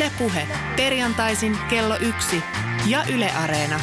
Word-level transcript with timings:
Ylepuhe 0.00 0.48
perjantaisin 0.76 1.56
kello 1.70 1.94
yksi 1.96 2.42
ja 2.86 3.04
Yle 3.14 3.30
Areena. 3.30 3.80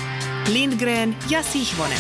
Lindgren 0.52 1.16
ja 1.30 1.44
Sihvonen. 1.44 1.98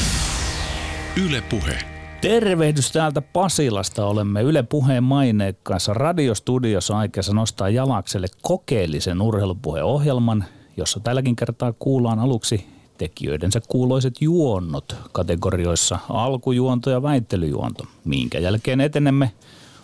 Ylepuhe. 1.28 1.80
Tervehdys 2.22 2.92
täältä 2.92 3.22
Pasilasta. 3.22 4.06
Olemme 4.06 4.42
Yle 4.42 4.64
Puheen 4.64 5.04
maineikkaassa 5.04 5.94
radiostudiossa 5.94 6.98
aikeessa 6.98 7.34
nostaa 7.34 7.70
jalakselle 7.70 8.28
kokeellisen 8.42 9.22
urheilupuheohjelman, 9.22 10.46
jossa 10.78 11.00
tälläkin 11.00 11.36
kertaa 11.36 11.74
kuullaan 11.74 12.20
aluksi 12.20 12.68
tekijöidensä 12.98 13.62
kuuloiset 13.68 14.22
juonnot 14.22 14.96
kategorioissa 15.12 16.00
alkujuonto 16.10 16.90
ja 16.90 17.04
väittelyjuonto, 17.04 17.84
minkä 18.06 18.40
jälkeen 18.40 18.82
etenemme 18.82 19.32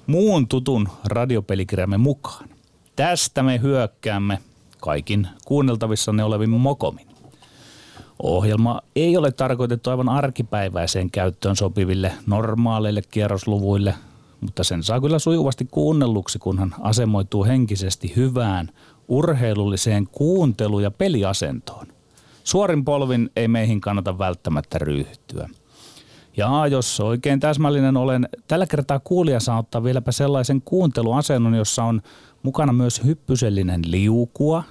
muun 0.08 0.48
tutun 0.48 0.88
radiopelikirjamme 1.06 1.98
mukaan. 1.98 2.53
Tästä 2.96 3.44
me 3.44 3.62
hyökkäämme 3.62 4.40
kaikin 4.82 5.28
kuunneltavissanne 5.46 6.24
olevin 6.24 6.50
mokomin. 6.50 7.08
Ohjelma 8.24 8.82
ei 8.96 9.18
ole 9.18 9.32
tarkoitettu 9.32 9.90
aivan 9.90 10.10
arkipäiväiseen 10.10 11.12
käyttöön 11.12 11.56
sopiville 11.56 12.12
normaaleille 12.28 13.02
kierrosluvuille, 13.02 13.96
mutta 14.42 14.64
sen 14.64 14.84
saa 14.84 15.02
kyllä 15.02 15.20
sujuvasti 15.20 15.68
kuunnelluksi, 15.72 16.40
kunhan 16.40 16.76
asemoituu 16.82 17.46
henkisesti 17.46 18.14
hyvään, 18.16 18.70
urheilulliseen 19.08 20.08
kuuntelu- 20.12 20.80
ja 20.80 20.92
peliasentoon. 20.92 21.88
Suorin 22.44 22.86
polvin 22.86 23.30
ei 23.36 23.48
meihin 23.48 23.82
kannata 23.82 24.18
välttämättä 24.18 24.80
ryhtyä. 24.80 25.50
Ja 26.38 26.68
jos 26.68 27.00
oikein 27.00 27.40
täsmällinen 27.40 27.98
olen, 27.98 28.30
tällä 28.48 28.68
kertaa 28.68 29.00
kuulija 29.00 29.40
saa 29.40 29.60
ottaa 29.60 29.84
vieläpä 29.84 30.12
sellaisen 30.12 30.62
kuunteluasennon, 30.62 31.54
jossa 31.54 31.84
on 31.84 32.02
mukana 32.44 32.74
myös 32.74 33.04
hyppysellinen 33.06 33.82
liukua, 33.86 34.64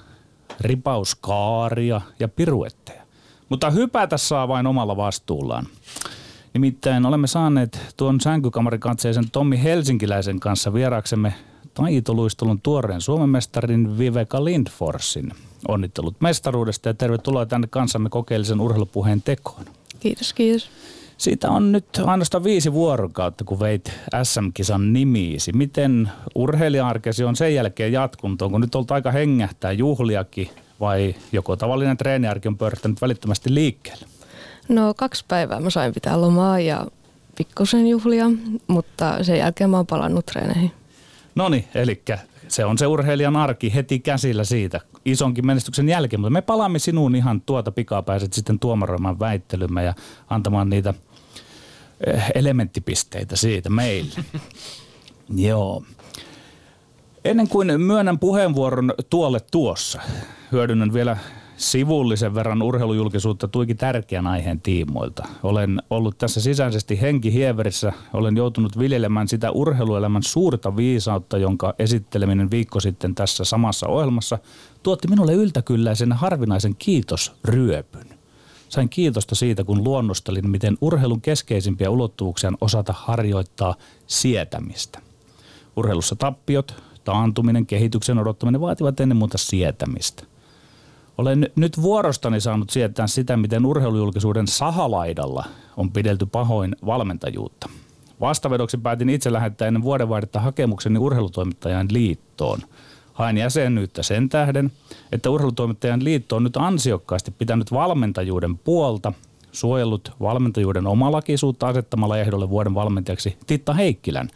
ripauskaaria 0.61 2.01
ja 2.21 2.29
piruetteja. 2.29 3.03
Mutta 3.49 3.71
hypätä 3.71 4.17
saa 4.17 4.49
vain 4.49 4.67
omalla 4.67 4.97
vastuullaan. 4.97 5.67
Nimittäin 6.55 7.07
olemme 7.07 7.27
saaneet 7.27 7.81
tuon 7.97 8.21
sänkykamarikatseisen 8.21 9.31
Tommi 9.31 9.63
Helsinkiläisen 9.63 10.41
kanssa 10.41 10.75
vieraksemme 10.75 11.35
taitoluistelun 11.75 12.61
tuoreen 12.61 13.01
Suomen 13.01 13.29
mestarin 13.29 13.99
Viveka 13.99 14.45
Lindforsin. 14.45 15.33
Onnittelut 15.69 16.21
mestaruudesta 16.21 16.89
ja 16.89 16.95
tervetuloa 16.95 17.47
tänne 17.47 17.67
kanssamme 17.67 18.09
kokeellisen 18.09 18.61
urheilupuheen 18.61 19.23
tekoon. 19.23 19.65
Kiitos, 20.01 20.33
kiitos. 20.33 20.71
Siitä 21.23 21.51
on 21.51 21.73
nyt 21.73 21.87
ainoastaan 22.07 22.45
viisi 22.45 22.73
vuorokautta, 22.73 23.45
kun 23.45 23.61
veit 23.61 23.93
SM-kisan 24.23 24.93
nimiisi. 24.93 25.53
Miten 25.53 26.11
urheilija-arkesi 26.35 27.25
on 27.25 27.37
sen 27.37 27.55
jälkeen 27.55 27.93
jatkunut? 27.93 28.43
Onko 28.43 28.59
nyt 28.59 28.75
ollut 28.75 28.91
aika 28.91 29.11
hengähtää 29.11 29.73
juhliakin 29.73 30.51
vai 30.81 31.15
joko 31.33 31.57
tavallinen 31.57 31.97
treeniarki 31.97 32.49
on 32.49 32.59
pörttänyt 32.59 33.03
välittömästi 33.03 33.55
liikkeelle? 33.55 34.07
No 34.69 34.95
kaksi 34.97 35.25
päivää 35.29 35.61
mä 35.61 35.71
sain 35.71 35.95
pitää 35.95 36.21
lomaa 36.21 36.61
ja 36.61 36.87
pikkusen 37.39 37.87
juhlia, 37.87 38.27
mutta 38.67 39.25
sen 39.25 39.39
jälkeen 39.39 39.71
mä 39.71 39.77
oon 39.77 39.87
palannut 39.87 40.27
treeneihin. 40.27 40.73
No 41.35 41.49
niin, 41.49 41.65
eli 41.75 42.03
se 42.49 42.65
on 42.65 42.79
se 42.79 42.87
urheilijan 42.87 43.37
arki 43.37 43.75
heti 43.75 43.99
käsillä 43.99 44.45
siitä 44.45 44.81
isonkin 45.05 45.47
menestyksen 45.47 45.89
jälkeen, 45.89 46.21
mutta 46.21 46.31
me 46.31 46.43
palaamme 46.43 46.79
sinuun 46.79 47.15
ihan 47.15 47.41
tuota 47.41 47.73
pikaa, 47.73 48.03
pääset 48.03 48.33
sitten 48.33 48.59
tuomaroimaan 48.59 49.19
väittelymme 49.19 49.85
ja 49.85 49.95
antamaan 50.31 50.71
niitä 50.71 50.95
elementtipisteitä 52.35 53.37
siitä 53.37 53.71
meille. 53.71 54.15
Joo. 55.37 55.83
Ennen 57.25 57.49
kuin 57.49 57.81
myönnän 57.81 58.19
puheenvuoron 58.19 58.95
tuolle 59.11 59.41
tuossa, 59.51 60.01
hyödynnän 60.53 60.93
vielä 60.93 61.17
sivullisen 61.57 62.35
verran 62.35 62.63
urheilujulkisuutta 62.63 63.49
tuikin 63.49 63.77
tärkeän 63.77 64.27
aiheen 64.27 64.61
tiimoilta. 64.61 65.29
Olen 65.43 65.83
ollut 65.91 66.19
tässä 66.19 66.41
sisäisesti 66.41 67.01
henkihieverissä, 67.01 67.93
olen 68.13 68.37
joutunut 68.37 68.79
viljelemään 68.79 69.29
sitä 69.29 69.51
urheiluelämän 69.51 70.23
suurta 70.23 70.77
viisautta, 70.77 71.39
jonka 71.39 71.75
esitteleminen 71.79 72.51
viikko 72.51 72.81
sitten 72.81 73.15
tässä 73.15 73.45
samassa 73.45 73.87
ohjelmassa 73.87 74.39
tuotti 74.83 75.09
minulle 75.09 75.33
yltäkylläisen 75.33 76.13
harvinaisen 76.13 76.77
kiitosryöpyn. 76.77 78.22
Sain 78.73 78.89
kiitosta 78.89 79.35
siitä, 79.35 79.65
kun 79.65 79.85
luonnostelin, 79.85 80.51
miten 80.51 80.79
urheilun 80.81 81.21
keskeisimpiä 81.21 81.91
ulottuvuuksia 81.91 82.49
on 82.49 82.57
osata 82.61 82.95
harjoittaa 82.97 83.75
sietämistä. 84.07 85.01
Urheilussa 85.77 86.17
tappiot, 86.17 86.83
taantuminen, 87.05 87.67
kehityksen 87.67 88.19
odottaminen 88.19 88.61
vaativat 88.61 89.01
ennen 89.01 89.17
muuta 89.17 89.39
sietämistä. 89.39 90.25
Olen 91.19 91.51
nyt 91.57 91.83
vuorostani 91.83 92.41
saanut 92.41 92.71
sietää 92.71 93.07
sitä, 93.07 93.37
miten 93.37 93.67
urheilujulkisuuden 93.67 94.47
sahalaidalla 94.47 95.45
on 95.77 95.91
pidelty 95.91 96.27
pahoin 96.27 96.77
valmentajuutta. 96.87 97.69
Vastavedoksi 98.21 98.79
päätin 98.79 99.11
itse 99.11 99.33
lähettää 99.33 99.69
ennen 99.69 99.83
vuodenvaihdetta 99.83 100.41
hakemukseni 100.41 100.99
urheilutoimittajan 100.99 101.89
liittoon. 101.91 102.59
Hain 103.13 103.39
jäsenyyttä 103.39 104.03
sen 104.03 104.29
tähden, 104.29 104.73
että 105.13 105.31
urheilutoimittajan 105.31 106.05
liitto 106.05 106.37
on 106.37 106.45
nyt 106.45 106.57
ansiokkaasti 106.57 107.31
pitänyt 107.31 107.73
valmentajuuden 107.73 108.59
puolta, 108.59 109.13
suojellut 109.53 110.13
valmentajuuden 110.21 110.87
omalakisuutta 110.87 111.69
asettamalla 111.69 112.19
ehdolle 112.19 112.51
vuoden 112.51 112.75
valmentajaksi 112.75 113.37
Titta 113.47 113.75
Heikkilän, 113.75 114.31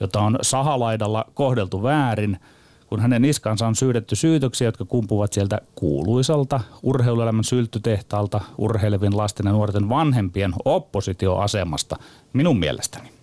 jota 0.00 0.20
on 0.20 0.38
sahalaidalla 0.42 1.24
kohdeltu 1.34 1.82
väärin– 1.82 2.38
kun 2.88 3.00
hänen 3.00 3.24
iskansa 3.24 3.66
on 3.66 3.76
syydetty 3.76 4.16
syytöksiä, 4.16 4.68
jotka 4.68 4.84
kumpuvat 4.84 5.32
sieltä 5.32 5.60
kuuluisalta 5.74 6.60
urheiluelämän 6.82 7.44
syltytehtaalta 7.44 8.40
urheilevien 8.58 9.16
lasten 9.16 9.46
ja 9.46 9.52
nuorten 9.52 9.88
vanhempien 9.88 10.52
oppositioasemasta, 10.64 11.96
minun 12.32 12.58
mielestäni. 12.58 13.17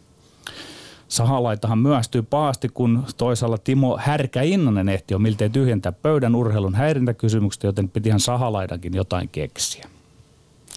Sahalaitahan 1.15 1.77
myöstyy 1.77 2.21
paasti, 2.21 2.69
kun 2.69 3.03
toisaalla 3.17 3.57
Timo 3.57 3.97
Härkä 3.97 4.41
Innanen 4.41 4.89
ehti 4.89 5.13
jo 5.13 5.19
miltei 5.19 5.49
tyhjentää 5.49 5.91
pöydän 5.91 6.35
urheilun 6.35 6.75
häirintäkysymyksestä, 6.75 7.67
joten 7.67 7.89
pitihän 7.89 8.19
Sahalaidankin 8.19 8.93
jotain 8.93 9.29
keksiä. 9.29 9.87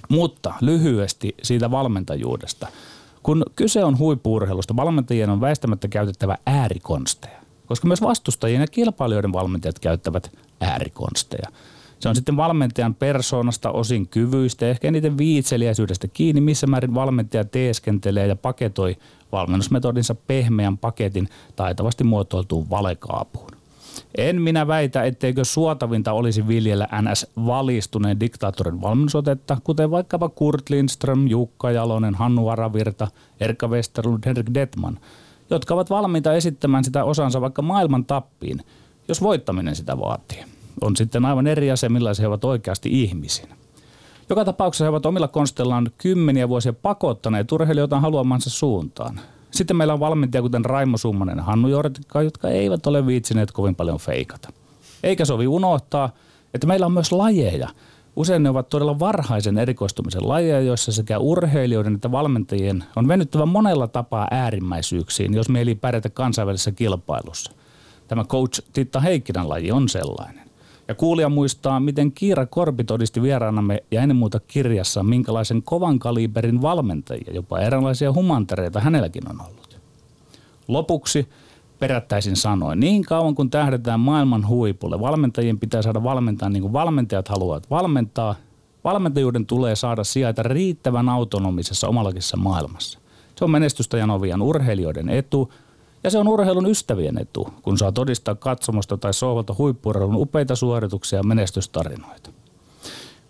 Mutta 0.08 0.54
lyhyesti 0.60 1.34
siitä 1.42 1.70
valmentajuudesta. 1.70 2.66
Kun 3.22 3.42
kyse 3.56 3.84
on 3.84 3.98
huippuurheilusta, 3.98 4.76
valmentajien 4.76 5.30
on 5.30 5.40
väistämättä 5.40 5.88
käytettävä 5.88 6.38
äärikonsteja 6.46 7.38
koska 7.68 7.88
myös 7.88 8.02
vastustajien 8.02 8.60
ja 8.60 8.66
kilpailijoiden 8.66 9.32
valmentajat 9.32 9.78
käyttävät 9.78 10.30
äärikonsteja. 10.60 11.48
Se 12.00 12.08
on 12.08 12.14
sitten 12.14 12.36
valmentajan 12.36 12.94
persoonasta, 12.94 13.70
osin 13.70 14.08
kyvyistä 14.08 14.64
ja 14.64 14.70
ehkä 14.70 14.88
eniten 14.88 15.18
viitseliäisyydestä 15.18 16.08
kiinni, 16.08 16.40
missä 16.40 16.66
määrin 16.66 16.94
valmentaja 16.94 17.44
teeskentelee 17.44 18.26
ja 18.26 18.36
paketoi 18.36 18.96
valmennusmetodinsa 19.32 20.14
pehmeän 20.14 20.78
paketin 20.78 21.28
taitavasti 21.56 22.04
muotoiltuun 22.04 22.70
valekaapuun. 22.70 23.50
En 24.18 24.42
minä 24.42 24.66
väitä, 24.66 25.04
etteikö 25.04 25.44
suotavinta 25.44 26.12
olisi 26.12 26.48
viljellä 26.48 26.88
NS-valistuneen 27.02 28.20
diktaattorin 28.20 28.80
valmennusotetta, 28.80 29.56
kuten 29.64 29.90
vaikkapa 29.90 30.28
Kurt 30.28 30.68
Lindström, 30.68 31.26
Jukka 31.26 31.70
Jalonen, 31.70 32.14
Hannu 32.14 32.48
Aravirta, 32.48 33.08
Erkka 33.40 33.68
Westerlund, 33.68 34.22
Henrik 34.26 34.54
Detman– 34.54 34.98
jotka 35.50 35.74
ovat 35.74 35.90
valmiita 35.90 36.32
esittämään 36.32 36.84
sitä 36.84 37.04
osansa 37.04 37.40
vaikka 37.40 37.62
maailman 37.62 38.04
tappiin, 38.04 38.64
jos 39.08 39.22
voittaminen 39.22 39.76
sitä 39.76 39.98
vaatii. 39.98 40.44
On 40.80 40.96
sitten 40.96 41.24
aivan 41.24 41.46
eri 41.46 41.70
asia, 41.70 41.90
millaisia 41.90 42.22
he 42.22 42.28
ovat 42.28 42.44
oikeasti 42.44 43.02
ihmisinä. 43.02 43.56
Joka 44.28 44.44
tapauksessa 44.44 44.84
he 44.84 44.88
ovat 44.88 45.06
omilla 45.06 45.28
konsteillaan 45.28 45.90
kymmeniä 45.98 46.48
vuosia 46.48 46.72
pakottaneet 46.72 47.52
urheilijoita 47.52 48.00
haluamansa 48.00 48.50
suuntaan. 48.50 49.20
Sitten 49.50 49.76
meillä 49.76 49.94
on 49.94 50.00
valmentajia 50.00 50.42
kuten 50.42 50.64
Raimo 50.64 50.98
Summanen 50.98 51.36
ja 51.36 51.42
Hannu 51.42 51.68
Jortikka, 51.68 52.22
jotka 52.22 52.48
eivät 52.48 52.86
ole 52.86 53.06
viitsineet 53.06 53.52
kovin 53.52 53.74
paljon 53.74 53.98
feikata. 53.98 54.52
Eikä 55.02 55.24
sovi 55.24 55.46
unohtaa, 55.46 56.10
että 56.54 56.66
meillä 56.66 56.86
on 56.86 56.92
myös 56.92 57.12
lajeja, 57.12 57.68
Usein 58.18 58.42
ne 58.42 58.50
ovat 58.50 58.68
todella 58.68 58.98
varhaisen 58.98 59.58
erikoistumisen 59.58 60.28
lajeja, 60.28 60.60
joissa 60.60 60.92
sekä 60.92 61.18
urheilijoiden 61.18 61.94
että 61.94 62.10
valmentajien 62.12 62.84
on 62.96 63.08
venyttävä 63.08 63.46
monella 63.46 63.88
tapaa 63.88 64.28
äärimmäisyyksiin, 64.30 65.34
jos 65.34 65.48
mieli 65.48 65.74
pärjätä 65.74 66.10
kansainvälisessä 66.10 66.72
kilpailussa. 66.72 67.52
Tämä 68.08 68.24
coach 68.24 68.62
Titta 68.72 69.00
Heikkinen 69.00 69.48
laji 69.48 69.72
on 69.72 69.88
sellainen. 69.88 70.47
Ja 70.88 70.94
kuulija 70.94 71.28
muistaa, 71.28 71.80
miten 71.80 72.12
Kiira 72.12 72.46
Korpi 72.46 72.84
todisti 72.84 73.22
vieraanamme 73.22 73.82
ja 73.90 74.02
ennen 74.02 74.16
muuta 74.16 74.40
kirjassa, 74.40 75.02
minkälaisen 75.02 75.62
kovan 75.62 75.98
kaliberin 75.98 76.62
valmentajia, 76.62 77.32
jopa 77.32 77.58
erilaisia 77.58 78.12
humantareita 78.12 78.80
hänelläkin 78.80 79.30
on 79.30 79.40
ollut. 79.40 79.80
Lopuksi 80.68 81.28
perättäisin 81.78 82.36
sanoin. 82.36 82.80
Niin 82.80 83.04
kauan 83.04 83.34
kun 83.34 83.50
tähdetään 83.50 84.00
maailman 84.00 84.48
huipulle, 84.48 85.00
valmentajien 85.00 85.58
pitää 85.58 85.82
saada 85.82 86.02
valmentaa 86.02 86.48
niin 86.48 86.62
kuin 86.62 86.72
valmentajat 86.72 87.28
haluavat 87.28 87.70
valmentaa. 87.70 88.34
Valmentajuuden 88.84 89.46
tulee 89.46 89.76
saada 89.76 90.04
sijaita 90.04 90.42
riittävän 90.42 91.08
autonomisessa 91.08 91.88
omalakissa 91.88 92.36
maailmassa. 92.36 92.98
Se 93.36 93.44
on 93.44 93.50
menestystä 93.50 93.96
ja 93.96 94.06
novian 94.06 94.42
urheilijoiden 94.42 95.08
etu, 95.08 95.52
Ja 96.08 96.12
se 96.12 96.18
on 96.18 96.28
urheilun 96.28 96.66
ystävien 96.66 97.18
etu, 97.18 97.48
kun 97.62 97.78
saa 97.78 97.92
todistaa 97.92 98.34
katsomosta 98.34 98.96
tai 98.96 99.14
sohvalta 99.14 99.54
huippurheilun 99.58 100.16
upeita 100.16 100.56
suorituksia 100.56 101.18
ja 101.18 101.22
menestystarinoita. 101.22 102.30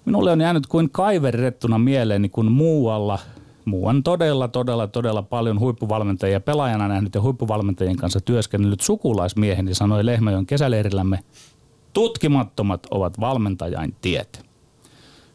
Minulle 0.05 0.33
on 0.33 0.41
jäänyt 0.41 0.67
kuin 0.67 0.91
kaiverrettuna 0.91 1.79
mieleeni, 1.79 2.29
kun 2.29 2.53
muualla, 2.53 3.19
muuan 3.65 4.03
todella, 4.03 4.49
todella, 4.49 4.87
todella 4.87 5.23
paljon 5.23 5.61
huippuvalmentajia 5.61 6.41
pelaajana 6.41 6.89
nähnyt 6.89 7.15
ja 7.15 7.21
huippuvalmentajien 7.23 7.97
kanssa 7.97 8.21
työskennellyt 8.21 8.81
sukulaismieheni 8.81 9.75
sanoi 9.75 10.07
Lehmäjoen 10.07 10.47
kesäleirillämme, 10.47 11.19
tutkimattomat 11.93 12.87
ovat 12.91 13.21
valmentajain 13.21 13.97
tiet. 14.01 14.47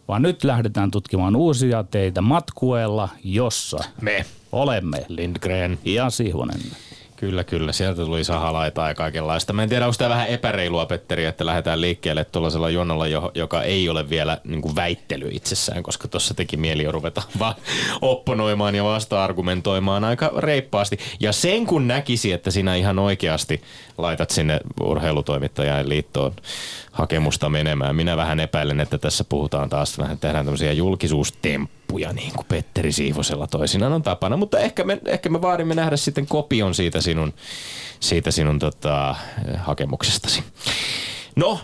Vaan 0.08 0.22
nyt 0.22 0.44
lähdetään 0.44 0.92
tutkimaan 0.92 1.36
uusia 1.36 1.84
teitä 1.84 2.22
matkueella, 2.22 3.10
jossa 3.24 3.78
Me, 4.02 4.26
olemme 4.52 5.06
Lindgren. 5.08 5.80
ja 5.86 6.10
Sihvonen. 6.10 6.60
Kyllä, 7.16 7.44
kyllä. 7.44 7.72
Sieltä 7.72 8.06
tuli 8.06 8.24
sahalaitaa 8.24 8.88
ja 8.88 8.96
kaikenlaista. 8.96 9.54
Mä 9.54 9.64
en 9.64 9.70
tiedä, 9.70 9.86
onko 9.86 9.96
tämä 9.98 10.10
vähän 10.10 10.28
epäreilua, 10.28 10.86
Petteri, 10.86 11.26
että 11.26 11.46
lähdetään 11.46 11.82
liikkeelle 11.82 12.26
tuollaisella 12.26 12.70
jonolla, 12.70 13.08
jo- 13.08 13.32
joka 13.36 13.64
ei 13.64 13.90
ole 13.90 14.10
vielä 14.10 14.38
niin 14.44 14.62
kuin 14.62 14.76
väittely 14.76 15.28
itsessään, 15.32 15.84
koska 15.84 16.08
tuossa 16.08 16.34
teki 16.34 16.58
mieli 16.58 16.84
jo 16.84 16.92
ruveta 16.92 17.22
vaan 17.40 17.56
opponoimaan 18.02 18.76
ja 18.76 18.84
vasta-argumentoimaan 18.84 20.04
aika 20.04 20.32
reippaasti. 20.38 20.98
Ja 21.20 21.32
sen 21.32 21.66
kun 21.66 21.88
näkisi, 21.88 22.32
että 22.32 22.52
sinä 22.52 22.76
ihan 22.76 23.00
oikeasti 23.00 23.62
laitat 23.98 24.30
sinne 24.30 24.60
urheilutoimittajan 24.82 25.90
liittoon 25.90 26.34
hakemusta 26.94 27.50
menemään. 27.50 27.96
Minä 27.96 28.18
vähän 28.18 28.40
epäilen, 28.40 28.80
että 28.80 28.98
tässä 28.98 29.24
puhutaan 29.24 29.70
taas 29.70 29.98
vähän, 29.98 30.18
tehdään 30.18 30.46
tämmöisiä 30.46 30.72
julkisuustemppuja, 30.72 32.14
niin 32.14 32.34
kuin 32.34 32.46
Petteri 32.50 32.92
Siivosella 32.92 33.48
toisinaan 33.48 33.94
on 33.94 34.04
tapana. 34.04 34.38
Mutta 34.38 34.60
ehkä 34.60 34.84
me, 34.84 35.00
ehkä 35.06 35.30
me 35.30 35.42
vaadimme 35.42 35.76
nähdä 35.76 35.98
sitten 35.98 36.28
kopion 36.28 36.76
siitä 36.76 37.02
sinun, 37.02 37.34
siitä 38.00 38.32
sinun 38.32 38.60
tota, 38.60 39.16
hakemuksestasi. 39.58 40.44
No, 41.36 41.60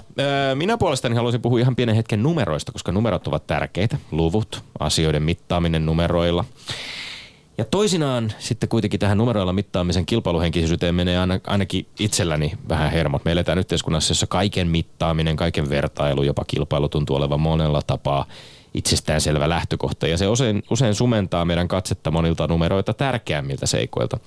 minä 0.56 0.78
puolestani 0.78 1.16
haluaisin 1.16 1.42
puhua 1.42 1.60
ihan 1.60 1.76
pienen 1.76 1.96
hetken 1.96 2.24
numeroista, 2.24 2.72
koska 2.72 2.92
numerot 2.92 3.28
ovat 3.28 3.48
tärkeitä. 3.48 3.98
Luvut, 4.12 4.64
asioiden 4.80 5.24
mittaaminen 5.24 5.86
numeroilla. 5.86 6.46
Ja 7.60 7.66
toisinaan 7.66 8.34
sitten 8.40 8.70
kuitenkin 8.70 9.00
tähän 9.00 9.18
numeroilla 9.18 9.54
mittaamisen 9.54 10.06
kilpailuhenkisyyteen 10.06 10.96
menee 10.96 11.18
aina, 11.18 11.40
ainakin 11.48 11.88
itselläni 12.00 12.52
vähän 12.70 12.92
hermot. 12.92 13.26
Me 13.26 13.32
eletään 13.32 13.60
yhteiskunnassa, 13.60 14.12
jossa 14.12 14.28
kaiken 14.28 14.68
mittaaminen, 14.68 15.36
kaiken 15.36 15.70
vertailu, 15.70 16.24
jopa 16.24 16.46
kilpailu 16.48 16.90
tuntuu 16.90 17.16
olevan 17.16 17.40
monella 17.40 17.82
tapaa 17.88 18.26
itsestäänselvä 18.74 19.50
lähtökohta. 19.50 20.08
Ja 20.08 20.18
se 20.18 20.28
usein, 20.28 20.64
usein 20.70 20.96
sumentaa 20.96 21.46
meidän 21.46 21.68
katsetta 21.68 22.12
monilta 22.12 22.48
numeroita 22.48 22.94
tärkeämmiltä 22.94 23.66
seikoilta. 23.66 24.20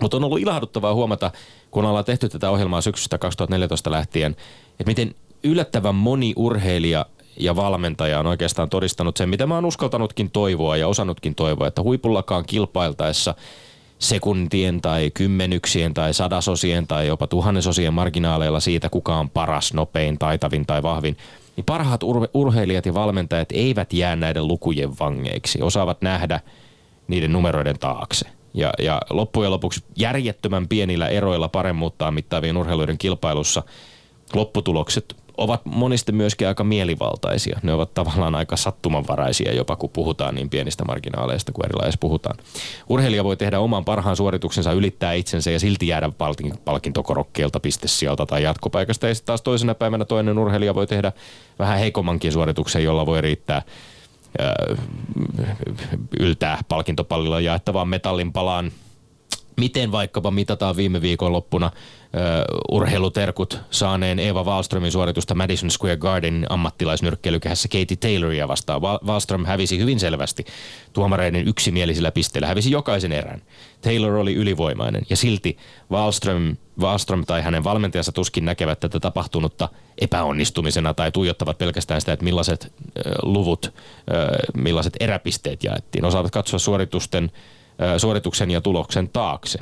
Mutta 0.00 0.16
on 0.16 0.24
ollut 0.24 0.40
ilahduttavaa 0.40 0.94
huomata, 0.94 1.30
kun 1.70 1.84
ollaan 1.84 2.04
tehty 2.04 2.28
tätä 2.28 2.50
ohjelmaa 2.50 2.80
syksystä 2.80 3.18
2014 3.18 3.90
lähtien, 3.90 4.36
että 4.70 4.90
miten 4.90 5.14
yllättävän 5.44 5.94
moni 5.94 6.32
urheilija 6.36 7.06
ja 7.36 7.56
valmentaja 7.56 8.20
on 8.20 8.26
oikeastaan 8.26 8.70
todistanut 8.70 9.16
sen, 9.16 9.28
mitä 9.28 9.46
mä 9.46 9.54
oon 9.54 9.64
uskaltanutkin 9.64 10.30
toivoa 10.30 10.76
ja 10.76 10.88
osannutkin 10.88 11.34
toivoa, 11.34 11.66
että 11.66 11.82
huipullakaan 11.82 12.44
kilpailtaessa 12.46 13.34
sekuntien 13.98 14.80
tai 14.80 15.10
kymmenyksien 15.14 15.94
tai 15.94 16.14
sadasosien 16.14 16.86
tai 16.86 17.06
jopa 17.06 17.26
tuhannesosien 17.26 17.94
marginaaleilla 17.94 18.60
siitä, 18.60 18.88
kuka 18.88 19.16
on 19.16 19.30
paras, 19.30 19.74
nopein, 19.74 20.18
taitavin 20.18 20.66
tai 20.66 20.82
vahvin, 20.82 21.16
niin 21.56 21.64
parhaat 21.64 22.02
ur- 22.02 22.30
urheilijat 22.34 22.86
ja 22.86 22.94
valmentajat 22.94 23.48
eivät 23.52 23.92
jää 23.92 24.16
näiden 24.16 24.48
lukujen 24.48 24.98
vangeiksi, 24.98 25.62
osaavat 25.62 26.02
nähdä 26.02 26.40
niiden 27.08 27.32
numeroiden 27.32 27.78
taakse. 27.78 28.26
Ja, 28.54 28.72
ja 28.78 29.00
loppujen 29.10 29.50
lopuksi 29.50 29.84
järjettömän 29.96 30.68
pienillä 30.68 31.08
eroilla 31.08 31.48
paremmuuttaa 31.48 32.10
mittaavien 32.10 32.56
urheiluiden 32.56 32.98
kilpailussa 32.98 33.62
lopputulokset 34.34 35.16
ovat 35.36 35.60
monesti 35.64 36.12
myöskin 36.12 36.48
aika 36.48 36.64
mielivaltaisia. 36.64 37.60
Ne 37.62 37.74
ovat 37.74 37.94
tavallaan 37.94 38.34
aika 38.34 38.56
sattumanvaraisia 38.56 39.54
jopa, 39.54 39.76
kun 39.76 39.90
puhutaan 39.90 40.34
niin 40.34 40.50
pienistä 40.50 40.84
marginaaleista 40.84 41.52
kuin 41.52 41.66
erilaisista 41.66 42.00
puhutaan. 42.00 42.36
Urheilija 42.88 43.24
voi 43.24 43.36
tehdä 43.36 43.60
oman 43.60 43.84
parhaan 43.84 44.16
suorituksensa, 44.16 44.72
ylittää 44.72 45.12
itsensä 45.12 45.50
ja 45.50 45.60
silti 45.60 45.88
jäädä 45.88 46.10
palkin- 46.18 46.58
palkintokorokkeelta, 46.64 47.60
pistesijalta 47.60 48.26
tai 48.26 48.42
jatkopaikasta. 48.42 49.08
Ja 49.08 49.14
sitten 49.14 49.26
taas 49.26 49.42
toisena 49.42 49.74
päivänä 49.74 50.04
toinen 50.04 50.38
urheilija 50.38 50.74
voi 50.74 50.86
tehdä 50.86 51.12
vähän 51.58 51.78
heikommankin 51.78 52.32
suorituksen, 52.32 52.84
jolla 52.84 53.06
voi 53.06 53.20
riittää 53.20 53.62
yltää 56.20 56.58
palkintopallilla 56.68 57.40
jaettavaan 57.40 57.88
metallin 57.88 58.32
palaan 58.32 58.72
miten 59.56 59.92
vaikkapa 59.92 60.30
mitataan 60.30 60.76
viime 60.76 61.02
viikon 61.02 61.32
loppuna 61.32 61.66
uh, 61.66 62.76
urheiluterkut 62.76 63.58
saaneen 63.70 64.18
Eva 64.18 64.44
Wallströmin 64.44 64.92
suoritusta 64.92 65.34
Madison 65.34 65.70
Square 65.70 65.96
Gardenin 65.96 66.46
ammattilaisnyrkkeilykehässä 66.48 67.68
Katie 67.68 67.96
Tayloria 68.00 68.48
vastaan. 68.48 68.82
Wa- 68.82 69.00
Wallström 69.06 69.44
hävisi 69.44 69.78
hyvin 69.78 70.00
selvästi 70.00 70.44
tuomareiden 70.92 71.48
yksimielisillä 71.48 72.10
pisteillä, 72.10 72.48
hävisi 72.48 72.70
jokaisen 72.70 73.12
erän. 73.12 73.42
Taylor 73.80 74.14
oli 74.14 74.34
ylivoimainen 74.34 75.02
ja 75.10 75.16
silti 75.16 75.56
Wallström, 75.90 76.56
Wallström 76.80 77.24
tai 77.26 77.42
hänen 77.42 77.64
valmentajansa 77.64 78.12
tuskin 78.12 78.44
näkevät 78.44 78.80
tätä 78.80 79.00
tapahtunutta 79.00 79.68
epäonnistumisena 79.98 80.94
tai 80.94 81.12
tuijottavat 81.12 81.58
pelkästään 81.58 82.00
sitä, 82.00 82.12
että 82.12 82.24
millaiset 82.24 82.72
uh, 82.82 83.02
luvut, 83.22 83.66
uh, 83.66 84.62
millaiset 84.62 84.96
eräpisteet 85.00 85.64
jaettiin. 85.64 86.04
Osaavat 86.04 86.30
katsoa 86.30 86.58
suoritusten 86.58 87.24
ö, 87.24 87.51
suorituksen 87.98 88.50
ja 88.50 88.60
tuloksen 88.60 89.08
taakse. 89.08 89.58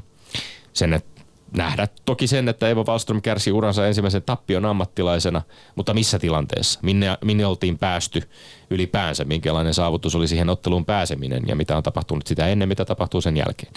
Sen, 0.72 0.92
että 0.92 1.20
nähdä 1.56 1.88
toki 2.04 2.26
sen, 2.26 2.48
että 2.48 2.68
Evo 2.68 2.84
Wallström 2.84 3.22
kärsi 3.22 3.52
uransa 3.52 3.86
ensimmäisen 3.86 4.22
tappion 4.22 4.64
ammattilaisena, 4.64 5.42
mutta 5.76 5.94
missä 5.94 6.18
tilanteessa? 6.18 6.80
Minne, 6.82 7.18
minne 7.24 7.46
oltiin 7.46 7.78
päästy 7.78 8.22
ylipäänsä? 8.70 9.24
Minkälainen 9.24 9.74
saavutus 9.74 10.14
oli 10.14 10.28
siihen 10.28 10.50
otteluun 10.50 10.84
pääseminen 10.84 11.42
ja 11.46 11.56
mitä 11.56 11.76
on 11.76 11.82
tapahtunut 11.82 12.26
sitä 12.26 12.46
ennen, 12.46 12.68
mitä 12.68 12.84
tapahtuu 12.84 13.20
sen 13.20 13.36
jälkeen? 13.36 13.72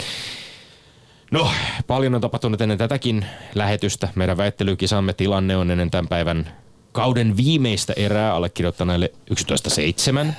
No, 1.31 1.51
paljon 1.87 2.15
on 2.15 2.21
tapahtunut 2.21 2.61
ennen 2.61 2.77
tätäkin 2.77 3.25
lähetystä. 3.55 4.07
Meidän 4.15 4.37
väittelykisamme 4.37 5.13
tilanne 5.13 5.57
on 5.57 5.71
ennen 5.71 5.91
tämän 5.91 6.07
päivän 6.07 6.51
kauden 6.91 7.37
viimeistä 7.37 7.93
erää 7.95 8.33
allekirjoittaneille 8.35 9.11
11.7. 10.25 10.33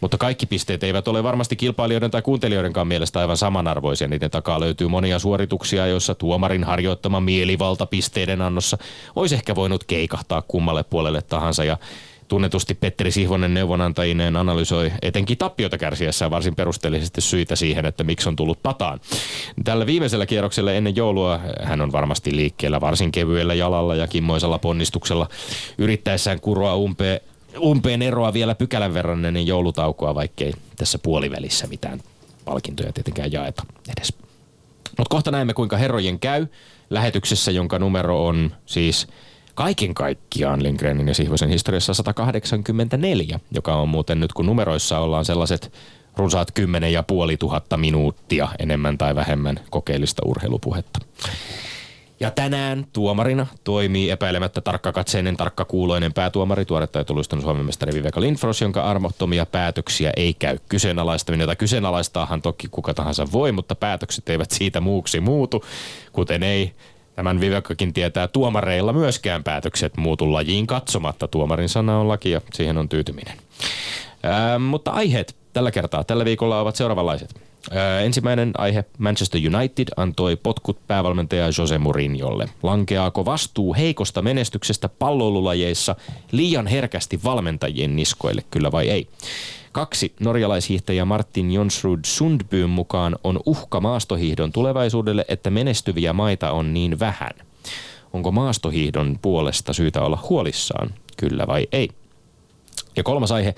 Mutta 0.00 0.18
kaikki 0.18 0.46
pisteet 0.46 0.84
eivät 0.84 1.08
ole 1.08 1.22
varmasti 1.22 1.56
kilpailijoiden 1.56 2.10
tai 2.10 2.22
kuuntelijoidenkaan 2.22 2.88
mielestä 2.88 3.20
aivan 3.20 3.36
samanarvoisia. 3.36 4.08
Niiden 4.08 4.30
takaa 4.30 4.60
löytyy 4.60 4.88
monia 4.88 5.18
suorituksia, 5.18 5.86
joissa 5.86 6.14
tuomarin 6.14 6.64
harjoittama 6.64 7.20
mielivalta 7.20 7.86
pisteiden 7.86 8.42
annossa 8.42 8.78
olisi 9.16 9.34
ehkä 9.34 9.54
voinut 9.54 9.84
keikahtaa 9.84 10.42
kummalle 10.42 10.84
puolelle 10.84 11.22
tahansa. 11.22 11.64
Ja 11.64 11.76
tunnetusti 12.28 12.74
Petteri 12.74 13.10
Sihvonen 13.10 13.54
neuvonantajineen 13.54 14.36
analysoi 14.36 14.92
etenkin 15.02 15.38
tappiota 15.38 15.78
kärsiessään 15.78 16.30
varsin 16.30 16.54
perusteellisesti 16.54 17.20
syitä 17.20 17.56
siihen, 17.56 17.86
että 17.86 18.04
miksi 18.04 18.28
on 18.28 18.36
tullut 18.36 18.62
pataan. 18.62 19.00
Tällä 19.64 19.86
viimeisellä 19.86 20.26
kierroksella 20.26 20.72
ennen 20.72 20.96
joulua 20.96 21.40
hän 21.62 21.80
on 21.80 21.92
varmasti 21.92 22.36
liikkeellä 22.36 22.80
varsin 22.80 23.12
kevyellä 23.12 23.54
jalalla 23.54 23.94
ja 23.94 24.06
kimmoisella 24.06 24.58
ponnistuksella 24.58 25.28
yrittäessään 25.78 26.40
kuroa 26.40 26.76
umpeen 26.76 27.20
umpeen 27.58 28.02
eroa 28.02 28.32
vielä 28.32 28.54
pykälän 28.54 28.94
verran 28.94 29.24
ennen 29.24 29.46
joulutaukoa, 29.46 30.14
vaikkei 30.14 30.52
tässä 30.76 30.98
puolivälissä 30.98 31.66
mitään 31.66 32.00
palkintoja 32.44 32.92
tietenkään 32.92 33.32
jaeta 33.32 33.62
edes. 33.96 34.14
Mutta 34.98 35.10
kohta 35.10 35.30
näemme, 35.30 35.54
kuinka 35.54 35.76
herrojen 35.76 36.18
käy 36.18 36.46
lähetyksessä, 36.90 37.50
jonka 37.50 37.78
numero 37.78 38.26
on 38.26 38.54
siis 38.66 39.06
kaiken 39.54 39.94
kaikkiaan 39.94 40.62
Lindgrenin 40.62 41.08
ja 41.08 41.14
Sihvosen 41.14 41.48
historiassa 41.48 41.94
184, 41.94 43.40
joka 43.50 43.74
on 43.74 43.88
muuten 43.88 44.20
nyt 44.20 44.32
kun 44.32 44.46
numeroissa 44.46 44.98
ollaan 44.98 45.24
sellaiset 45.24 45.72
runsaat 46.16 46.50
kymmenen 46.52 46.92
ja 46.92 47.02
puoli 47.02 47.36
tuhatta 47.36 47.76
minuuttia 47.76 48.48
enemmän 48.58 48.98
tai 48.98 49.14
vähemmän 49.14 49.60
kokeellista 49.70 50.22
urheilupuhetta. 50.26 50.98
Ja 52.24 52.30
tänään 52.30 52.86
tuomarina 52.92 53.46
toimii 53.64 54.10
epäilemättä 54.10 54.60
tarkkakatseinen, 54.60 55.36
tarkkakuuloinen 55.36 56.12
päätuomari, 56.12 56.64
tuoretta 56.64 56.98
ja 56.98 57.04
tulustunut 57.04 57.44
Suomen 57.44 57.66
mestari 57.66 57.94
Viveka 57.94 58.20
Lindfors, 58.20 58.60
jonka 58.60 58.82
armottomia 58.82 59.46
päätöksiä 59.46 60.12
ei 60.16 60.34
käy 60.34 60.58
kyseenalaistaminen, 60.68 61.42
jota 61.44 61.56
kyseenalaistaahan 61.56 62.42
toki 62.42 62.68
kuka 62.70 62.94
tahansa 62.94 63.26
voi, 63.32 63.52
mutta 63.52 63.74
päätökset 63.74 64.28
eivät 64.28 64.50
siitä 64.50 64.80
muuksi 64.80 65.20
muutu, 65.20 65.64
kuten 66.12 66.42
ei 66.42 66.72
Tämän 67.14 67.40
Vivekakin 67.40 67.92
tietää 67.92 68.28
tuomareilla 68.28 68.92
myöskään 68.92 69.44
päätökset 69.44 69.96
muutu 69.96 70.32
lajiin 70.32 70.66
katsomatta. 70.66 71.28
Tuomarin 71.28 71.68
sana 71.68 72.00
on 72.00 72.08
laki 72.08 72.30
ja 72.30 72.40
siihen 72.52 72.78
on 72.78 72.88
tyytyminen. 72.88 73.36
Ää, 74.22 74.58
mutta 74.58 74.90
aiheet 74.90 75.36
tällä 75.52 75.70
kertaa, 75.70 76.04
tällä 76.04 76.24
viikolla 76.24 76.60
ovat 76.60 76.76
seuraavanlaiset. 76.76 77.43
Ensimmäinen 78.04 78.52
aihe. 78.58 78.84
Manchester 78.98 79.40
United 79.54 79.88
antoi 79.96 80.36
potkut 80.36 80.86
päävalmentaja 80.86 81.50
Jose 81.58 81.78
Mourinholle. 81.78 82.48
Lankeaako 82.62 83.24
vastuu 83.24 83.74
heikosta 83.74 84.22
menestyksestä 84.22 84.88
palloilulajeissa 84.88 85.96
liian 86.32 86.66
herkästi 86.66 87.20
valmentajien 87.24 87.96
niskoille, 87.96 88.42
kyllä 88.50 88.72
vai 88.72 88.88
ei? 88.88 89.08
Kaksi. 89.72 90.12
Norjalaishiihtäjä 90.20 91.04
Martin 91.04 91.52
Jonsrud 91.52 92.00
Sundbyn 92.04 92.70
mukaan 92.70 93.16
on 93.24 93.40
uhka 93.46 93.80
maastohiihdon 93.80 94.52
tulevaisuudelle, 94.52 95.24
että 95.28 95.50
menestyviä 95.50 96.12
maita 96.12 96.50
on 96.50 96.74
niin 96.74 96.98
vähän. 96.98 97.32
Onko 98.12 98.32
maastohiihdon 98.32 99.18
puolesta 99.22 99.72
syytä 99.72 100.02
olla 100.02 100.24
huolissaan, 100.28 100.94
kyllä 101.16 101.46
vai 101.46 101.66
ei? 101.72 101.88
Ja 102.96 103.02
kolmas 103.02 103.32
aihe. 103.32 103.54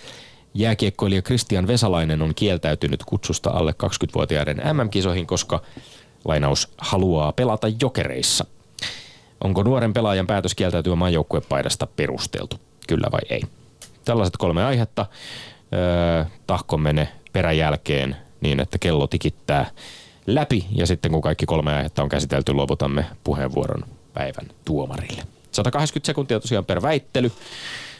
Jääkiekkoilija 0.56 1.22
Christian 1.22 1.66
Vesalainen 1.66 2.22
on 2.22 2.34
kieltäytynyt 2.34 3.04
kutsusta 3.04 3.50
alle 3.50 3.74
20-vuotiaiden 3.84 4.56
MM-kisoihin, 4.72 5.26
koska 5.26 5.62
lainaus 6.24 6.68
haluaa 6.78 7.32
pelata 7.32 7.66
jokereissa. 7.80 8.44
Onko 9.44 9.62
nuoren 9.62 9.92
pelaajan 9.92 10.26
päätös 10.26 10.54
kieltäytyä 10.54 10.96
maajoukkuepaidasta 10.96 11.86
perusteltu? 11.86 12.56
Kyllä 12.88 13.08
vai 13.12 13.20
ei? 13.30 13.42
Tällaiset 14.04 14.36
kolme 14.36 14.64
aihetta. 14.64 15.06
Öö, 15.74 16.24
tahkomme 16.46 16.92
ne 16.92 17.08
peräjälkeen 17.32 18.16
niin, 18.40 18.60
että 18.60 18.78
kello 18.78 19.06
tikittää 19.06 19.70
läpi 20.26 20.66
ja 20.70 20.86
sitten 20.86 21.12
kun 21.12 21.22
kaikki 21.22 21.46
kolme 21.46 21.74
aihetta 21.74 22.02
on 22.02 22.08
käsitelty, 22.08 22.52
luovutamme 22.52 23.06
puheenvuoron 23.24 23.84
päivän 24.14 24.46
tuomarille. 24.64 25.22
180 25.52 26.06
sekuntia 26.06 26.40
tosiaan 26.40 26.64
per 26.64 26.82
väittely. 26.82 27.32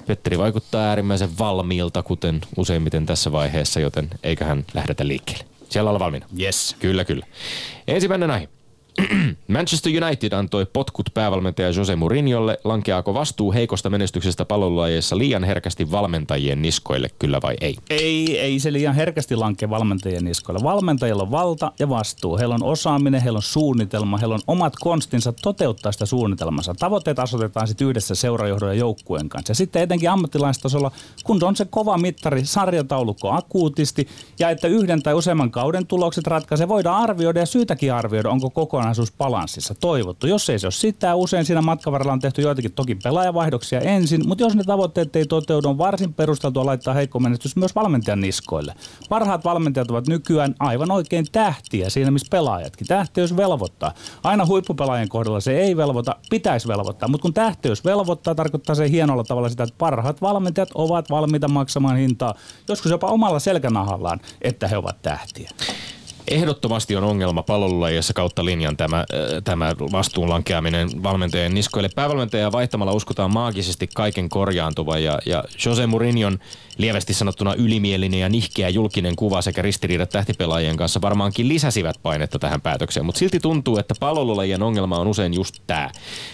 Petteri 0.07 0.39
vaikuttaa 0.39 0.89
äärimmäisen 0.89 1.39
valmiilta, 1.39 2.03
kuten 2.03 2.41
useimmiten 2.57 3.07
tässä 3.07 3.33
vaiheessa, 3.33 3.81
joten 3.81 4.11
eiköhän 4.23 4.65
lähdetä 4.75 5.09
liikkeelle. 5.09 5.45
Siellä 5.69 5.91
olla 5.91 5.99
valmiina. 6.01 6.27
Yes. 6.41 6.77
Kyllä, 6.79 7.05
kyllä. 7.05 7.27
Ensimmäinen 7.89 8.31
aihe. 8.31 8.49
Manchester 9.49 9.93
United 10.05 10.33
antoi 10.33 10.67
potkut 10.67 11.11
päävalmentaja 11.15 11.71
Jose 11.71 11.97
Mourinholle. 11.97 12.59
Lankeaako 12.65 13.15
vastuu 13.15 13.53
heikosta 13.53 13.91
menestyksestä 13.91 14.45
palvelulajeissa 14.45 15.19
liian 15.19 15.45
herkästi 15.45 15.91
valmentajien 15.91 16.63
niskoille, 16.63 17.11
kyllä 17.19 17.41
vai 17.43 17.57
ei? 17.61 17.77
Ei, 17.91 18.39
ei 18.39 18.59
se 18.59 18.73
liian 18.73 18.95
herkästi 18.95 19.37
lankea 19.37 19.71
valmentajien 19.71 20.25
niskoilla. 20.25 20.65
Valmentajilla 20.65 21.23
on 21.23 21.31
valta 21.31 21.73
ja 21.79 21.89
vastuu. 21.89 22.39
Heillä 22.39 22.55
on 22.55 22.63
osaaminen, 22.63 23.23
heillä 23.23 23.37
on 23.37 23.43
suunnitelma, 23.43 24.19
heillä 24.19 24.35
on 24.35 24.41
omat 24.47 24.73
konstinsa 24.81 25.33
toteuttaa 25.33 25.93
sitä 25.93 26.07
suunnitelmansa. 26.07 26.75
Tavoitteet 26.75 27.19
asetetaan 27.19 27.69
sitten 27.69 27.87
yhdessä 27.87 28.15
seurajohdon 28.15 28.69
ja 28.69 28.75
joukkueen 28.75 29.29
kanssa. 29.29 29.51
Ja 29.51 29.55
sitten 29.55 29.83
etenkin 29.83 30.11
ammattilaistasolla, 30.11 30.91
kun 31.25 31.45
on 31.45 31.57
se 31.57 31.65
kova 31.65 31.99
mittari, 31.99 32.45
sarjataulukko 32.45 33.31
akuutisti 33.31 34.09
ja 34.39 34.51
että 34.51 34.69
yhden 34.69 35.03
tai 35.03 35.15
useamman 35.15 35.51
kauden 35.51 35.87
tulokset 35.87 36.27
ratkaisee, 36.27 36.69
voidaan 36.69 37.03
arvioida 37.03 37.41
ja 37.41 37.47
syytäkin 37.47 37.93
arvioida, 37.93 38.31
onko 38.31 38.51
kokonaisuus 38.51 38.86
balanssissa 39.19 39.75
toivottu. 39.75 40.27
Jos 40.27 40.51
ei 40.51 40.59
se 40.59 40.67
ole 40.67 40.73
sitä, 40.73 41.15
usein 41.15 41.45
siinä 41.45 41.63
matkan 41.63 41.93
varrella 41.93 42.13
on 42.13 42.21
tehty 42.21 42.43
joitakin 42.43 42.73
toki 42.73 42.95
pelaajavaihdoksia 42.95 43.81
ensin, 43.81 44.29
mutta 44.29 44.45
jos 44.45 44.55
ne 44.55 44.65
tavoitteet 44.65 45.17
ei 45.17 45.27
toteudu, 45.27 45.69
on 45.69 45.79
varsin 45.79 46.15
perusteltua 46.15 46.67
laittaa 46.67 46.95
heikko 46.95 47.21
menestys 47.21 47.57
myös 47.57 47.75
valmentajan 47.75 48.21
niskoille. 48.21 48.75
Parhaat 49.09 49.45
valmentajat 49.45 49.91
ovat 49.91 50.07
nykyään 50.07 50.55
aivan 50.59 50.91
oikein 50.91 51.27
tähtiä 51.33 51.91
siinä, 51.91 52.11
missä 52.11 52.27
pelaajatkin. 52.31 52.87
Tähtiys 52.87 53.37
velvoittaa. 53.37 53.95
Aina 54.23 54.47
huippupelaajien 54.47 55.09
kohdalla 55.09 55.41
se 55.41 55.59
ei 55.59 55.77
velvoita, 55.77 56.17
pitäisi 56.31 56.69
velvoittaa, 56.69 57.09
mutta 57.09 57.23
kun 57.23 57.35
tähtiys 57.35 57.85
velvoittaa, 57.85 58.35
tarkoittaa 58.35 58.75
se 58.75 58.91
hienolla 58.91 59.25
tavalla 59.25 59.49
sitä, 59.49 59.63
että 59.63 59.75
parhaat 59.79 60.23
valmentajat 60.23 60.69
ovat 60.75 61.11
valmiita 61.11 61.49
maksamaan 61.49 61.97
hintaa, 61.97 62.35
joskus 62.69 62.91
jopa 62.91 63.07
omalla 63.07 63.39
selkänahallaan, 63.39 64.21
että 64.43 64.69
he 64.69 64.77
ovat 64.77 65.03
tähtiä. 65.03 65.51
Ehdottomasti 66.31 66.97
on 66.97 67.05
ongelma 67.05 67.43
palvelulajissa 67.43 68.13
kautta 68.13 68.45
linjan 68.45 68.77
tämä, 68.77 69.05
tämä 69.45 69.75
vastuunlankeaminen 69.93 71.03
valmentajien 71.03 71.55
niskoille. 71.55 71.89
Päävalmentaja 71.95 72.53
vaihtamalla 72.53 72.93
uskotaan 72.93 73.33
maagisesti 73.33 73.89
kaiken 73.95 74.29
korjaantuva 74.29 74.99
ja, 74.99 75.19
ja 75.27 75.45
Jose 75.65 75.87
Mourinhon 75.87 76.39
lievästi 76.79 77.15
sanottuna 77.15 77.55
ylimielinen 77.55 78.21
ja 78.21 78.29
nihkeä 78.29 78.69
julkinen 78.69 79.17
kuva 79.17 79.43
sekä 79.43 79.63
ristiriidat 79.63 80.11
tähtipelaajien 80.11 80.77
kanssa 80.77 81.01
varmaankin 81.01 81.49
lisäsivät 81.49 81.97
painetta 82.03 82.39
tähän 82.39 82.61
päätökseen, 82.61 83.07
mutta 83.07 83.19
silti 83.19 83.41
tuntuu, 83.41 83.79
että 83.79 83.95
palvelulajien 84.01 84.63
ongelma 84.63 84.99
on 84.99 85.09
usein 85.09 85.35
just 85.35 85.55
tämä. 85.67 85.91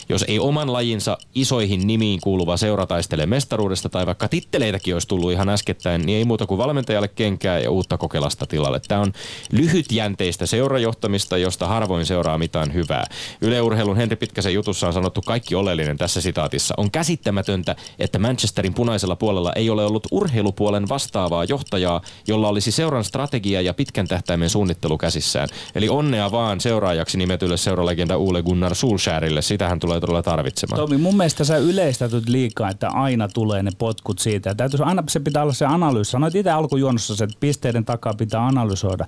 Jos 0.09 0.25
ei 0.29 0.39
oman 0.39 0.73
lajinsa 0.73 1.19
isoihin 1.35 1.87
nimiin 1.87 2.21
kuuluva 2.21 2.57
seura 2.57 2.87
taistele 2.87 3.27
mestaruudesta 3.27 3.89
tai 3.89 4.07
vaikka 4.07 4.29
titteleitäkin 4.29 4.95
olisi 4.95 5.09
tullut 5.09 5.33
ihan 5.33 5.49
äskettäin, 5.49 6.03
niin 6.07 6.19
ei 6.19 6.25
muuta 6.25 6.47
kuin 6.47 6.59
valmentajalle 6.59 7.09
kenkää 7.09 7.59
ja 7.59 7.71
uutta 7.71 7.99
kokelasta 7.99 8.47
tilalle. 8.47 8.81
Tämä 8.89 9.01
on 9.01 9.13
lyhytjänteistä 9.83 10.47
seurajohtamista, 10.47 11.37
josta 11.37 11.67
harvoin 11.67 12.07
seuraa 12.07 12.39
mitään 12.39 12.75
hyvää. 12.75 13.05
Yleurheilun 13.41 13.97
Henri 13.97 14.17
Pitkäsen 14.17 14.55
jutussa 14.55 14.87
on 14.87 14.93
sanottu 14.93 15.21
kaikki 15.27 15.55
oleellinen 15.55 15.99
tässä 15.99 16.21
sitaatissa. 16.21 16.75
On 16.77 16.91
käsittämätöntä, 16.91 17.77
että 17.99 18.19
Manchesterin 18.19 18.75
punaisella 18.75 19.17
puolella 19.17 19.53
ei 19.53 19.71
ole 19.71 19.85
ollut 19.85 20.07
urheilupuolen 20.11 20.89
vastaavaa 20.89 21.45
johtajaa, 21.45 22.01
jolla 22.27 22.49
olisi 22.49 22.73
seuran 22.73 23.05
strategia 23.05 23.61
ja 23.61 23.75
pitkän 23.75 24.09
tähtäimen 24.09 24.51
suunnittelu 24.51 24.99
käsissään. 24.99 25.49
Eli 25.75 25.89
onnea 25.89 26.33
vaan 26.33 26.61
seuraajaksi 26.61 27.19
nimetylle 27.19 27.57
seuralegenda 27.57 28.17
Ule 28.17 28.43
Gunnar 28.43 28.75
Solskjaerille. 28.75 29.43
Sitähän 29.43 29.81
tulee 29.81 30.01
todella 30.01 30.23
tarvitsemaan. 30.23 30.81
Tomi, 30.81 30.97
mun 30.97 31.17
mielestä 31.17 31.45
sä 31.45 31.57
yleistätyt 31.57 32.29
liikaa, 32.29 32.71
että 32.71 32.89
aina 32.89 33.29
tulee 33.29 33.63
ne 33.63 33.71
potkut 33.79 34.19
siitä. 34.19 34.51
Ja 34.51 34.55
täytyisi, 34.55 34.85
aina 34.85 35.03
se 35.09 35.21
pitää 35.21 35.43
olla 35.43 35.53
se 35.53 35.67
analyysi. 35.67 36.11
Sanoit 36.11 36.35
itse 36.35 36.51
alkujuonnossa, 36.51 37.25
että 37.25 37.37
pisteiden 37.41 37.85
takaa 37.85 38.15
pitää 38.15 38.47
analysoida 38.47 39.07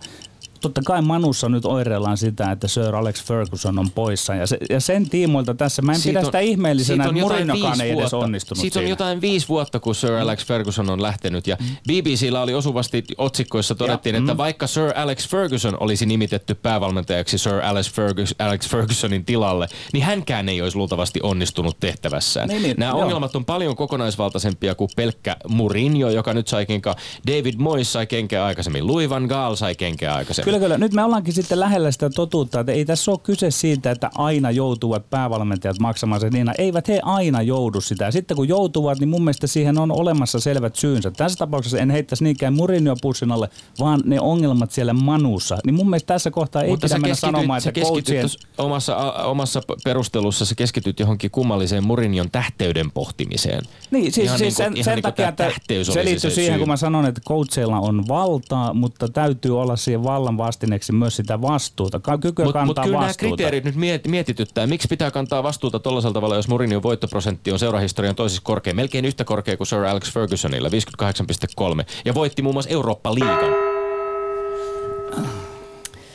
totta 0.68 0.82
kai 0.84 1.02
Manussa 1.02 1.48
nyt 1.48 1.64
oireillaan 1.64 2.16
sitä, 2.16 2.50
että 2.50 2.68
Sir 2.68 2.96
Alex 2.96 3.24
Ferguson 3.24 3.78
on 3.78 3.90
poissa. 3.90 4.34
Ja, 4.34 4.46
se, 4.46 4.58
ja 4.70 4.80
sen 4.80 5.10
tiimoilta 5.10 5.54
tässä, 5.54 5.82
mä 5.82 5.92
en 5.92 5.98
siitä 5.98 6.10
pidä 6.10 6.20
on, 6.20 6.26
sitä 6.26 6.38
ihmeellisenä, 6.38 7.04
että 7.04 7.20
Murinokaan 7.20 7.80
ei 7.80 7.90
edes 7.90 8.14
onnistunut 8.14 8.60
Siitä 8.60 8.78
on 8.78 8.82
siinä. 8.82 8.92
jotain 8.92 9.20
viisi 9.20 9.48
vuotta, 9.48 9.80
kun 9.80 9.94
Sir 9.94 10.12
Alex 10.12 10.46
Ferguson 10.46 10.90
on 10.90 11.02
lähtenyt. 11.02 11.46
Ja 11.46 11.56
mm. 11.60 11.66
BBCllä 11.66 12.42
oli 12.42 12.54
osuvasti 12.54 13.04
otsikkoissa 13.18 13.74
todettiin, 13.74 14.14
ja, 14.14 14.18
että 14.18 14.34
mm. 14.34 14.38
vaikka 14.38 14.66
Sir 14.66 14.92
Alex 14.94 15.28
Ferguson 15.28 15.76
olisi 15.80 16.06
nimitetty 16.06 16.54
päävalmentajaksi 16.54 17.38
Sir 17.38 17.60
Alex, 17.62 17.92
Fergus, 17.92 18.34
Alex 18.38 18.68
Fergusonin 18.68 19.24
tilalle, 19.24 19.68
niin 19.92 20.04
hänkään 20.04 20.48
ei 20.48 20.62
olisi 20.62 20.76
luultavasti 20.76 21.20
onnistunut 21.22 21.76
tehtävässään. 21.80 22.48
Niin, 22.48 22.62
niin, 22.62 22.74
Nämä 22.78 22.90
joo. 22.90 23.00
ongelmat 23.00 23.36
on 23.36 23.44
paljon 23.44 23.76
kokonaisvaltaisempia 23.76 24.74
kuin 24.74 24.90
pelkkä 24.96 25.36
Mourinho, 25.48 26.10
joka 26.10 26.34
nyt 26.34 26.48
sai 26.48 26.66
kenkää. 26.66 26.94
David 27.26 27.54
Moyes 27.58 27.92
sai 27.92 28.06
kenkää 28.06 28.44
aikaisemmin. 28.44 28.86
Louis 28.86 29.10
van 29.10 29.24
Gaal 29.24 29.56
sai 29.56 29.74
kenkää 29.74 30.14
aikaisemmin. 30.14 30.44
Kyllä, 30.44 30.53
kyllä. 30.58 30.78
Nyt 30.78 30.92
me 30.92 31.04
ollaankin 31.04 31.34
sitten 31.34 31.60
lähellä 31.60 31.90
sitä 31.90 32.10
totuutta, 32.10 32.60
että 32.60 32.72
ei 32.72 32.84
tässä 32.84 33.10
ole 33.10 33.20
kyse 33.22 33.50
siitä, 33.50 33.90
että 33.90 34.10
aina 34.14 34.50
joutuvat 34.50 35.10
päävalmentajat 35.10 35.78
maksamaan 35.78 36.20
se 36.20 36.30
niin. 36.30 36.50
Eivät 36.58 36.88
he 36.88 37.00
aina 37.02 37.42
joudu 37.42 37.80
sitä. 37.80 38.04
Ja 38.04 38.12
sitten 38.12 38.36
kun 38.36 38.48
joutuvat, 38.48 38.98
niin 38.98 39.08
mun 39.08 39.24
mielestä 39.24 39.46
siihen 39.46 39.78
on 39.78 39.92
olemassa 39.92 40.40
selvät 40.40 40.76
syynsä. 40.76 41.10
Tässä 41.10 41.38
tapauksessa 41.38 41.78
en 41.78 41.90
heittäisi 41.90 42.24
niinkään 42.24 42.54
Murinio 42.54 42.96
pussin 43.02 43.32
alle, 43.32 43.48
vaan 43.80 44.00
ne 44.04 44.20
ongelmat 44.20 44.70
siellä 44.70 44.92
manussa. 44.92 45.58
Niin 45.66 45.74
mun 45.74 45.90
mielestä 45.90 46.14
tässä 46.14 46.30
kohtaa 46.30 46.62
ei 46.62 46.70
Mutta 46.70 46.86
pidä 46.86 46.98
mennä 46.98 47.14
sanomaan, 47.14 47.60
että 47.66 47.80
coachien... 47.80 48.26
omassa, 48.58 48.96
omassa 49.12 49.62
perustelussa 49.84 50.44
sä 50.44 50.54
keskityt 50.54 51.00
johonkin 51.00 51.30
kummalliseen 51.30 51.86
Murinion 51.86 52.30
tähteyden 52.30 52.90
pohtimiseen. 52.90 53.62
Niin, 53.90 54.12
siis, 54.12 54.26
ihan 54.26 54.38
siis 54.38 54.58
niin 54.58 54.68
kuin, 54.68 54.76
sen, 54.76 54.84
sen 54.84 54.94
niin 54.94 55.02
takia, 55.02 55.28
että 55.28 55.50
se 55.82 56.04
liittyy 56.04 56.30
se 56.30 56.34
siihen, 56.34 56.52
syy. 56.52 56.58
kun 56.58 56.68
mä 56.68 56.76
sanon, 56.76 57.06
että 57.06 57.20
coacheilla 57.28 57.78
on 57.78 58.08
valtaa, 58.08 58.74
mutta 58.74 59.08
täytyy 59.08 59.60
olla 59.60 59.76
siihen 59.76 60.04
vallan 60.04 60.38
vastineeksi 60.46 60.92
myös 60.92 61.16
sitä 61.16 61.40
vastuuta, 61.42 62.00
kykyä 62.20 62.44
mut, 62.44 62.52
kantaa 62.52 62.66
mut 62.66 62.78
kyllä 62.84 62.98
vastuuta. 62.98 63.24
nämä 63.24 63.36
kriteerit 63.36 63.64
nyt 63.64 63.74
miet, 63.74 64.06
mietityttää. 64.06 64.66
Miksi 64.66 64.88
pitää 64.88 65.10
kantaa 65.10 65.42
vastuuta 65.42 65.78
tuollaisella 65.78 66.14
tavalla, 66.14 66.36
jos 66.36 66.48
Mourinhon 66.48 66.82
voittoprosentti 66.82 67.52
on 67.52 67.58
seurahistorian 67.58 68.14
toisessa 68.14 68.42
korkea, 68.44 68.74
melkein 68.74 69.04
yhtä 69.04 69.24
korkea 69.24 69.56
kuin 69.56 69.66
Sir 69.66 69.84
Alex 69.84 70.12
Fergusonilla, 70.12 70.68
58,3, 70.68 71.84
ja 72.04 72.14
voitti 72.14 72.42
muun 72.42 72.54
muassa 72.54 72.70
Eurooppa-liigan. 72.70 73.74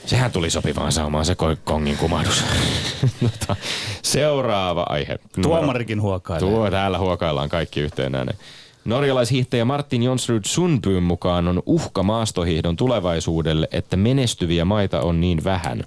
Sehän 0.06 0.32
tuli 0.32 0.50
sopivaan 0.50 0.92
saamaan 0.92 1.26
se 1.26 1.36
kongin 1.64 1.98
kumahdus. 1.98 2.44
Seuraava 4.02 4.86
aihe. 4.90 5.20
Tuomarikin 5.42 6.02
huokailee. 6.02 6.50
Tuo, 6.50 6.72
täällä 6.72 6.98
huokaillaan 6.98 7.50
kaikki 7.50 7.80
yhteen 7.80 8.16
ääneen. 8.16 8.38
Norjalaishiihtäjä 8.90 9.66
Martin 9.66 10.04
Jonsrud 10.04 10.42
Sundbyn 10.46 11.04
mukaan 11.04 11.48
on 11.48 11.64
uhka 11.66 12.04
maastohiihdon 12.04 12.76
tulevaisuudelle, 12.76 13.68
että 13.72 13.98
menestyviä 13.98 14.66
maita 14.66 15.02
on 15.02 15.22
niin 15.22 15.44
vähän. 15.44 15.84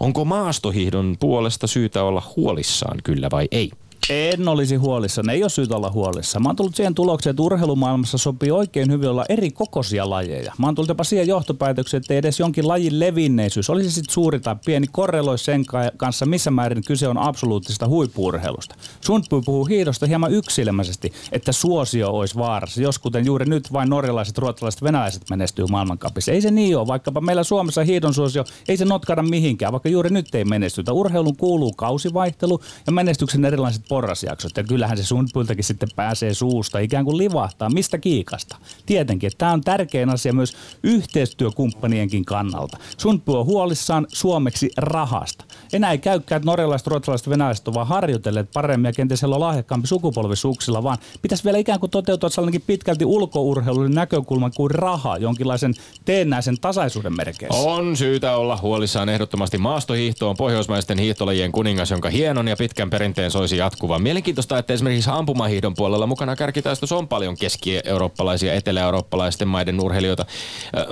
Onko 0.00 0.24
maastohiihdon 0.24 1.16
puolesta 1.20 1.66
syytä 1.66 2.02
olla 2.02 2.22
huolissaan, 2.36 2.98
kyllä 3.04 3.28
vai 3.32 3.48
ei? 3.50 3.70
En 4.08 4.48
olisi 4.48 4.76
huolissa, 4.76 5.22
ei 5.32 5.42
ole 5.42 5.50
syytä 5.50 5.76
olla 5.76 5.90
huolissa. 5.90 6.40
Mä 6.40 6.48
oon 6.48 6.56
tullut 6.56 6.76
siihen 6.76 6.94
tulokseen, 6.94 7.30
että 7.30 7.42
urheilumaailmassa 7.42 8.18
sopii 8.18 8.50
oikein 8.50 8.90
hyvin 8.90 9.08
olla 9.08 9.24
eri 9.28 9.50
kokoisia 9.50 10.10
lajeja. 10.10 10.52
Mä 10.58 10.66
oon 10.66 10.74
tullut 10.74 10.88
jopa 10.88 11.04
siihen 11.04 11.28
johtopäätökseen, 11.28 12.00
että 12.00 12.14
edes 12.14 12.40
jonkin 12.40 12.68
lajin 12.68 13.00
levinneisyys, 13.00 13.70
olisi 13.70 13.90
sitten 13.90 14.14
suuri 14.14 14.40
tai 14.40 14.56
pieni, 14.64 14.86
korreloisi 14.86 15.44
sen 15.44 15.64
kanssa, 15.96 16.26
missä 16.26 16.50
määrin 16.50 16.84
kyse 16.86 17.08
on 17.08 17.18
absoluuttisesta 17.18 17.88
huippuurheilusta. 17.88 18.74
Sundby 19.00 19.40
puhuu 19.44 19.64
hiidosta 19.64 20.06
hieman 20.06 20.32
yksilmäisesti, 20.32 21.12
että 21.32 21.52
suosio 21.52 22.10
olisi 22.10 22.34
vaarassa, 22.34 22.82
jos 22.82 22.98
kuten 22.98 23.26
juuri 23.26 23.46
nyt 23.46 23.72
vain 23.72 23.90
norjalaiset, 23.90 24.38
ruotsalaiset, 24.38 24.82
venäläiset 24.82 25.22
menestyy 25.30 25.66
maailmankapissa. 25.70 26.32
Ei 26.32 26.40
se 26.40 26.50
niin 26.50 26.76
ole, 26.76 26.86
vaikkapa 26.86 27.20
meillä 27.20 27.44
Suomessa 27.44 27.84
hiidon 27.84 28.14
suosio 28.14 28.44
ei 28.68 28.76
se 28.76 28.84
notkada 28.84 29.22
mihinkään, 29.22 29.72
vaikka 29.72 29.88
juuri 29.88 30.10
nyt 30.10 30.34
ei 30.34 30.44
menestytä. 30.44 30.92
Urheilun 30.92 31.36
kuuluu 31.36 31.72
kausivaihtelu 31.72 32.60
ja 32.86 32.92
menestyksen 32.92 33.44
erilaiset 33.44 33.89
porrasjaksot. 33.90 34.56
Ja 34.56 34.64
kyllähän 34.64 34.96
se 34.96 35.04
Sundbyltäkin 35.04 35.64
sitten 35.64 35.88
pääsee 35.96 36.34
suusta, 36.34 36.78
ikään 36.78 37.04
kuin 37.04 37.18
livahtaa. 37.18 37.70
Mistä 37.70 37.98
kiikasta? 37.98 38.56
Tietenkin, 38.86 39.30
tämä 39.38 39.52
on 39.52 39.60
tärkein 39.60 40.10
asia 40.10 40.32
myös 40.32 40.56
yhteistyökumppanienkin 40.82 42.24
kannalta. 42.24 42.78
Sundby 42.98 43.38
on 43.38 43.46
huolissaan 43.46 44.06
suomeksi 44.08 44.70
rahasta. 44.76 45.44
Enää 45.72 45.90
ei 45.90 45.98
käykään, 45.98 46.36
että 46.36 46.46
norjalaiset, 46.46 46.86
ruotsalaiset, 46.86 47.28
venäläiset 47.28 47.68
ovat 47.68 47.74
vaan 47.74 47.86
harjoitelleet 47.86 48.50
paremmin 48.52 48.88
ja 48.88 48.92
kenties 48.92 49.22
heillä 49.22 49.34
on 49.34 49.40
lahjakkaampi 49.40 49.88
sukupolvisuuksilla, 49.88 50.82
vaan 50.82 50.98
pitäisi 51.22 51.44
vielä 51.44 51.58
ikään 51.58 51.80
kuin 51.80 51.90
toteutua 51.90 52.28
sellainenkin 52.28 52.64
pitkälti 52.66 53.04
ulkourheilun 53.04 53.90
näkökulman 53.90 54.52
kuin 54.56 54.70
raha, 54.70 55.16
jonkinlaisen 55.16 55.74
teennäisen 56.04 56.60
tasaisuuden 56.60 57.16
merkeissä. 57.16 57.58
On 57.58 57.96
syytä 57.96 58.36
olla 58.36 58.56
huolissaan 58.56 59.08
ehdottomasti. 59.08 59.58
Maastohiihto 59.58 60.30
on 60.30 60.36
pohjoismaisten 60.36 60.98
hiihtolajien 60.98 61.52
kuningas, 61.52 61.90
jonka 61.90 62.10
hienon 62.10 62.48
ja 62.48 62.56
pitkän 62.56 62.90
perinteen 62.90 63.30
soisi 63.30 63.56
jatkuvan. 63.56 63.79
Mielenkiintoista, 63.98 64.58
että 64.58 64.72
esimerkiksi 64.72 65.10
ampumahiihdon 65.12 65.74
puolella 65.74 66.06
mukana 66.06 66.36
kärkitaistossa 66.36 66.96
on 66.96 67.08
paljon 67.08 67.36
keski-eurooppalaisia, 67.36 68.54
etelä-eurooppalaisten 68.54 69.48
maiden 69.48 69.80
urheilijoita. 69.80 70.26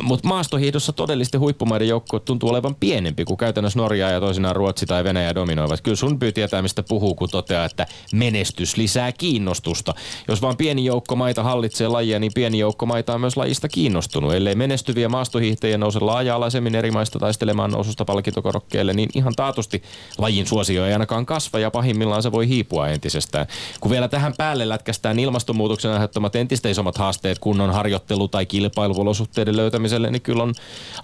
Mutta 0.02 0.28
maastohiihdossa 0.28 0.92
todellisten 0.92 1.40
huippumaiden 1.40 1.88
joukko 1.88 2.18
tuntuu 2.18 2.48
olevan 2.48 2.74
pienempi 2.74 3.24
kuin 3.24 3.36
käytännössä 3.36 3.78
Norja 3.78 4.10
ja 4.10 4.20
toisinaan 4.20 4.56
Ruotsi 4.56 4.86
tai 4.86 5.04
Venäjä 5.04 5.34
dominoivat. 5.34 5.80
Kyllä 5.80 5.96
sun 5.96 6.18
pyy 6.18 6.32
tietää, 6.32 6.62
mistä 6.62 6.82
puhuu, 6.82 7.14
kun 7.14 7.28
toteaa, 7.30 7.64
että 7.64 7.86
menestys 8.12 8.76
lisää 8.76 9.12
kiinnostusta. 9.12 9.94
Jos 10.28 10.42
vaan 10.42 10.56
pieni 10.56 10.84
joukko 10.84 11.16
maita 11.16 11.42
hallitsee 11.42 11.88
lajia, 11.88 12.18
niin 12.18 12.32
pieni 12.34 12.58
joukko 12.58 12.86
maita 12.86 13.14
on 13.14 13.20
myös 13.20 13.36
lajista 13.36 13.68
kiinnostunut. 13.68 14.34
Ellei 14.34 14.54
menestyviä 14.54 15.08
maastohiihtäjiä 15.08 15.78
nouse 15.78 16.00
laaja-alaisemmin 16.00 16.74
eri 16.74 16.90
maista 16.90 17.18
taistelemaan 17.18 17.70
noususta 17.70 18.04
palkintokorokkeelle, 18.04 18.92
niin 18.92 19.08
ihan 19.14 19.32
taatusti 19.36 19.82
lajin 20.18 20.46
suosio 20.46 20.86
ei 20.86 20.92
ainakaan 20.92 21.26
kasva 21.26 21.58
ja 21.58 21.70
pahimmillaan 21.70 22.22
se 22.22 22.32
voi 22.32 22.48
hiipua 22.48 22.77
entisestään. 22.86 23.46
Kun 23.80 23.90
vielä 23.90 24.08
tähän 24.08 24.34
päälle 24.36 24.68
lätkästään 24.68 25.18
ilmastonmuutoksen 25.18 25.90
aiheuttamat 25.90 26.36
entistä 26.36 26.68
isommat 26.68 26.98
haasteet 26.98 27.38
kunnon 27.38 27.70
harjoittelu- 27.70 28.28
tai 28.28 28.46
kilpailuolosuhteiden 28.46 29.56
löytämiselle, 29.56 30.10
niin 30.10 30.22
kyllä 30.22 30.42
on 30.42 30.54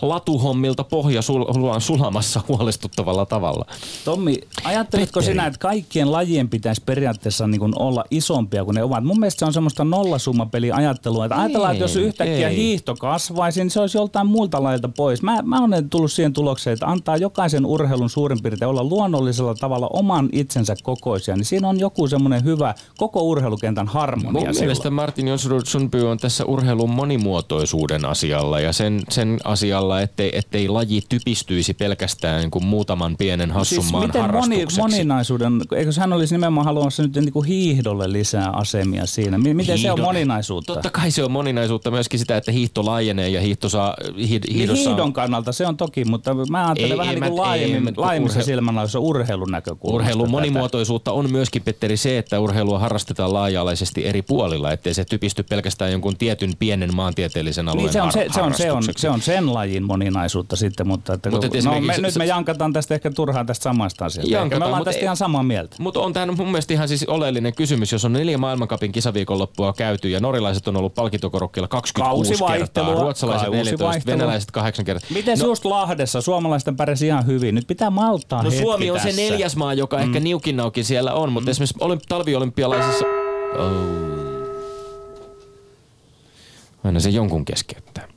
latuhommilta 0.03 0.85
pohja 0.85 1.21
sul- 1.21 1.81
sulamassa 1.81 2.41
huolestuttavalla 2.49 3.27
tavalla. 3.27 3.65
Tommi, 4.05 4.39
ajattelitko 4.65 5.21
Petteri. 5.21 5.35
sinä, 5.35 5.47
että 5.47 5.59
kaikkien 5.59 6.13
lajien 6.13 6.49
pitäisi 6.49 6.83
periaatteessa 6.87 7.47
niin 7.47 7.59
kuin 7.61 7.73
olla 7.79 8.05
isompia 8.11 8.65
kuin 8.65 8.75
ne 8.75 8.83
ovat? 8.83 9.05
Mun 9.05 9.21
mielestä 9.21 9.39
se 9.39 9.45
on 9.45 9.53
semmoista 9.53 9.85
nollasummapeli 9.85 10.73
ajattelua, 10.73 11.25
että 11.25 11.41
ajatellaan, 11.41 11.73
että 11.73 11.85
jos 11.85 11.97
yhtäkkiä 11.97 12.49
ei. 12.49 12.57
hiihto 12.57 12.97
kasvaisi, 12.97 13.61
niin 13.61 13.71
se 13.71 13.81
olisi 13.81 13.99
joltain 13.99 14.27
muulta 14.27 14.63
lajilta 14.63 14.89
pois. 14.89 15.23
Mä, 15.23 15.43
mä 15.43 15.65
olen 15.65 15.91
tullut 15.91 16.13
siihen 16.13 16.33
tulokseen, 16.33 16.75
että 16.75 16.87
antaa 16.87 17.17
jokaisen 17.17 17.67
urheilun 17.67 18.11
suurin 18.11 18.43
piirtein 18.43 18.69
olla 18.69 18.85
luonnollisella 18.85 19.55
tavalla 19.55 19.89
oman 19.93 20.29
itsensä 20.33 20.77
kokoisia, 20.83 21.37
niin 21.37 21.45
siinä 21.45 21.64
on 21.65 21.81
joku 21.81 22.09
semmoinen 22.09 22.45
hyvä 22.45 22.75
koko 22.97 23.23
urheilukentän 23.23 23.89
harmonia. 23.89 24.33
Mun 24.33 24.59
mielestä 24.61 24.91
Martin 24.91 25.29
Jonsunby 25.29 26.09
on 26.09 26.19
tässä 26.19 26.45
urheilun 26.45 26.91
monimuotoisuuden 26.91 28.05
asialla 28.05 28.61
ja 28.61 28.73
sen, 28.73 29.01
sen 29.09 29.39
asialla, 29.45 30.01
ettei, 30.01 30.39
ettei 30.39 30.69
laji 30.69 31.03
typistyisi 31.09 31.75
pelkästään 31.75 32.41
niin 32.41 32.51
kuin 32.51 32.67
muutaman 32.67 33.17
pienen 33.17 33.51
hassun 33.51 33.79
siis 33.83 33.93
maan 33.93 34.07
miten 34.07 34.33
moni, 34.33 34.67
moninaisuuden, 34.79 35.61
eikö 35.77 35.91
hän 35.99 36.13
olisi 36.13 36.35
nimenomaan 36.35 36.65
haluamassa 36.65 37.03
nyt 37.03 37.15
niin 37.15 37.33
kuin 37.33 37.47
hiihdolle 37.47 38.13
lisää 38.13 38.51
asemia 38.51 39.07
siinä? 39.07 39.39
Miten 39.39 39.57
Hiihdo, 39.57 39.77
se 39.77 39.93
on 39.93 40.01
moninaisuutta? 40.01 40.73
Totta 40.73 40.91
kai 40.91 41.11
se 41.11 41.25
on 41.25 41.31
moninaisuutta 41.31 41.91
myöskin 41.91 42.19
sitä, 42.19 42.37
että 42.37 42.53
hiihto 42.53 42.85
laajenee 42.85 43.29
ja 43.29 43.41
hiihto 43.41 43.69
saa, 43.69 43.95
hiih, 44.19 44.41
hiihdossa 44.53 44.89
Hiihdon 44.89 45.13
kannalta 45.13 45.53
se 45.53 45.67
on 45.67 45.77
toki, 45.77 46.05
mutta 46.05 46.35
mä 46.51 46.67
ajattelen 46.67 46.91
ei, 46.91 46.99
vähän 46.99 47.15
ei, 47.15 47.21
niin 47.21 47.31
kuin 47.31 47.41
laajemmin, 47.43 47.89
ei, 47.89 47.95
laajemmissa 47.97 48.39
urhe... 48.39 48.45
silmänlaissa 48.45 48.99
urheilun 48.99 49.51
näkökulmasta. 49.51 49.97
Urheilun 49.97 50.31
monimuotoisuutta 50.31 51.13
on 51.13 51.33
myöskin, 51.33 51.54
Petteri, 51.61 51.97
se, 51.97 52.19
että 52.19 52.41
urheilua 52.41 52.79
harrastetaan 52.79 53.33
laaja-alaisesti 53.33 54.07
eri 54.07 54.23
puolilla, 54.23 54.73
ettei 54.73 54.95
se 54.95 55.05
typisty 55.05 55.43
pelkästään 55.43 55.93
jonkun 55.93 56.17
tietyn 56.17 56.53
pienen 56.59 56.95
maantieteellisen 56.95 57.69
alueen 57.69 57.85
niin 57.85 57.93
se 57.93 58.03
on, 58.03 58.13
se, 58.13 58.27
se, 58.35 58.43
on, 58.43 58.55
se, 58.55 58.73
on, 58.73 58.83
se 58.97 59.11
on 59.11 59.23
sen 59.23 59.55
lajin 59.55 59.83
moninaisuutta 59.83 60.57
sitten, 60.57 60.89
mutta, 60.89 61.13
että 61.13 61.31
mutta 61.31 61.49
kun, 61.49 61.65
no, 61.65 61.81
me, 61.81 61.95
se, 61.95 62.01
nyt 62.01 62.17
me 62.17 62.27
jankataan 62.27 62.73
tästä 62.73 62.95
ehkä 62.95 63.11
turhaan 63.11 63.47
tästä 63.47 63.63
samasta 63.63 64.05
asiasta. 64.05 64.33
Jankataan, 64.33 64.63
me 64.63 64.67
ollaan 64.67 64.85
tästä 64.85 65.03
ihan 65.03 65.17
samaa 65.17 65.43
mieltä. 65.43 65.77
Mutta 65.79 66.01
on 66.01 66.13
tämä 66.13 66.33
mun 66.33 66.47
mielestä 66.47 66.73
ihan 66.73 66.89
siis 66.89 67.05
oleellinen 67.05 67.55
kysymys, 67.55 67.93
jos 67.93 68.05
on 68.05 68.13
neljä 68.13 68.39
maailmankapin 68.39 68.93
kisaviikonloppua 68.93 69.73
käyty 69.73 70.09
ja 70.09 70.21
norilaiset 70.21 70.69
on 70.69 70.77
ollut 70.77 70.95
palkintokorokkeella 70.95 71.69
26 71.69 72.35
kertaa, 72.53 72.93
ruotsalaiset 72.93 73.51
14, 73.51 74.13
venäläiset 74.13 74.51
8 74.51 74.85
kertaa. 74.85 75.09
Miten 75.15 75.39
no, 75.39 75.47
just 75.47 75.65
Lahdessa 75.65 76.21
suomalaisten 76.21 76.77
pärjäsi 76.77 77.07
ihan 77.07 77.27
hyvin? 77.27 77.55
Nyt 77.55 77.67
pitää 77.67 77.91
maltaa 77.91 78.43
No 78.43 78.51
Suomi 78.51 78.91
on 78.91 78.97
tässä. 78.97 79.11
se 79.11 79.23
neljäs 79.23 79.57
maa, 79.57 79.75
joka 79.75 79.97
mm. 79.97 80.03
ehkä 80.03 80.21
niukin 80.21 80.57
siellä 80.83 81.15
on, 81.15 81.33
mutta 81.35 81.49
mm. 81.49 81.51
esimerkiksi 81.51 82.09
talviolympialaisissa... 82.09 83.05
Oh. 83.59 84.05
Aina 86.85 87.01
se 87.01 87.11
jonkun 87.11 87.45
keskeyttää. 87.45 88.09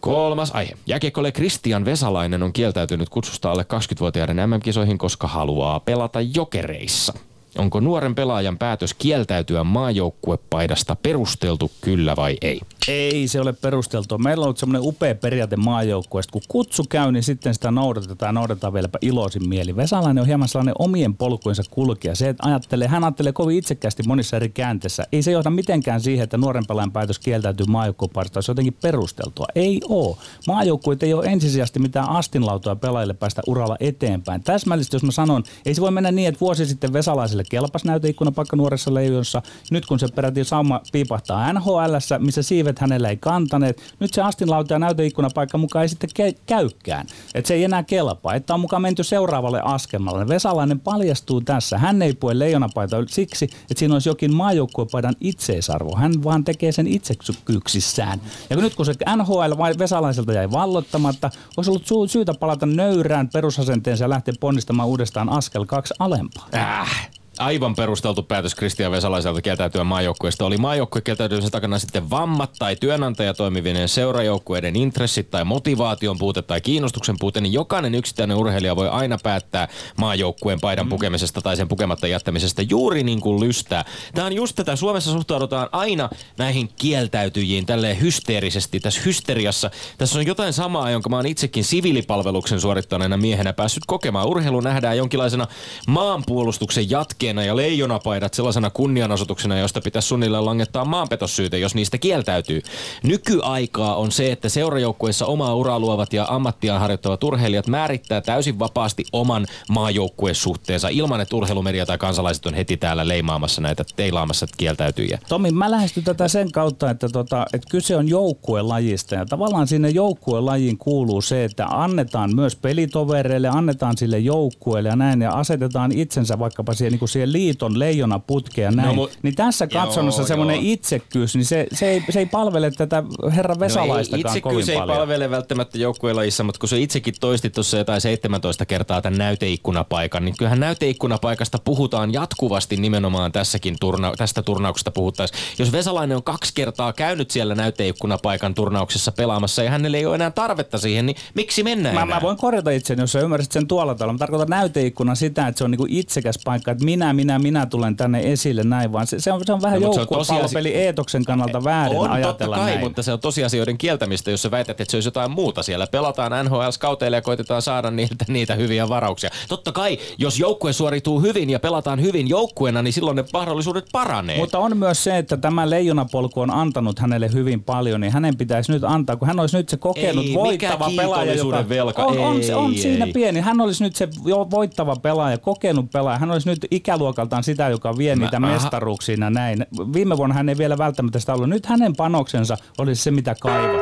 Kolmas 0.00 0.50
aihe. 0.54 0.72
Jääkiekkoille 0.86 1.32
Kristian 1.32 1.84
Vesalainen 1.84 2.42
on 2.42 2.52
kieltäytynyt 2.52 3.08
kutsusta 3.08 3.50
alle 3.50 3.62
20-vuotiaiden 3.62 4.50
MM-kisoihin, 4.50 4.98
koska 4.98 5.26
haluaa 5.26 5.80
pelata 5.80 6.20
jokereissa. 6.20 7.12
Onko 7.58 7.80
nuoren 7.80 8.14
pelaajan 8.14 8.58
päätös 8.58 8.94
kieltäytyä 8.94 9.64
maajoukkuepaidasta 9.64 10.96
perusteltu 10.96 11.70
kyllä 11.80 12.16
vai 12.16 12.36
ei? 12.42 12.60
Ei 12.88 13.28
se 13.28 13.40
ole 13.40 13.52
perusteltua. 13.52 14.18
Meillä 14.18 14.42
on 14.42 14.44
ollut 14.44 14.58
semmoinen 14.58 14.88
upea 14.88 15.14
periaate 15.14 15.56
maajoukkueesta. 15.56 16.32
Kun 16.32 16.42
kutsu 16.48 16.84
käy, 16.88 17.12
niin 17.12 17.22
sitten 17.22 17.54
sitä 17.54 17.70
noudatetaan 17.70 18.28
ja 18.28 18.32
noudatetaan 18.32 18.72
vieläpä 18.72 18.98
iloisin 19.02 19.48
mieli. 19.48 19.76
Vesalainen 19.76 20.20
on 20.20 20.26
hieman 20.26 20.48
sellainen 20.48 20.74
omien 20.78 21.14
polkuinsa 21.14 21.62
kulkija. 21.70 22.14
Se, 22.14 22.28
että 22.28 22.48
ajattelee, 22.48 22.88
hän 22.88 23.04
ajattelee 23.04 23.32
kovin 23.32 23.58
itsekkäästi 23.58 24.02
monissa 24.06 24.36
eri 24.36 24.48
käänteissä. 24.48 25.06
Ei 25.12 25.22
se 25.22 25.30
johda 25.30 25.50
mitenkään 25.50 26.00
siihen, 26.00 26.24
että 26.24 26.36
nuoren 26.36 26.66
pelaajan 26.66 26.92
päätös 26.92 27.18
kieltäytyy 27.18 27.66
maajoukkuepaidasta 27.66 28.38
olisi 28.38 28.50
jotenkin 28.50 28.76
perusteltua. 28.82 29.46
Ei 29.54 29.80
ole. 29.88 30.16
Maajoukkueet 30.46 31.02
ei 31.02 31.14
ole 31.14 31.26
ensisijaisesti 31.26 31.78
mitään 31.78 32.08
astinlautoja 32.08 32.76
pelaajille 32.76 33.14
päästä 33.14 33.42
uralla 33.46 33.76
eteenpäin. 33.80 34.42
Täsmällisesti, 34.42 34.96
jos 34.96 35.02
mä 35.02 35.10
sanon, 35.10 35.42
ei 35.66 35.74
se 35.74 35.80
voi 35.80 35.90
mennä 35.90 36.12
niin, 36.12 36.28
että 36.28 36.40
vuosi 36.40 36.66
sitten 36.66 36.92
Vesalaiselle 36.92 37.39
kelpas 37.48 37.84
näyteikkunapaikka 37.84 38.56
nuoressa 38.56 38.94
leijonsa. 38.94 39.42
Nyt 39.70 39.86
kun 39.86 39.98
se 39.98 40.08
peräti 40.08 40.44
sauma 40.44 40.80
piipahtaa 40.92 41.52
NHL, 41.52 41.94
missä 42.18 42.42
siivet 42.42 42.78
hänellä 42.78 43.08
ei 43.08 43.16
kantaneet. 43.16 43.94
Nyt 44.00 44.14
se 44.14 44.22
astinlauta 44.22 44.74
ja 44.74 44.78
näyteikkunapaikka 44.78 45.58
mukaan 45.58 45.82
ei 45.82 45.88
sitten 45.88 46.10
ke- 46.10 46.38
käykään. 46.46 47.06
Että 47.34 47.48
se 47.48 47.54
ei 47.54 47.64
enää 47.64 47.82
kelpaa. 47.82 48.34
Että 48.34 48.54
on 48.54 48.60
mukaan 48.60 48.82
menty 48.82 49.04
seuraavalle 49.04 49.60
askemalle. 49.64 50.28
Vesalainen 50.28 50.80
paljastuu 50.80 51.40
tässä. 51.40 51.78
Hän 51.78 52.02
ei 52.02 52.14
pue 52.14 52.38
leijonapaita 52.38 52.96
siksi, 53.08 53.44
että 53.44 53.78
siinä 53.78 53.94
olisi 53.94 54.08
jokin 54.08 54.34
maajoukkuepaidan 54.34 55.14
itseisarvo. 55.20 55.96
Hän 55.96 56.24
vaan 56.24 56.44
tekee 56.44 56.72
sen 56.72 56.86
itsekyksissään. 56.86 58.20
Ja 58.50 58.56
nyt 58.56 58.74
kun 58.74 58.86
se 58.86 58.94
NHL 59.16 59.78
Vesalaiselta 59.78 60.32
jäi 60.32 60.50
vallottamatta, 60.50 61.30
olisi 61.56 61.70
ollut 61.70 62.10
syytä 62.10 62.34
palata 62.34 62.66
nöyrään 62.66 63.28
perusasenteensa 63.28 64.04
ja 64.04 64.10
lähteä 64.10 64.34
ponnistamaan 64.40 64.88
uudestaan 64.88 65.28
askel 65.28 65.66
kaksi 65.66 65.94
alempaa. 65.98 66.48
Äh 66.54 67.10
aivan 67.40 67.74
perusteltu 67.74 68.22
päätös 68.22 68.54
Kristian 68.54 68.92
Vesalaiselta 68.92 69.42
kieltäytyä 69.42 69.84
maajoukkueesta. 69.84 70.44
Oli 70.44 70.56
maajoukkue 70.56 71.00
kieltäytymisen 71.00 71.50
takana 71.50 71.78
sitten 71.78 72.10
vammat 72.10 72.50
tai 72.58 72.76
työnantaja 72.76 73.34
toimivien 73.34 73.88
seurajoukkueiden 73.88 74.76
intressit 74.76 75.30
tai 75.30 75.44
motivaation 75.44 76.18
puute 76.18 76.42
tai 76.42 76.60
kiinnostuksen 76.60 77.16
puute, 77.20 77.40
niin 77.40 77.52
jokainen 77.52 77.94
yksittäinen 77.94 78.36
urheilija 78.36 78.76
voi 78.76 78.88
aina 78.88 79.18
päättää 79.22 79.68
maajoukkueen 79.98 80.60
paidan 80.60 80.86
mm. 80.86 80.90
pukemisesta 80.90 81.40
tai 81.40 81.56
sen 81.56 81.68
pukematta 81.68 82.06
jättämisestä 82.06 82.62
juuri 82.62 83.02
niin 83.02 83.20
kuin 83.20 83.40
lystää. 83.40 83.84
Tämä 84.14 84.26
on 84.26 84.32
just 84.32 84.56
tätä. 84.56 84.76
Suomessa 84.76 85.12
suhtaudutaan 85.12 85.68
aina 85.72 86.08
näihin 86.38 86.68
kieltäytyjiin 86.76 87.66
tälleen 87.66 88.00
hysteerisesti, 88.00 88.80
tässä 88.80 89.00
hysteriassa. 89.04 89.70
Tässä 89.98 90.18
on 90.18 90.26
jotain 90.26 90.52
samaa, 90.52 90.90
jonka 90.90 91.08
mä 91.08 91.16
oon 91.16 91.26
itsekin 91.26 91.64
siviilipalveluksen 91.64 92.60
suorittaneena 92.60 93.16
miehenä 93.16 93.52
päässyt 93.52 93.82
kokemaan. 93.86 94.28
Urheilu 94.28 94.60
nähdään 94.60 94.96
jonkinlaisena 94.96 95.46
maanpuolustuksen 95.86 96.90
jatkeen 96.90 97.29
liikkeena 97.30 97.44
ja 97.44 97.56
leijonapaidat 97.56 98.34
sellaisena 98.34 98.70
kunnianosoituksena, 98.70 99.58
josta 99.58 99.80
pitäisi 99.80 100.08
suunnilleen 100.08 100.44
langettaa 100.44 100.84
maanpetossyyte, 100.84 101.58
jos 101.58 101.74
niistä 101.74 101.98
kieltäytyy. 101.98 102.62
Nykyaikaa 103.02 103.96
on 103.96 104.12
se, 104.12 104.32
että 104.32 104.48
seurajoukkueessa 104.48 105.26
omaa 105.26 105.54
uraa 105.54 105.78
luovat 105.78 106.12
ja 106.12 106.26
ammattiaan 106.28 106.80
harjoittavat 106.80 107.24
urheilijat 107.24 107.66
määrittää 107.66 108.20
täysin 108.20 108.58
vapaasti 108.58 109.04
oman 109.12 109.46
maajoukkuesuhteensa 109.68 110.88
ilman, 110.88 111.20
että 111.20 111.36
urheilumedia 111.36 111.86
tai 111.86 111.98
kansalaiset 111.98 112.46
on 112.46 112.54
heti 112.54 112.76
täällä 112.76 113.08
leimaamassa 113.08 113.60
näitä 113.60 113.84
teilaamassa 113.96 114.46
kieltäytyjiä. 114.56 115.18
Tomi, 115.28 115.50
mä 115.50 115.70
lähestyn 115.70 116.04
tätä 116.04 116.28
sen 116.28 116.52
kautta, 116.52 116.90
että, 116.90 117.08
tota, 117.08 117.46
että 117.52 117.70
kyse 117.70 117.96
on 117.96 118.08
joukkuelajista 118.08 119.14
ja 119.14 119.26
tavallaan 119.26 119.66
sinne 119.66 119.88
joukkuelajiin 119.90 120.78
kuuluu 120.78 121.22
se, 121.22 121.44
että 121.44 121.66
annetaan 121.66 122.34
myös 122.34 122.56
pelitovereille, 122.56 123.48
annetaan 123.48 123.96
sille 123.96 124.18
joukkueelle 124.18 124.88
ja 124.88 124.96
näin 124.96 125.20
ja 125.20 125.30
asetetaan 125.30 125.92
itsensä 125.92 126.38
vaikkapa 126.38 126.74
siihen 126.74 126.92
niin 126.92 126.98
kuin 126.98 127.08
vuosikausien 127.10 127.32
liiton 127.32 127.78
leijona 127.78 128.18
putkea 128.18 128.64
ja 128.64 128.70
näin. 128.70 128.96
No, 128.96 129.06
mu- 129.06 129.10
niin 129.22 129.34
tässä 129.34 129.66
katsonnossa 129.66 130.24
semmoinen 130.24 130.60
itsekkyys, 130.60 131.34
niin 131.34 131.44
se, 131.44 131.66
se, 131.72 131.88
ei, 131.90 132.02
se 132.10 132.18
ei 132.18 132.26
palvele 132.26 132.70
tätä 132.70 133.02
herran 133.36 133.60
Vesalaistakaan 133.60 134.22
no 134.32 134.34
ei, 134.34 134.40
kovin 134.40 134.60
itse 134.60 134.72
ei 134.72 134.78
paljon. 134.78 134.98
palvele 134.98 135.30
välttämättä 135.30 135.78
joukkuelajissa, 135.78 136.44
mutta 136.44 136.58
kun 136.58 136.68
se 136.68 136.78
itsekin 136.78 137.14
toistit 137.20 137.52
tuossa 137.52 137.78
jotain 137.78 138.00
17 138.00 138.66
kertaa 138.66 139.02
tämän 139.02 139.18
näyteikkunapaikan, 139.18 140.24
niin 140.24 140.36
kyllähän 140.36 140.60
näyteikkunapaikasta 140.60 141.58
puhutaan 141.64 142.12
jatkuvasti 142.12 142.76
nimenomaan 142.76 143.32
tässäkin 143.32 143.76
turna- 143.80 144.12
tästä 144.18 144.42
turnauksesta 144.42 144.90
puhuttaessa. 144.90 145.36
Jos 145.58 145.72
Vesalainen 145.72 146.16
on 146.16 146.22
kaksi 146.22 146.52
kertaa 146.54 146.92
käynyt 146.92 147.30
siellä 147.30 147.54
näyteikkunapaikan 147.54 148.54
turnauksessa 148.54 149.12
pelaamassa 149.12 149.62
ja 149.62 149.70
hänelle 149.70 149.96
ei 149.96 150.06
ole 150.06 150.14
enää 150.14 150.30
tarvetta 150.30 150.78
siihen, 150.78 151.06
niin 151.06 151.16
miksi 151.34 151.62
mennään 151.62 151.94
Mä, 151.94 152.02
enää? 152.02 152.16
mä 152.16 152.22
voin 152.22 152.36
korjata 152.36 152.70
itseni, 152.70 153.02
jos 153.02 153.12
sä 153.12 153.20
ymmärsit 153.20 153.52
sen 153.52 153.66
tuolla 153.66 153.94
tavalla. 153.94 154.12
Mä 154.12 154.18
tarkoitan 154.18 154.48
näyteikkuna 154.48 155.14
sitä, 155.14 155.46
että 155.48 155.58
se 155.58 155.64
on 155.64 155.70
niinku 155.70 155.86
itsekäs 155.88 156.38
paikka, 156.44 156.70
että 156.70 156.84
minä, 156.84 156.99
minä, 157.12 157.38
minä 157.38 157.66
tulen 157.66 157.96
tänne 157.96 158.32
esille 158.32 158.64
näin, 158.64 158.92
vaan 158.92 159.06
se, 159.06 159.20
se, 159.20 159.32
on, 159.32 159.40
se 159.46 159.52
on 159.52 159.62
vähän 159.62 159.80
No, 159.80 159.88
on 159.88 159.96
joukkuepallopeli 159.96 160.74
eetoksen 160.74 161.24
kannalta 161.24 161.64
väärin 161.64 161.98
on 161.98 162.10
ajatella 162.10 162.34
totta 162.56 162.64
kai, 162.64 162.70
näin. 162.70 162.80
mutta 162.80 163.02
se 163.02 163.12
on 163.12 163.20
tosiasioiden 163.20 163.78
kieltämistä, 163.78 164.30
jos 164.30 164.42
sä 164.42 164.50
väität, 164.50 164.80
että 164.80 164.90
se 164.90 164.96
olisi 164.96 165.06
jotain 165.06 165.30
muuta 165.30 165.62
siellä. 165.62 165.86
Pelataan 165.86 166.32
NHL-skauteille 166.46 167.16
ja 167.16 167.22
koitetaan 167.22 167.62
saada 167.62 167.90
niiltä 167.90 168.24
niitä 168.28 168.54
hyviä 168.54 168.88
varauksia. 168.88 169.30
Totta 169.48 169.72
kai, 169.72 169.98
jos 170.18 170.38
joukkue 170.38 170.72
suorituu 170.72 171.20
hyvin 171.20 171.50
ja 171.50 171.60
pelataan 171.60 172.00
hyvin 172.02 172.28
joukkueena, 172.28 172.82
niin 172.82 172.92
silloin 172.92 173.16
ne 173.16 173.24
mahdollisuudet 173.32 173.84
paranee. 173.92 174.36
Mutta 174.38 174.58
on 174.58 174.76
myös 174.76 175.04
se, 175.04 175.18
että 175.18 175.36
tämä 175.36 175.70
leijonapolku 175.70 176.40
on 176.40 176.50
antanut 176.50 176.98
hänelle 176.98 177.30
hyvin 177.32 177.62
paljon, 177.62 178.00
niin 178.00 178.12
hänen 178.12 178.36
pitäisi 178.36 178.72
nyt 178.72 178.84
antaa, 178.84 179.16
kun 179.16 179.28
hän 179.28 179.40
olisi 179.40 179.56
nyt 179.56 179.68
se 179.68 179.76
kokenut 179.76 180.24
Ei, 180.24 180.34
voittava 180.34 180.90
pelaaja. 180.96 181.06
kiitollisuuden 181.16 181.68
velka, 181.68 182.04
on, 182.04 182.18
on, 182.18 182.42
se, 182.42 182.54
on 182.54 182.72
ei, 182.72 182.78
siinä 182.78 183.04
ei. 183.04 183.12
pieni. 183.12 183.40
Hän 183.40 183.60
olisi 183.60 183.84
nyt 183.84 183.96
se 183.96 184.08
voittava 184.50 184.96
pelaaja, 184.96 185.38
kokenut 185.38 185.90
pelaaja. 185.90 186.18
Hän 186.18 186.30
olisi 186.30 186.48
nyt 186.48 186.66
ikäluokaltaan 186.90 187.44
sitä, 187.44 187.68
joka 187.68 187.98
vie 187.98 188.16
Mä- 188.16 188.24
niitä 188.24 188.36
aha. 188.36 188.46
mestaruuksia 188.46 189.16
ja 189.20 189.30
näin. 189.30 189.66
Viime 189.92 190.16
vuonna 190.16 190.34
hän 190.34 190.48
ei 190.48 190.58
vielä 190.58 190.78
välttämättä 190.78 191.18
sitä 191.18 191.34
ollut. 191.34 191.48
Nyt 191.48 191.66
hänen 191.66 191.96
panoksensa 191.96 192.56
olisi 192.78 193.02
se, 193.02 193.10
mitä 193.10 193.34
kaivaa. 193.40 193.80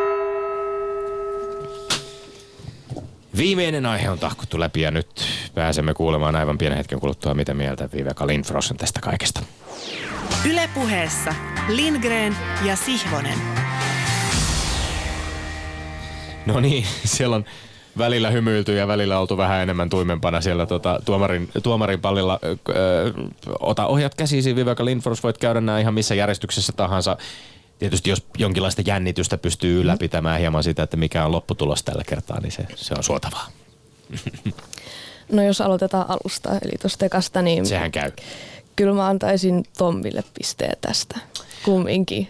Viimeinen 3.37 3.87
aihe 3.87 4.11
on 4.11 4.19
tahkottu 4.19 4.61
läpi 4.61 4.81
ja 4.81 4.91
nyt 4.91 5.25
pääsemme 5.55 5.95
kuulemaan 5.95 6.37
aivan 6.37 6.59
pienen 6.59 6.77
hetken 6.79 7.01
kuluttua, 7.01 7.35
mitä 7.35 7.55
mieltä 7.55 7.89
Viveka 7.93 8.27
Lindfors 8.27 8.71
on 8.71 8.77
tästä 8.77 9.01
kaikesta. 9.01 9.41
Ylepuheessa 10.51 11.35
Lindgren 11.69 12.37
ja 12.65 12.77
Sihvonen. 12.77 13.39
No 16.47 16.61
niin, 16.61 16.85
siellä 17.05 17.37
on 17.37 17.45
välillä 17.99 18.31
hymyilty 18.31 18.77
ja 18.77 18.89
välillä 18.89 19.19
oltu 19.19 19.37
vähän 19.37 19.63
enemmän 19.63 19.91
tuimempana 19.91 20.41
siellä 20.41 20.67
tota, 20.67 21.01
tuomarin, 21.05 21.49
tuomarin 21.63 22.01
pallilla. 22.01 22.39
Ö, 22.45 22.57
ö, 22.69 23.13
ota 23.61 23.87
ohjat 23.87 24.15
käsisi, 24.15 24.57
Viveka 24.57 24.85
Lindfors, 24.85 25.23
voit 25.23 25.39
käydä 25.39 25.61
nämä 25.61 25.81
ihan 25.81 25.95
missä 25.95 26.15
järjestyksessä 26.15 26.73
tahansa. 26.73 27.17
Tietysti 27.79 28.11
jos 28.11 28.27
jonkinlaista 28.39 28.83
jännitystä 28.87 29.39
pystyy 29.39 29.81
ylläpitämään 29.81 30.41
hieman 30.41 30.63
sitä, 30.63 30.83
että 30.83 30.97
mikä 30.97 31.25
on 31.25 31.33
lopputulos 31.33 31.83
tällä 31.83 32.03
kertaa, 32.07 32.41
niin 32.41 32.53
se, 32.53 32.67
se 32.75 32.95
on 32.97 33.05
suotavaa. 33.05 33.47
No 35.33 35.43
jos 35.43 35.61
aloitetaan 35.61 36.07
alusta, 36.09 36.51
eli 36.63 36.73
tuosta 36.81 37.07
ekasta, 37.07 37.43
niin 37.43 37.67
Sehän 37.67 37.93
käy. 37.93 38.13
kyllä 38.77 38.95
mä 38.95 39.07
antaisin 39.07 39.65
Tommille 39.79 40.25
pisteen 40.39 40.77
tästä. 40.81 41.19
Kumminkin. 41.65 42.29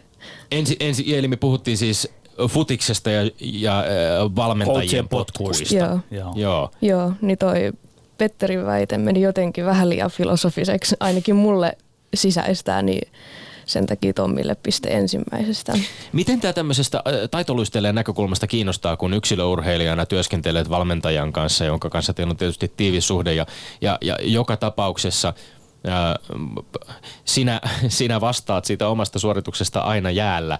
Ensi, 0.50 0.76
ensi, 0.80 1.16
eli 1.16 1.28
me 1.28 1.36
puhuttiin 1.36 1.76
siis 1.76 2.08
futiksesta 2.48 3.10
ja, 3.10 3.30
ja 3.40 3.78
äh, 3.78 3.86
valmentajien 4.36 5.08
potkuista. 5.08 5.74
Joo. 5.74 5.98
Joo. 6.10 6.32
Joo. 6.36 6.70
Joo, 6.80 7.12
niin 7.20 7.38
toi 7.38 7.72
Petterin 8.18 8.66
väite 8.66 8.98
meni 8.98 9.20
jotenkin 9.20 9.66
vähän 9.66 9.88
liian 9.88 10.10
filosofiseksi, 10.10 10.96
ainakin 11.00 11.36
mulle 11.36 11.78
sisäistää, 12.14 12.82
niin 12.82 13.08
sen 13.66 13.86
takia 13.86 14.12
Tommille 14.12 14.54
piste 14.54 14.88
ensimmäisestä. 14.88 15.72
Miten 16.12 16.40
tämä 16.40 16.52
tämmöisestä 16.52 16.98
äh, 16.98 17.28
taitoluistelijan 17.30 17.94
näkökulmasta 17.94 18.46
kiinnostaa, 18.46 18.96
kun 18.96 19.14
yksilöurheilijana 19.14 20.06
työskentelet 20.06 20.70
valmentajan 20.70 21.32
kanssa, 21.32 21.64
jonka 21.64 21.90
kanssa 21.90 22.14
teillä 22.14 22.30
on 22.30 22.36
tietysti 22.36 22.72
tiivis 22.76 23.06
suhde 23.08 23.34
ja, 23.34 23.46
ja, 23.80 23.98
ja 24.00 24.16
joka 24.22 24.56
tapauksessa 24.56 25.34
sinä, 27.24 27.60
sinä 27.88 28.20
vastaat 28.20 28.64
siitä 28.64 28.88
omasta 28.88 29.18
suorituksesta 29.18 29.80
aina 29.80 30.10
jäällä. 30.10 30.58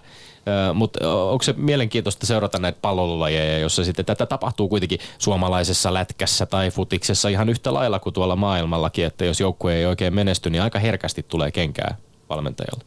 Mutta 0.73 1.13
onko 1.13 1.43
se 1.43 1.53
mielenkiintoista 1.57 2.25
seurata 2.25 2.59
näitä 2.59 2.77
pallolajeja, 2.81 3.59
jossa 3.59 3.83
sitten 3.83 4.05
tätä 4.05 4.25
tapahtuu 4.25 4.69
kuitenkin 4.69 4.99
suomalaisessa 5.17 5.93
lätkässä 5.93 6.45
tai 6.45 6.71
futiksessa 6.71 7.29
ihan 7.29 7.49
yhtä 7.49 7.73
lailla 7.73 7.99
kuin 7.99 8.13
tuolla 8.13 8.35
maailmallakin, 8.35 9.05
että 9.05 9.25
jos 9.25 9.39
joukkue 9.39 9.75
ei 9.75 9.85
oikein 9.85 10.15
menesty, 10.15 10.49
niin 10.49 10.61
aika 10.61 10.79
herkästi 10.79 11.25
tulee 11.27 11.51
kenkää 11.51 11.97
valmentajalle. 12.29 12.83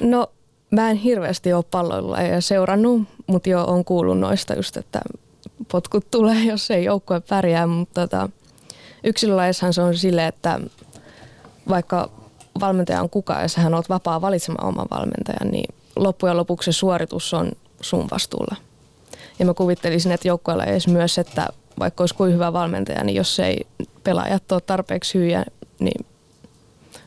No, 0.00 0.26
mä 0.70 0.90
en 0.90 0.96
hirveästi 0.96 1.52
ole 1.52 1.64
palloilla 1.70 2.22
ja 2.22 2.40
seurannut, 2.40 3.02
mutta 3.26 3.48
jo 3.48 3.64
on 3.64 3.84
kuullut 3.84 4.18
noista 4.18 4.54
just, 4.54 4.76
että 4.76 5.00
potkut 5.72 6.10
tulee, 6.10 6.44
jos 6.50 6.70
ei 6.70 6.84
joukkue 6.84 7.20
pärjää, 7.20 7.66
mutta 7.66 8.00
tota, 8.00 8.28
yksilölaissahan 9.04 9.72
se 9.72 9.82
on 9.82 9.96
silleen, 9.96 10.28
että 10.28 10.60
vaikka 11.68 12.10
valmentaja 12.60 13.02
on 13.02 13.10
kuka 13.10 13.40
ja 13.40 13.48
sähän 13.48 13.74
oot 13.74 13.88
vapaa 13.88 14.20
valitsemaan 14.20 14.68
oman 14.68 14.86
valmentajan, 14.90 15.50
niin 15.50 15.74
loppujen 15.96 16.36
lopuksi 16.36 16.72
se 16.72 16.78
suoritus 16.78 17.34
on 17.34 17.52
sun 17.80 18.08
vastuulla. 18.10 18.56
Ja 19.38 19.46
mä 19.46 19.54
kuvittelisin, 19.54 20.12
että 20.12 20.28
joukkueella 20.28 20.64
myös, 20.88 21.18
että 21.18 21.48
vaikka 21.78 22.02
olisi 22.02 22.14
kuin 22.14 22.32
hyvä 22.32 22.52
valmentaja, 22.52 23.04
niin 23.04 23.16
jos 23.16 23.40
ei 23.40 23.66
pelaajat 24.04 24.52
ole 24.52 24.60
tarpeeksi 24.60 25.18
hyviä, 25.18 25.44
niin 25.80 26.06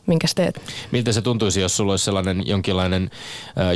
minkäs 0.06 0.34
teet? 0.34 0.62
Miltä 0.92 1.12
se 1.12 1.22
tuntuisi, 1.22 1.60
jos 1.60 1.76
sulla 1.76 1.92
olisi 1.92 2.04
sellainen 2.04 2.46
jonkinlainen 2.46 3.10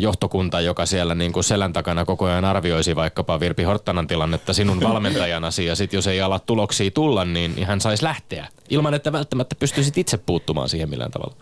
johtokunta, 0.01 0.61
joka 0.61 0.87
siellä 0.87 1.15
niin 1.15 1.33
kuin 1.33 1.45
selän 1.45 1.73
takana 1.73 2.05
koko 2.05 2.25
ajan 2.25 2.45
arvioisi 2.45 2.97
vaikkapa 2.97 3.41
Virpi 3.41 3.63
Horttanan 3.63 4.07
tilannetta 4.07 4.53
sinun 4.53 4.81
valmentajanasi 4.89 5.65
ja 5.67 5.75
sitten 5.77 5.99
jos 5.99 6.07
ei 6.07 6.21
ala 6.21 6.39
tuloksia 6.39 6.91
tulla, 6.91 7.25
niin 7.25 7.67
hän 7.67 7.81
saisi 7.81 8.05
lähteä 8.05 8.49
ilman, 8.71 8.95
että 8.95 9.13
välttämättä 9.13 9.55
pystyisit 9.55 9.99
itse 9.99 10.17
puuttumaan 10.17 10.69
siihen 10.69 10.91
millään 10.91 11.11
tavalla. 11.11 11.37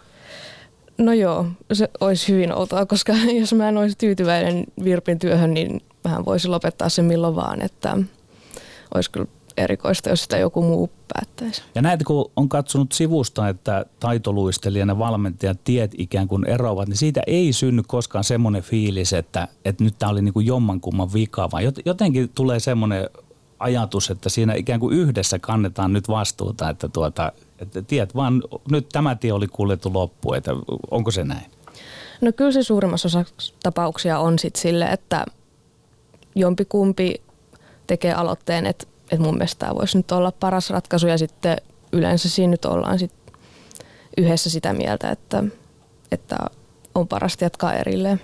No 0.98 1.12
joo, 1.12 1.46
se 1.72 1.88
olisi 2.00 2.32
hyvin 2.32 2.54
outoa, 2.54 2.86
koska 2.86 3.12
jos 3.40 3.52
mä 3.52 3.68
en 3.68 3.76
olisi 3.76 3.98
tyytyväinen 3.98 4.64
Virpin 4.84 5.18
työhön, 5.18 5.54
niin 5.54 5.80
mähän 6.04 6.24
voisin 6.24 6.50
lopettaa 6.50 6.88
sen 6.88 7.04
milloin 7.04 7.36
vaan, 7.36 7.62
että 7.62 7.96
olisi 8.94 9.10
kyllä 9.10 9.26
erikoista, 9.58 10.08
jos 10.08 10.22
sitä 10.22 10.38
joku 10.38 10.62
muu 10.62 10.90
päättäisi. 11.14 11.62
Ja 11.74 11.82
näitä 11.82 12.04
kun 12.04 12.30
on 12.36 12.48
katsonut 12.48 12.92
sivusta, 12.92 13.48
että 13.48 13.86
taitoluistelijana 14.00 14.90
ja 14.90 14.98
valmentajat 14.98 15.58
tiet 15.64 15.90
ikään 15.98 16.28
kuin 16.28 16.44
eroavat, 16.44 16.88
niin 16.88 16.96
siitä 16.96 17.20
ei 17.26 17.52
synny 17.52 17.82
koskaan 17.86 18.24
semmoinen 18.24 18.62
fiilis, 18.62 19.12
että, 19.12 19.48
että 19.64 19.84
nyt 19.84 19.94
tämä 19.98 20.12
oli 20.12 20.22
niin 20.22 20.34
kuin 20.34 20.46
jommankumman 20.46 21.12
vika, 21.12 21.50
vaan 21.50 21.62
jot- 21.62 21.82
jotenkin 21.84 22.30
tulee 22.34 22.60
semmoinen 22.60 23.10
ajatus, 23.58 24.10
että 24.10 24.28
siinä 24.28 24.54
ikään 24.54 24.80
kuin 24.80 24.96
yhdessä 24.96 25.38
kannetaan 25.38 25.92
nyt 25.92 26.08
vastuuta, 26.08 26.70
että, 26.70 26.88
tuota, 26.88 27.32
että 27.58 27.82
tiet 27.82 28.14
vaan 28.14 28.42
nyt 28.70 28.88
tämä 28.92 29.14
tie 29.14 29.32
oli 29.32 29.46
kuljettu 29.46 29.92
loppuun, 29.92 30.36
että 30.36 30.50
onko 30.90 31.10
se 31.10 31.24
näin? 31.24 31.50
No 32.20 32.32
kyllä 32.32 32.52
se 32.52 32.62
suurimmassa 32.62 33.08
osassa 33.08 33.54
tapauksia 33.62 34.18
on 34.18 34.38
sitten 34.38 34.62
sille, 34.62 34.84
että 34.84 35.24
jompikumpi 36.34 37.22
tekee 37.86 38.12
aloitteen, 38.12 38.66
että, 38.66 38.86
että 39.10 39.24
mun 39.24 39.34
mielestä 39.34 39.58
tämä 39.58 39.74
voisi 39.74 39.98
nyt 39.98 40.12
olla 40.12 40.32
paras 40.32 40.70
ratkaisu 40.70 41.06
ja 41.06 41.18
sitten 41.18 41.56
yleensä 41.92 42.28
siinä 42.28 42.50
nyt 42.50 42.64
ollaan 42.64 42.98
sit 42.98 43.12
yhdessä 44.16 44.50
sitä 44.50 44.72
mieltä, 44.72 45.10
että, 45.10 45.44
että 46.12 46.36
on 46.94 47.08
parasta 47.08 47.44
jatkaa 47.44 47.74
erilleen. 47.74 48.20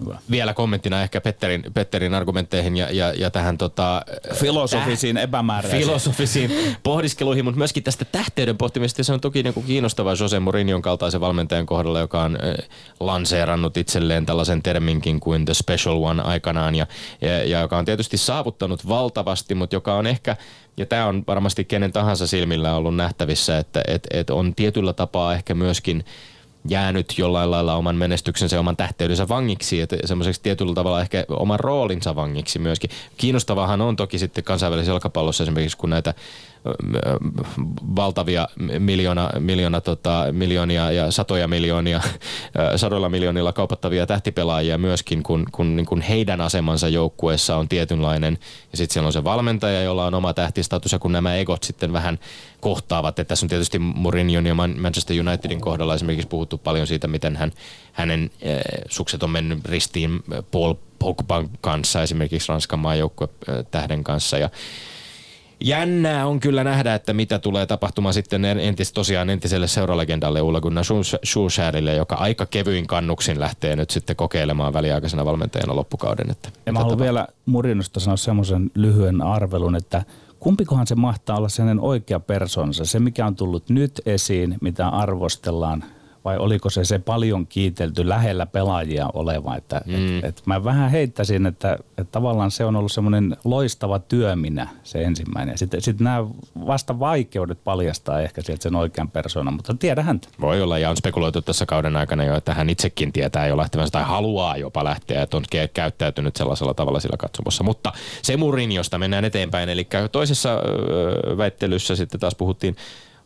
Hyvä. 0.00 0.18
Vielä 0.30 0.54
kommenttina 0.54 1.02
ehkä 1.02 1.20
Petterin, 1.20 1.64
Petterin 1.74 2.14
argumentteihin 2.14 2.76
ja, 2.76 2.90
ja, 2.90 3.12
ja 3.12 3.30
tähän 3.30 3.58
tota, 3.58 4.02
Filosofisiin 4.34 5.16
epämääräisiin. 5.16 5.82
filosofisiin 5.82 6.52
pohdiskeluihin, 6.82 7.44
mutta 7.44 7.58
myöskin 7.58 7.82
tästä 7.82 8.04
tähteyden 8.04 8.56
pohtimista. 8.56 9.04
Se 9.04 9.12
on 9.12 9.20
toki 9.20 9.42
niin 9.42 9.54
kuin 9.54 9.66
kiinnostavaa 9.66 10.14
Jose 10.20 10.40
Mourinhon 10.40 10.82
kaltaisen 10.82 11.20
valmentajan 11.20 11.66
kohdalla, 11.66 12.00
joka 12.00 12.22
on 12.22 12.36
äh, 12.36 12.68
lanseerannut 13.00 13.76
itselleen 13.76 14.26
tällaisen 14.26 14.62
terminkin 14.62 15.20
kuin 15.20 15.44
the 15.44 15.54
special 15.54 16.02
one 16.02 16.22
aikanaan 16.22 16.74
ja, 16.74 16.86
ja, 17.20 17.44
ja 17.44 17.60
joka 17.60 17.78
on 17.78 17.84
tietysti 17.84 18.16
saavuttanut 18.16 18.88
valtavasti, 18.88 19.54
mutta 19.54 19.76
joka 19.76 19.94
on 19.94 20.06
ehkä 20.06 20.36
ja 20.78 20.86
tämä 20.86 21.06
on 21.06 21.24
varmasti 21.26 21.64
kenen 21.64 21.92
tahansa 21.92 22.26
silmillä 22.26 22.74
ollut 22.74 22.96
nähtävissä, 22.96 23.58
että 23.58 23.82
et, 23.86 24.06
et 24.10 24.30
on 24.30 24.54
tietyllä 24.54 24.92
tapaa 24.92 25.34
ehkä 25.34 25.54
myöskin 25.54 26.04
jäänyt 26.68 27.18
jollain 27.18 27.50
lailla 27.50 27.74
oman 27.74 27.96
menestyksensä 27.96 28.56
ja 28.56 28.60
oman 28.60 28.76
tähteydensä 28.76 29.28
vangiksi, 29.28 29.80
että 29.80 29.96
semmoiseksi 30.04 30.42
tietyllä 30.42 30.74
tavalla 30.74 31.00
ehkä 31.00 31.24
oman 31.28 31.60
roolinsa 31.60 32.16
vangiksi 32.16 32.58
myöskin. 32.58 32.90
Kiinnostavahan 33.16 33.80
on 33.80 33.96
toki 33.96 34.18
sitten 34.18 34.44
kansainvälisessä 34.44 34.92
jalkapallossa 34.92 35.44
esimerkiksi, 35.44 35.76
kun 35.76 35.90
näitä 35.90 36.14
valtavia 37.96 38.48
miljoona, 38.78 39.30
miljoona, 39.38 39.80
tota, 39.80 40.26
miljoonia 40.32 40.92
ja 40.92 41.10
satoja 41.10 41.48
miljoonia, 41.48 42.00
sadoilla 42.76 43.08
miljoonilla 43.08 43.52
kaupattavia 43.52 44.06
tähtipelaajia 44.06 44.78
myöskin, 44.78 45.22
kun, 45.22 45.44
kun 45.52 45.76
niin 45.76 45.86
kun 45.86 46.00
heidän 46.00 46.40
asemansa 46.40 46.88
joukkueessa 46.88 47.56
on 47.56 47.68
tietynlainen. 47.68 48.38
Ja 48.72 48.76
sitten 48.78 48.92
siellä 48.92 49.06
on 49.06 49.12
se 49.12 49.24
valmentaja, 49.24 49.82
jolla 49.82 50.06
on 50.06 50.14
oma 50.14 50.34
tähtistatus, 50.34 50.92
ja 50.92 50.98
kun 50.98 51.12
nämä 51.12 51.34
egot 51.34 51.62
sitten 51.62 51.92
vähän 51.92 52.18
kohtaavat. 52.60 53.18
Että 53.18 53.28
tässä 53.28 53.46
on 53.46 53.50
tietysti 53.50 53.78
Mourinhon 53.78 54.46
ja 54.46 54.54
Manchester 54.54 55.16
Unitedin 55.20 55.60
kohdalla 55.60 55.94
esimerkiksi 55.94 56.28
puhuttu 56.28 56.58
paljon 56.58 56.86
siitä, 56.86 57.08
miten 57.08 57.36
hän, 57.36 57.52
hänen 57.92 58.30
äh, 58.46 58.60
sukset 58.88 59.22
on 59.22 59.30
mennyt 59.30 59.64
ristiin 59.64 60.22
Paul 60.50 60.74
Pogban 60.98 61.48
kanssa, 61.60 62.02
esimerkiksi 62.02 62.48
Ranskan 62.48 62.78
maajoukkue 62.78 63.28
tähden 63.70 64.04
kanssa. 64.04 64.38
Ja 64.38 64.50
Jännää 65.60 66.26
on 66.26 66.40
kyllä 66.40 66.64
nähdä, 66.64 66.94
että 66.94 67.12
mitä 67.12 67.38
tulee 67.38 67.66
tapahtumaan 67.66 68.14
sitten 68.14 68.44
entis, 68.44 68.92
tosiaan 68.92 69.30
entiselle 69.30 69.66
seuralegendalle 69.66 70.42
Ulla 70.42 70.60
Gunnar 70.60 70.84
Solskjaerille, 71.24 71.94
joka 71.94 72.14
aika 72.14 72.46
kevyin 72.46 72.86
kannuksin 72.86 73.40
lähtee 73.40 73.76
nyt 73.76 73.90
sitten 73.90 74.16
kokeilemaan 74.16 74.72
väliaikaisena 74.72 75.24
valmentajana 75.24 75.76
loppukauden. 75.76 76.30
Että 76.30 76.48
ja 76.66 76.72
mä 76.72 76.78
haluan 76.78 76.98
vielä 76.98 77.26
Murinosta 77.46 78.00
sanoa 78.00 78.16
semmoisen 78.16 78.70
lyhyen 78.74 79.22
arvelun, 79.22 79.76
että 79.76 80.02
kumpikohan 80.40 80.86
se 80.86 80.94
mahtaa 80.94 81.36
olla 81.36 81.48
sellainen 81.48 81.80
oikea 81.80 82.20
persoonansa, 82.20 82.84
se 82.84 83.00
mikä 83.00 83.26
on 83.26 83.36
tullut 83.36 83.68
nyt 83.68 84.00
esiin, 84.06 84.58
mitä 84.60 84.88
arvostellaan 84.88 85.84
vai 86.28 86.38
oliko 86.38 86.70
se 86.70 86.84
se 86.84 86.98
paljon 86.98 87.46
kiitelty 87.46 88.08
lähellä 88.08 88.46
pelaajia 88.46 89.10
oleva, 89.14 89.56
että 89.56 89.80
mm. 89.86 90.18
et, 90.18 90.24
et 90.24 90.42
mä 90.46 90.64
vähän 90.64 90.90
heittäisin, 90.90 91.46
että, 91.46 91.72
että 91.72 92.12
tavallaan 92.12 92.50
se 92.50 92.64
on 92.64 92.76
ollut 92.76 92.92
semmoinen 92.92 93.36
loistava 93.44 93.98
työminä 93.98 94.68
se 94.82 95.02
ensimmäinen. 95.02 95.58
Sitten 95.58 95.80
sit 95.80 96.00
nämä 96.00 96.24
vasta 96.66 96.98
vaikeudet 96.98 97.64
paljastaa 97.64 98.20
ehkä 98.20 98.42
sieltä 98.42 98.62
sen 98.62 98.74
oikean 98.74 99.10
persoonan, 99.10 99.54
mutta 99.54 99.74
tiedä 99.74 100.02
häntä. 100.02 100.28
Voi 100.40 100.62
olla 100.62 100.78
ja 100.78 100.90
on 100.90 100.96
spekuloitu 100.96 101.42
tässä 101.42 101.66
kauden 101.66 101.96
aikana 101.96 102.24
jo, 102.24 102.36
että 102.36 102.54
hän 102.54 102.70
itsekin 102.70 103.12
tietää 103.12 103.46
jo 103.46 103.56
lähtevänsä 103.56 103.92
tai 103.92 104.04
haluaa 104.04 104.56
jopa 104.56 104.84
lähteä, 104.84 105.22
että 105.22 105.36
on 105.36 105.44
käyttäytynyt 105.74 106.36
sellaisella 106.36 106.74
tavalla 106.74 107.00
sillä 107.00 107.16
katsomossa. 107.16 107.64
Mutta 107.64 107.92
se 108.22 108.36
murin, 108.36 108.72
josta 108.72 108.98
mennään 108.98 109.24
eteenpäin, 109.24 109.68
eli 109.68 109.88
toisessa 110.12 110.62
väittelyssä 111.36 111.96
sitten 111.96 112.20
taas 112.20 112.34
puhuttiin 112.34 112.76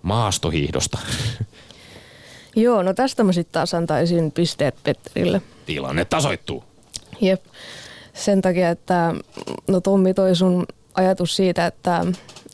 maastohiihdosta. 0.03 0.99
Joo, 2.57 2.83
no 2.83 2.95
tästä 2.95 3.25
mä 3.25 3.33
sitten 3.33 3.53
taas 3.53 3.75
antaisin 3.75 4.33
pisteet 4.33 4.75
Petterille. 4.85 5.43
Tilanne 5.67 6.05
tasoittuu. 6.05 6.65
Jep. 7.21 7.45
Sen 8.15 8.43
takia, 8.43 8.71
että 8.71 9.15
no 9.69 9.81
Tommi 9.81 10.15
toi 10.15 10.37
sun 10.37 10.67
ajatus 10.95 11.37
siitä, 11.37 11.67
että, 11.67 12.07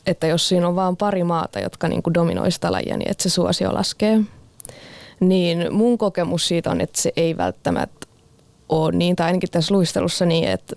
että 0.05 0.27
jos 0.27 0.49
siinä 0.49 0.67
on 0.67 0.75
vain 0.75 0.97
pari 0.97 1.23
maata, 1.23 1.59
jotka 1.59 1.87
niin 1.87 2.03
kuin 2.03 2.13
dominoi 2.13 2.51
sitä 2.51 2.71
lajia, 2.71 2.97
niin 2.97 3.11
että 3.11 3.23
se 3.23 3.29
suosio 3.29 3.73
laskee. 3.73 4.21
Niin 5.19 5.73
mun 5.73 5.97
kokemus 5.97 6.47
siitä 6.47 6.71
on, 6.71 6.81
että 6.81 7.01
se 7.01 7.13
ei 7.15 7.37
välttämättä 7.37 8.07
ole 8.69 8.91
niin, 8.91 9.15
tai 9.15 9.27
ainakin 9.27 9.51
tässä 9.51 9.73
luistelussa 9.73 10.25
niin, 10.25 10.47
että 10.47 10.75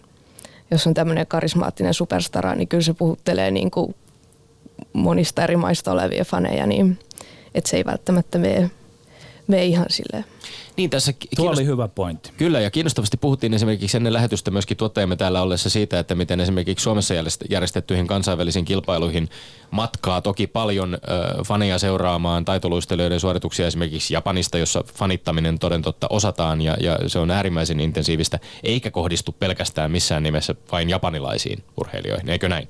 jos 0.70 0.86
on 0.86 0.94
tämmöinen 0.94 1.26
karismaattinen 1.26 1.94
superstara, 1.94 2.54
niin 2.54 2.68
kyllä 2.68 2.82
se 2.82 2.94
puhuttelee 2.94 3.50
niin 3.50 3.70
kuin 3.70 3.94
monista 4.92 5.44
eri 5.44 5.56
maista 5.56 5.92
olevia 5.92 6.24
faneja, 6.24 6.66
niin 6.66 6.98
että 7.54 7.70
se 7.70 7.76
ei 7.76 7.84
välttämättä 7.84 8.38
mene 8.38 8.70
me 9.46 9.64
ihan 9.64 9.86
silleen. 9.90 10.24
Niin 10.76 10.90
tässä 10.90 11.12
Tuo 11.36 11.50
oli 11.50 11.66
hyvä 11.66 11.88
pointti. 11.88 12.32
Kyllä, 12.36 12.60
ja 12.60 12.70
kiinnostavasti 12.70 13.16
puhuttiin 13.16 13.54
esimerkiksi 13.54 13.96
ennen 13.96 14.12
lähetystä 14.12 14.50
myöskin 14.50 14.76
tuottajamme 14.76 15.16
täällä 15.16 15.42
ollessa 15.42 15.70
siitä, 15.70 15.98
että 15.98 16.14
miten 16.14 16.40
esimerkiksi 16.40 16.82
Suomessa 16.82 17.14
järjestettyihin 17.50 18.06
kansainvälisiin 18.06 18.64
kilpailuihin 18.64 19.28
matkaa 19.70 20.20
toki 20.20 20.46
paljon 20.46 20.94
äh, 20.94 21.44
faneja 21.46 21.78
seuraamaan 21.78 22.44
taitoluistelijoiden 22.44 23.20
suorituksia 23.20 23.66
esimerkiksi 23.66 24.14
Japanista, 24.14 24.58
jossa 24.58 24.84
fanittaminen 24.94 25.58
toden 25.58 25.82
totta 25.82 26.06
osataan 26.10 26.60
ja, 26.60 26.76
ja 26.80 26.98
se 27.06 27.18
on 27.18 27.30
äärimmäisen 27.30 27.80
intensiivistä, 27.80 28.38
eikä 28.62 28.90
kohdistu 28.90 29.32
pelkästään 29.38 29.90
missään 29.90 30.22
nimessä 30.22 30.54
vain 30.72 30.90
japanilaisiin 30.90 31.62
urheilijoihin, 31.76 32.28
eikö 32.28 32.48
näin? 32.48 32.68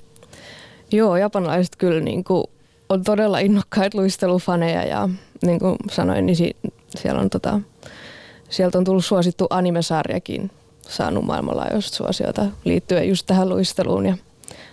Joo, 0.91 1.17
japanilaiset 1.17 1.75
kyllä 1.75 1.99
niin 1.99 2.23
kuin 2.23 2.43
on 2.89 3.03
todella 3.03 3.39
innokkaita 3.39 3.97
luistelufaneja 3.97 4.83
ja 4.83 5.09
niin 5.45 5.59
kuin 5.59 5.75
sanoin, 5.91 6.25
niin 6.25 6.35
si- 6.35 6.55
siellä 6.97 7.21
on 7.21 7.29
tota, 7.29 7.59
sieltä 8.49 8.77
on 8.77 8.83
tullut 8.83 9.05
suosittu 9.05 9.47
animesarjakin 9.49 10.51
saanut 10.89 11.25
maailmanlaajuista 11.25 11.97
suosiota 11.97 12.45
liittyen 12.65 13.09
just 13.09 13.25
tähän 13.25 13.49
luisteluun. 13.49 14.05
Ja, 14.05 14.17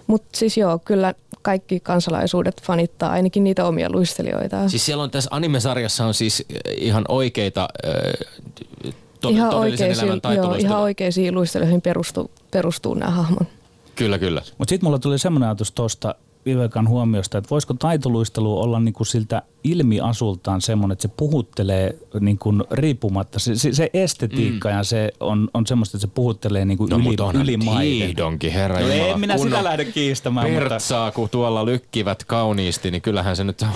mutta 0.07 0.39
siis 0.39 0.57
joo, 0.57 0.79
kyllä 0.79 1.15
kaikki 1.43 1.81
kansalaisuudet 1.81 2.63
fanittaa 2.63 3.11
ainakin 3.11 3.45
niitä 3.45 3.65
omia 3.65 3.91
luistelijoita. 3.93 4.69
Siis 4.69 4.87
siellä 4.87 5.03
on 5.03 5.11
tässä 5.11 5.31
animesarjassa 5.33 6.05
on 6.07 6.15
siis 6.15 6.45
eh, 6.51 6.75
ihan 6.77 7.05
oikeita 7.09 7.69
äh, 7.87 8.93
to- 9.21 9.29
ihan 9.29 9.55
oikeisiin, 9.55 10.09
joo, 10.37 10.55
ihan 10.55 10.81
oikeisiin 10.81 11.35
luisteluihin 11.35 11.83
perustuu, 11.83 12.31
perustuu 12.51 12.95
nämä 12.95 13.11
hahmon. 13.11 13.47
Kyllä, 13.95 14.19
kyllä. 14.19 14.43
Mutta 14.59 14.71
sitten 14.71 14.87
mulla 14.87 14.99
tuli 14.99 15.19
semmoinen 15.19 15.49
ajatus 15.49 15.73
tuosta 15.73 16.15
Vivekan 16.47 16.89
huomiosta, 16.89 17.39
että 17.39 17.51
voisiko 17.51 17.75
taitoluistelu 17.75 18.63
olla 18.63 18.81
niin 18.81 18.95
kuin 18.95 19.07
siltä 19.07 19.43
ilmiasultaan 19.65 20.61
semmoinen, 20.61 20.93
että 20.93 21.03
se 21.03 21.15
puhuttelee 21.17 21.99
niin 22.21 22.39
kuin 22.39 22.65
riippumatta. 22.71 23.39
Se, 23.39 23.57
se, 23.57 23.73
se 23.73 23.91
estetiikka 23.95 24.69
mm. 24.69 24.75
ja 24.75 24.85
se 24.85 25.13
on, 25.21 25.49
on 25.55 25.67
semmoista, 25.67 25.97
että 25.97 26.07
se 26.07 26.13
puhuttelee 26.15 26.65
niin 26.65 26.79
kuin 26.79 26.91
no, 26.91 26.97
yli, 26.97 27.43
yli 27.43 27.57
maiden. 27.57 28.39
herra 28.55 28.81
no, 28.81 28.87
En 28.89 29.21
minä 29.21 29.39
sitä 29.39 29.65
lähde 29.65 29.85
kiistämään. 29.85 30.47
Pertsaa, 30.47 31.07
mutta... 31.07 31.17
kun 31.17 31.31
tuolla 31.31 31.67
lykkivät 31.67 32.25
kauniisti, 32.25 32.91
niin 32.91 33.03
kyllähän 33.03 33.37
se 33.37 33.45
nyt 33.45 33.63
on... 33.63 33.69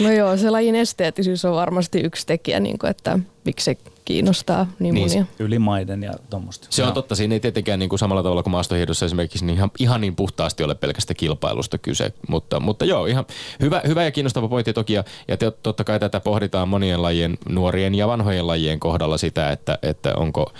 No 0.00 0.10
joo, 0.12 0.36
se 0.36 0.50
lajin 0.50 0.74
esteettisyys 0.74 1.44
on 1.44 1.54
varmasti 1.54 2.00
yksi 2.00 2.26
tekijä, 2.26 2.60
niin 2.60 2.78
kuin, 2.78 2.90
että 2.90 3.18
miksi 3.44 3.64
se 3.64 3.76
kiinnostaa 4.04 4.66
niin, 4.78 4.94
niin 4.94 5.08
monia. 5.08 5.24
Yli 5.38 5.58
maiden 5.58 6.02
ja 6.02 6.12
tuommoista. 6.30 6.66
Se 6.70 6.82
on 6.82 6.88
no. 6.88 6.94
totta, 6.94 7.14
siinä 7.14 7.34
ei 7.34 7.40
tietenkään 7.40 7.78
niin 7.78 7.88
kuin 7.88 7.98
samalla 7.98 8.22
tavalla 8.22 8.42
kuin 8.42 8.50
maastohiihdossa 8.50 9.06
esimerkiksi 9.06 9.44
niin 9.44 9.56
ihan, 9.56 9.70
ihan 9.78 10.00
niin 10.00 10.16
puhtaasti 10.16 10.64
ole 10.64 10.74
pelkästä 10.74 11.14
kilpailusta 11.14 11.78
kyse, 11.78 12.12
mutta, 12.28 12.60
mutta 12.60 12.84
joo, 12.84 13.06
ihan 13.06 13.26
hyvä, 13.60 13.82
hyvä 13.86 14.04
ja 14.04 14.10
kiinnostava 14.10 14.48
pointti 14.48 14.72
toki 14.72 14.92
ja, 14.92 15.04
ja 15.28 15.36
totta 15.50 15.84
kai 15.84 16.00
tätä 16.00 16.20
pohditaan 16.20 16.68
monien 16.68 17.02
lajien, 17.02 17.38
nuorien 17.48 17.94
ja 17.94 18.08
vanhojen 18.08 18.46
lajien 18.46 18.80
kohdalla 18.80 19.18
sitä, 19.18 19.50
että, 19.50 19.78
että 19.82 20.14
onko, 20.16 20.52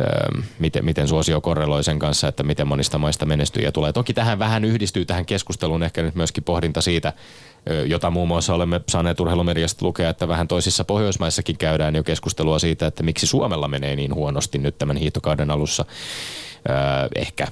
ähm, 0.00 0.44
miten, 0.58 0.84
miten 0.84 1.08
suosio 1.08 1.40
korreloi 1.40 1.84
sen 1.84 1.98
kanssa, 1.98 2.28
että 2.28 2.42
miten 2.42 2.68
monista 2.68 2.98
maista 2.98 3.26
menestyjä 3.26 3.72
tulee. 3.72 3.92
Toki 3.92 4.14
tähän 4.14 4.38
vähän 4.38 4.64
yhdistyy 4.64 5.04
tähän 5.04 5.26
keskusteluun 5.26 5.82
ehkä 5.82 6.02
nyt 6.02 6.14
myöskin 6.14 6.44
pohdinta 6.44 6.80
siitä, 6.80 7.12
jota 7.86 8.10
muun 8.10 8.28
muassa 8.28 8.54
olemme 8.54 8.80
saaneet 8.88 9.20
urheilumediasta 9.20 9.86
lukea, 9.86 10.10
että 10.10 10.28
vähän 10.28 10.48
toisissa 10.48 10.84
Pohjoismaissakin 10.84 11.58
käydään 11.58 11.96
jo 11.96 12.02
keskustelua 12.02 12.58
siitä, 12.58 12.86
että 12.86 13.02
miksi 13.02 13.26
Suomella 13.26 13.68
menee 13.68 13.96
niin 13.96 14.14
huonosti 14.14 14.58
nyt 14.58 14.78
tämän 14.78 14.96
hiihtokauden 14.96 15.50
alussa. 15.50 15.84
ehkä 17.16 17.46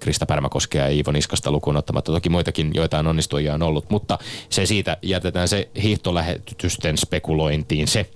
Krista 0.00 0.26
Pärmäkoskea 0.26 0.84
ja 0.84 0.90
Iivo 0.90 1.12
Niskasta 1.12 1.50
lukuun 1.50 1.76
ottamatta. 1.76 2.12
Toki 2.12 2.28
muitakin 2.28 2.70
joitain 2.74 3.06
onnistujia 3.06 3.54
on 3.54 3.62
ollut, 3.62 3.90
mutta 3.90 4.18
se 4.50 4.66
siitä 4.66 4.96
jätetään 5.02 5.48
se 5.48 5.68
hiihtolähetysten 5.82 6.98
spekulointiin 6.98 7.88
se. 7.88 8.06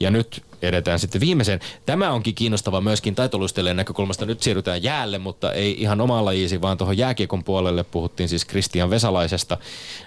Ja 0.00 0.10
nyt 0.10 0.42
edetään 0.68 0.98
sitten 0.98 1.20
viimeiseen. 1.20 1.60
Tämä 1.86 2.10
onkin 2.10 2.34
kiinnostava 2.34 2.80
myöskin 2.80 3.14
taitoluistelijan 3.14 3.76
näkökulmasta. 3.76 4.26
Nyt 4.26 4.42
siirrytään 4.42 4.82
jäälle, 4.82 5.18
mutta 5.18 5.52
ei 5.52 5.80
ihan 5.82 6.00
omalla 6.00 6.24
lajiisi, 6.24 6.60
vaan 6.60 6.78
tuohon 6.78 6.98
jääkiekon 6.98 7.44
puolelle 7.44 7.84
puhuttiin 7.84 8.28
siis 8.28 8.44
Kristian 8.44 8.90
Vesalaisesta, 8.90 9.58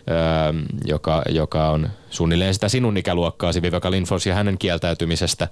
öö, 0.09 0.15
joka, 0.85 1.23
joka 1.29 1.69
on 1.69 1.89
suunnilleen 2.09 2.53
sitä 2.53 2.69
sinun 2.69 2.97
ikäluokkaasi, 2.97 3.61
Viveka 3.61 3.91
Lindfors 3.91 4.25
ja 4.25 4.35
hänen 4.35 4.57
kieltäytymisestä 4.57 5.47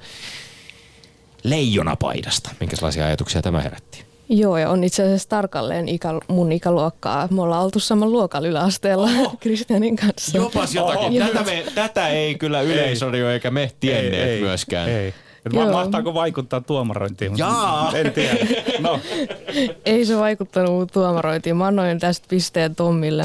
leijonapaidasta. 1.44 2.50
Minkälaisia 2.60 3.06
ajatuksia 3.06 3.42
tämä 3.42 3.62
herätti? 3.62 4.05
Joo, 4.30 4.58
ja 4.58 4.70
on 4.70 4.84
itse 4.84 5.04
asiassa 5.04 5.30
tarkalleen 5.30 5.90
ikä, 5.90 6.10
mun 6.28 6.52
ikäluokkaa. 6.52 7.28
Me 7.32 7.42
ollaan 7.42 7.64
oltu 7.64 7.80
saman 7.80 8.12
luokalla 8.12 8.48
yläasteella 8.48 9.10
Kristianin 9.40 9.96
kanssa. 9.96 10.38
Jopas 10.38 10.76
jotakin. 10.76 11.24
Tätä, 11.24 11.44
me, 11.44 11.64
tätä 11.76 12.08
ei 12.08 12.36
kyllä 12.36 12.62
yleisradio 12.62 13.30
eikä 13.30 13.52
me 13.52 13.72
tienneet 13.80 14.28
ei, 14.28 14.36
ei, 14.36 14.42
myöskään. 14.42 14.90
Ei. 14.90 15.14
Joo. 15.54 15.72
Mahtaako 15.72 16.14
vaikuttaa 16.14 16.62
tuomarointiin? 16.62 17.38
Jaa! 17.38 17.92
En 17.96 18.12
tiedä. 18.12 18.38
No. 18.80 19.00
Ei 19.86 20.06
se 20.06 20.18
vaikuttanut 20.18 20.92
tuomarointiin. 20.92 21.58
Mä 21.58 21.68
annoin 21.68 22.00
tästä 22.00 22.26
pisteen 22.30 22.76
Tommille. 22.76 23.24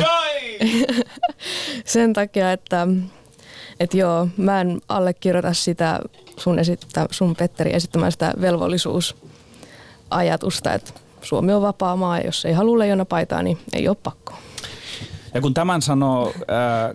Sen 1.85 2.13
takia, 2.13 2.53
että, 2.53 2.87
että 3.81 3.97
joo, 3.97 4.29
mä 4.37 4.61
en 4.61 4.81
allekirjoita 4.89 5.53
sitä 5.53 6.01
sun, 6.37 6.59
esittä, 6.59 7.07
sun 7.11 7.37
Petteri 7.37 7.75
esittämään 7.75 8.13
sitä 8.13 8.35
velvollisuus 8.41 9.17
ajatusta, 10.11 10.73
että 10.73 10.93
Suomi 11.23 11.53
on 11.53 11.63
vapaa 11.63 11.97
maa 11.97 12.19
ja 12.19 12.25
jos 12.25 12.45
ei 12.45 12.53
halua 12.53 12.79
leijonapaitaa, 12.79 13.43
niin 13.43 13.59
ei 13.73 13.89
ole 13.89 13.97
pakko. 14.03 14.35
Ja 15.35 15.41
kun 15.41 15.55
tämän 15.55 15.83
sanoo 15.83 16.33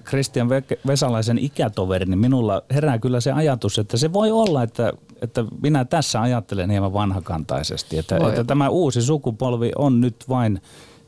Kristian 0.04 0.54
äh, 0.54 0.63
Vesalaisen 0.88 1.39
ikätoveri, 1.39 2.06
niin 2.06 2.19
minulla 2.19 2.62
herää 2.73 2.99
kyllä 2.99 3.19
se 3.19 3.32
ajatus, 3.32 3.80
että 3.80 3.97
se 3.97 4.13
voi 4.13 4.32
olla, 4.32 4.63
että, 4.63 4.93
että 5.21 5.45
minä 5.62 5.86
tässä 5.86 6.21
ajattelen 6.21 6.69
hieman 6.69 6.93
vanhakantaisesti. 6.93 7.97
Että, 7.97 8.17
että 8.30 8.43
tämä 8.43 8.69
uusi 8.69 9.01
sukupolvi 9.01 9.71
on 9.78 10.01
nyt 10.01 10.15
vain, 10.30 10.62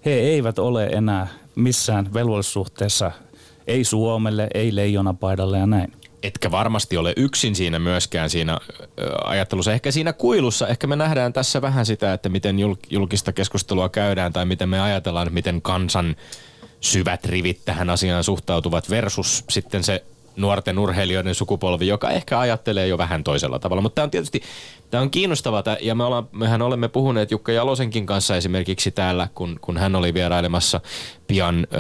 he 0.06 0.12
eivät 0.12 0.60
ole 0.60 0.86
enää 0.86 1.28
missään 1.56 2.14
velvollisuhteessa, 2.14 3.12
ei 3.68 3.84
Suomelle, 3.84 4.48
ei 4.54 4.76
leijonapaidalle 4.76 5.58
ja 5.58 5.68
näin. 5.68 5.94
Etkä 6.28 6.52
varmasti 6.52 6.98
ole 6.98 7.14
yksin 7.18 7.56
siinä 7.56 7.80
myöskään 7.80 8.30
siinä 8.30 8.58
ajattelussa. 9.24 9.74
Ehkä 9.74 9.92
siinä 9.92 10.14
kuilussa, 10.14 10.68
ehkä 10.68 10.88
me 10.88 10.96
nähdään 10.96 11.34
tässä 11.34 11.62
vähän 11.62 11.86
sitä, 11.86 12.14
että 12.14 12.30
miten 12.30 12.58
julkista 12.90 13.34
keskustelua 13.34 13.90
käydään 13.90 14.34
tai 14.34 14.46
miten 14.46 14.70
me 14.70 14.82
ajatellaan, 14.82 15.34
miten 15.34 15.62
kansan 15.62 16.16
syvät 16.82 17.26
rivit 17.26 17.66
tähän 17.66 17.90
asiaan 17.90 18.24
suhtautuvat 18.24 18.90
versus 18.90 19.44
sitten 19.50 19.84
se 19.84 20.04
nuorten 20.38 20.80
urheilijoiden 20.80 21.36
sukupolvi, 21.36 21.88
joka 21.88 22.10
ehkä 22.10 22.40
ajattelee 22.40 22.88
jo 22.88 22.98
vähän 22.98 23.24
toisella 23.24 23.60
tavalla. 23.60 23.82
Mutta 23.82 23.96
tämä 23.96 24.04
on 24.04 24.12
tietysti 24.12 24.42
tämä 24.92 25.02
on 25.04 25.12
kiinnostavaa 25.12 25.64
ja 25.82 25.96
me 25.96 26.04
ollaan, 26.04 26.28
mehän 26.32 26.62
olemme 26.62 26.88
puhuneet 26.88 27.32
Jukka 27.32 27.52
Jalosenkin 27.52 28.06
kanssa 28.06 28.36
esimerkiksi 28.36 28.92
täällä, 28.92 29.28
kun, 29.36 29.60
kun 29.62 29.78
hän 29.78 29.96
oli 29.96 30.14
vierailemassa 30.14 30.82
pian 31.28 31.68
öö, 31.74 31.80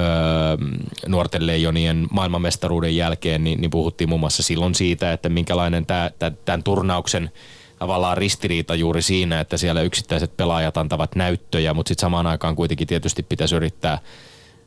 nuorten 1.07 1.47
leijonien 1.47 2.07
maailmanmestaruuden 2.11 2.95
jälkeen, 2.95 3.43
niin, 3.43 3.61
niin 3.61 3.71
puhuttiin 3.71 4.09
muun 4.09 4.19
muassa 4.19 4.43
silloin 4.43 4.75
siitä, 4.75 5.13
että 5.13 5.29
minkälainen 5.29 5.85
tämä, 5.85 6.11
tämän 6.45 6.63
turnauksen 6.63 7.31
tavallaan 7.79 8.17
ristiriita 8.17 8.75
juuri 8.75 9.01
siinä, 9.01 9.39
että 9.39 9.57
siellä 9.57 9.81
yksittäiset 9.81 10.37
pelaajat 10.37 10.77
antavat 10.77 11.15
näyttöjä, 11.15 11.73
mutta 11.73 11.87
sitten 11.87 12.01
samaan 12.01 12.27
aikaan 12.27 12.55
kuitenkin 12.55 12.87
tietysti 12.87 13.23
pitäisi 13.23 13.55
yrittää– 13.55 13.99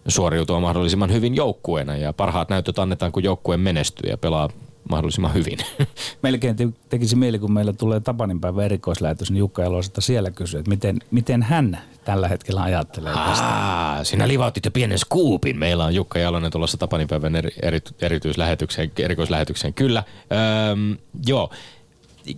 suoriutua 0.08 0.60
mahdollisimman 0.60 1.12
hyvin 1.12 1.36
joukkueena 1.36 1.96
ja 1.96 2.12
parhaat 2.12 2.48
näytöt 2.48 2.78
annetaan, 2.78 3.12
kun 3.12 3.24
joukkue 3.24 3.56
menestyy 3.56 4.10
ja 4.10 4.18
pelaa 4.18 4.48
mahdollisimman 4.90 5.34
hyvin. 5.34 5.58
Melkein 6.22 6.56
te- 6.56 6.68
tekisi 6.88 7.16
mieli, 7.16 7.38
kun 7.38 7.52
meillä 7.52 7.72
tulee 7.72 8.00
Tapanin 8.00 8.40
päivä 8.40 8.64
erikoislähetys, 8.64 9.30
niin 9.30 9.38
Jukka 9.38 9.62
Jalosesta 9.62 10.00
siellä 10.00 10.30
kysyy, 10.30 10.60
että 10.60 10.70
miten, 10.70 10.98
miten 11.10 11.42
hän 11.42 11.78
tällä 12.04 12.28
hetkellä 12.28 12.62
ajattelee 12.62 13.14
tästä. 13.14 13.46
Aa, 13.46 14.04
sinä 14.04 14.28
livautit 14.28 14.64
jo 14.64 14.70
pienen 14.70 14.98
skuupin. 14.98 15.58
Meillä 15.58 15.84
on 15.84 15.94
Jukka 15.94 16.18
Jalonen 16.18 16.50
tulossa 16.50 16.76
Tapanin 16.76 17.08
päivän 17.08 17.36
eri, 17.36 17.50
eri, 17.62 17.80
erityislähetykseen, 18.00 18.92
erikoislähetykseen. 18.98 19.74
Kyllä. 19.74 20.04
Öö, 20.32 20.96
joo, 21.26 21.50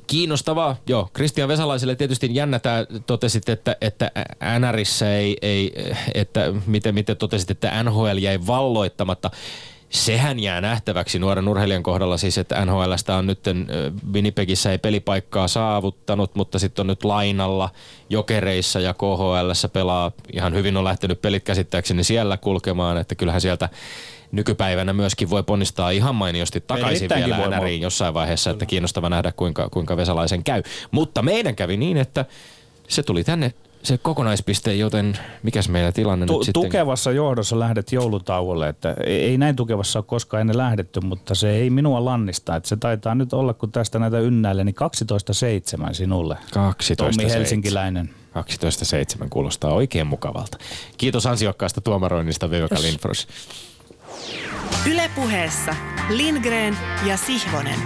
kiinnostavaa. 0.07 0.77
Joo, 0.87 1.09
Kristian 1.13 1.49
Vesalaiselle 1.49 1.97
tietysti 1.97 2.35
jännä 2.35 2.59
tämä, 2.59 2.87
totesit, 3.07 3.49
että, 3.49 3.77
että 3.81 4.11
NRissä 4.59 5.15
ei, 5.15 5.37
ei 5.43 5.73
että 6.15 6.41
miten, 6.67 6.95
miten 6.95 7.17
totesit, 7.17 7.51
että 7.51 7.83
NHL 7.83 8.19
jäi 8.19 8.47
valloittamatta. 8.47 9.31
Sehän 9.93 10.41
jää 10.41 10.61
nähtäväksi 10.61 11.19
nuoren 11.19 11.49
urheilijan 11.49 11.83
kohdalla 11.83 12.17
siis, 12.17 12.39
että 12.39 12.65
NHLstä 12.65 13.17
on 13.17 13.27
nyt 13.27 13.41
Winnipegissä 14.13 14.73
ei 14.73 14.79
pelipaikkaa 14.79 15.49
saavuttanut, 15.49 16.35
mutta 16.35 16.59
sitten 16.59 16.83
on 16.83 16.87
nyt 16.87 17.05
lainalla 17.05 17.71
jokereissa 18.11 18.81
ja 18.81 18.95
KHLssä 18.95 19.69
pelaa. 19.69 20.13
Ihan 20.33 20.55
hyvin 20.55 20.77
on 20.77 20.85
lähtenyt 20.85 21.23
pelit 21.23 21.45
käsittääkseni 21.45 22.05
siellä 22.05 22.37
kulkemaan, 22.37 22.97
että 22.97 23.15
kyllähän 23.15 23.41
sieltä 23.41 23.69
nykypäivänä 24.33 24.93
myöskin 24.93 25.31
voi 25.31 25.43
ponnistaa 25.43 25.91
ihan 25.91 26.15
mainiosti 26.15 26.61
takaisin 26.61 27.11
vielä 27.17 27.59
NRiin 27.59 27.83
jossain 27.83 28.15
vaiheessa, 28.15 28.51
että 28.51 28.67
kiinnostava 28.67 29.09
nähdä 29.09 29.33
kuinka, 29.33 29.69
kuinka 29.69 29.97
Vesalaisen 29.97 30.45
käy. 30.45 30.63
Mutta 30.91 31.23
meidän 31.23 31.57
kävi 31.57 31.77
niin, 31.77 31.97
että 31.97 32.25
se 32.89 33.03
tuli 33.03 33.25
tänne 33.25 33.53
se 33.83 33.99
kokonaispiste, 33.99 34.75
joten 34.75 35.19
mikäs 35.43 35.69
meidän 35.69 35.93
tilanne 35.93 36.27
tu- 36.27 36.39
nyt 36.39 36.45
sitten? 36.45 36.63
Tukevassa 36.63 37.13
johdossa 37.13 37.59
lähdet 37.59 37.93
joulutauolle, 37.93 38.69
että 38.69 38.95
ei 39.07 39.39
näin 39.39 39.57
tukevassa 39.57 39.99
ole 39.99 40.05
koskaan 40.09 40.41
ennen 40.41 40.59
lähdetty, 40.59 41.01
mutta 41.01 41.35
se 41.35 41.51
ei 41.51 41.71
minua 41.71 42.05
lannista, 42.05 42.57
että 42.57 42.69
se 42.69 42.77
taitaa 42.77 43.15
nyt 43.15 43.33
olla, 43.33 43.55
kun 43.55 43.73
tästä 43.73 43.99
näitä 43.99 44.19
ynnäille, 44.19 44.65
niin 44.65 44.75
12.7 45.85 45.95
sinulle. 45.95 46.37
12 46.53 47.05
Tommi 47.05 47.31
Helsinkiläinen. 47.33 48.11
12.7 49.23 49.27
kuulostaa 49.31 49.73
oikein 49.73 50.07
mukavalta. 50.07 50.59
Kiitos 50.99 51.27
ansiokkaasta 51.27 51.81
tuomaroinnista, 51.81 52.51
Viveka 52.51 52.83
Lindfors. 52.83 53.29
Ylepuheessa 54.91 55.77
Lindgren 56.11 56.77
ja 57.07 57.17
Sihvonen. 57.17 57.79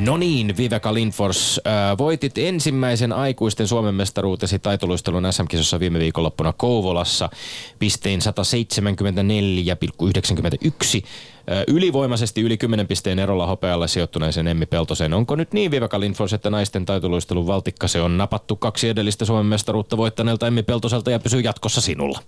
No 0.00 0.16
niin, 0.16 0.56
Viveka 0.56 0.94
Lindfors, 0.94 1.60
äh, 1.66 1.98
voitit 1.98 2.38
ensimmäisen 2.38 3.12
aikuisten 3.12 3.68
Suomen 3.68 3.94
mestaruutesi 3.94 4.58
taitoluistelun 4.58 5.32
SM-kisossa 5.32 5.80
viime 5.80 5.98
viikonloppuna 5.98 6.52
Kouvolassa 6.52 7.30
pistein 7.78 8.20
174,91 8.20 8.26
ylivoimaisesti 11.68 12.40
yli 12.40 12.56
10 12.56 12.86
pisteen 12.86 13.18
erolla 13.18 13.46
hopealle 13.46 13.88
sijoittuneeseen 13.88 14.46
Emmi 14.46 14.66
Peltoseen. 14.66 15.14
Onko 15.14 15.36
nyt 15.36 15.52
niin, 15.52 15.70
Viveka 15.70 16.00
Lindfors, 16.00 16.32
että 16.32 16.50
naisten 16.50 16.86
taitoluistelun 16.86 17.46
valtikka 17.46 17.88
se 17.88 18.00
on 18.00 18.18
napattu 18.18 18.56
kaksi 18.56 18.88
edellistä 18.88 19.24
Suomen 19.24 19.46
mestaruutta 19.46 19.96
voittaneelta 19.96 20.46
Emmi 20.46 20.62
Peltoselta 20.62 21.10
ja 21.10 21.18
pysyy 21.18 21.40
jatkossa 21.40 21.80
sinulla? 21.80 22.22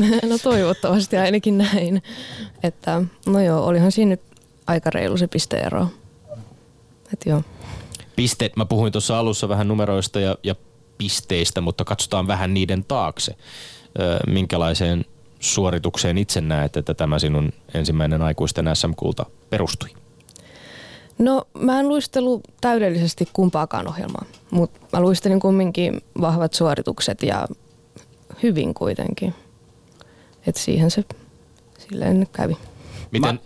No 0.28 0.38
toivottavasti 0.42 1.16
ainakin 1.16 1.58
näin. 1.58 2.02
Että, 2.62 3.02
no 3.26 3.40
joo, 3.40 3.66
olihan 3.66 3.92
siinä 3.92 4.08
nyt 4.08 4.20
aika 4.66 4.90
reilu 4.90 5.16
se 5.16 5.26
pisteero. 5.26 5.88
Et 7.12 7.20
joo. 7.26 7.42
Pisteet, 8.16 8.56
mä 8.56 8.64
puhuin 8.64 8.92
tuossa 8.92 9.18
alussa 9.18 9.48
vähän 9.48 9.68
numeroista 9.68 10.20
ja, 10.20 10.36
ja 10.42 10.54
pisteistä, 10.98 11.60
mutta 11.60 11.84
katsotaan 11.84 12.26
vähän 12.26 12.54
niiden 12.54 12.84
taakse. 12.84 13.36
minkälaiseen 14.26 15.04
suoritukseen 15.40 16.18
itse 16.18 16.40
näet, 16.40 16.76
että 16.76 16.94
tämä 16.94 17.18
sinun 17.18 17.52
ensimmäinen 17.74 18.22
aikuisten 18.22 18.70
SM-kulta 18.74 19.26
perustui? 19.50 19.88
No 21.18 21.46
mä 21.58 21.80
en 21.80 21.88
luistelu 21.88 22.40
täydellisesti 22.60 23.28
kumpaakaan 23.32 23.88
ohjelmaa, 23.88 24.24
mutta 24.50 24.80
mä 24.92 25.00
luistelin 25.00 25.40
kumminkin 25.40 26.00
vahvat 26.20 26.54
suoritukset 26.54 27.22
ja 27.22 27.46
hyvin 28.42 28.74
kuitenkin. 28.74 29.34
että 30.46 30.60
siihen 30.60 30.90
se 30.90 31.04
silleen 31.78 32.26
kävi. 32.32 32.56
Miten, 33.10 33.34
mä, 33.34 33.40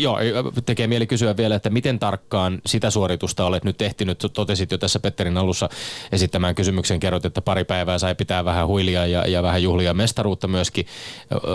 Joo, 0.00 0.18
tekee 0.66 0.86
mieli 0.86 1.06
kysyä 1.06 1.36
vielä, 1.36 1.54
että 1.54 1.70
miten 1.70 1.98
tarkkaan 1.98 2.60
sitä 2.66 2.90
suoritusta 2.90 3.44
olet 3.44 3.64
nyt 3.64 3.82
ehtinyt. 3.82 4.26
Totesit 4.32 4.70
jo 4.70 4.78
tässä 4.78 5.00
Petterin 5.00 5.38
alussa 5.38 5.68
esittämään 6.12 6.54
kysymyksen, 6.54 7.00
kerrot, 7.00 7.24
että 7.24 7.42
pari 7.42 7.64
päivää 7.64 7.98
sai 7.98 8.14
pitää 8.14 8.44
vähän 8.44 8.66
huilia 8.66 9.06
ja, 9.06 9.26
ja 9.26 9.42
vähän 9.42 9.62
juhlia 9.62 9.94
mestaruutta 9.94 10.48
myöskin. 10.48 10.86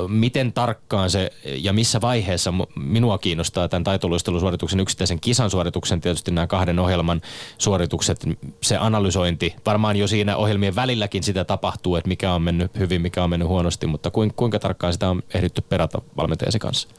Miten 0.08 0.54
tarkkaan 0.54 1.10
se 1.10 1.32
ja 1.46 1.74
missä 1.74 2.02
vaiheessa 2.02 2.54
minua 2.76 3.18
kiinnostaa 3.18 3.68
tämän 3.68 3.84
taitoluistelusuorituksen 3.84 4.80
yksittäisen 4.80 5.20
kisan 5.20 5.50
suorituksen, 5.50 6.02
tietysti 6.02 6.32
nämä 6.32 6.48
kahden 6.48 6.80
ohjelman 6.80 7.22
suoritukset, 7.58 8.26
se 8.62 8.78
analysointi. 8.78 9.56
Varmaan 9.66 9.96
jo 9.96 10.08
siinä 10.08 10.36
ohjelmien 10.38 10.76
välilläkin 10.76 11.24
sitä 11.24 11.46
tapahtuu, 11.46 11.96
että 11.96 12.08
mikä 12.08 12.34
on 12.34 12.42
mennyt 12.42 12.72
hyvin, 12.80 13.02
mikä 13.02 13.24
on 13.24 13.30
mennyt 13.30 13.48
huonosti, 13.48 13.88
mutta 13.88 14.12
kuinka 14.36 14.60
tarkkaan 14.60 14.94
sitä 14.94 15.10
on 15.10 15.24
ehditty 15.34 15.62
perata 15.62 16.02
valmentajasi 16.18 16.60
kanssa? 16.60 16.99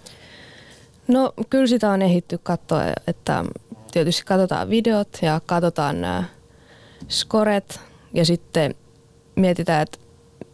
No 1.10 1.32
kyllä 1.50 1.66
sitä 1.66 1.90
on 1.90 2.02
ehitty 2.02 2.38
katsoa, 2.38 2.82
että 3.06 3.44
tietysti 3.92 4.22
katsotaan 4.24 4.70
videot 4.70 5.18
ja 5.22 5.40
katsotaan 5.46 6.00
nämä 6.00 6.24
skoret 7.08 7.80
ja 8.14 8.24
sitten 8.24 8.74
mietitään, 9.36 9.82
että 9.82 9.98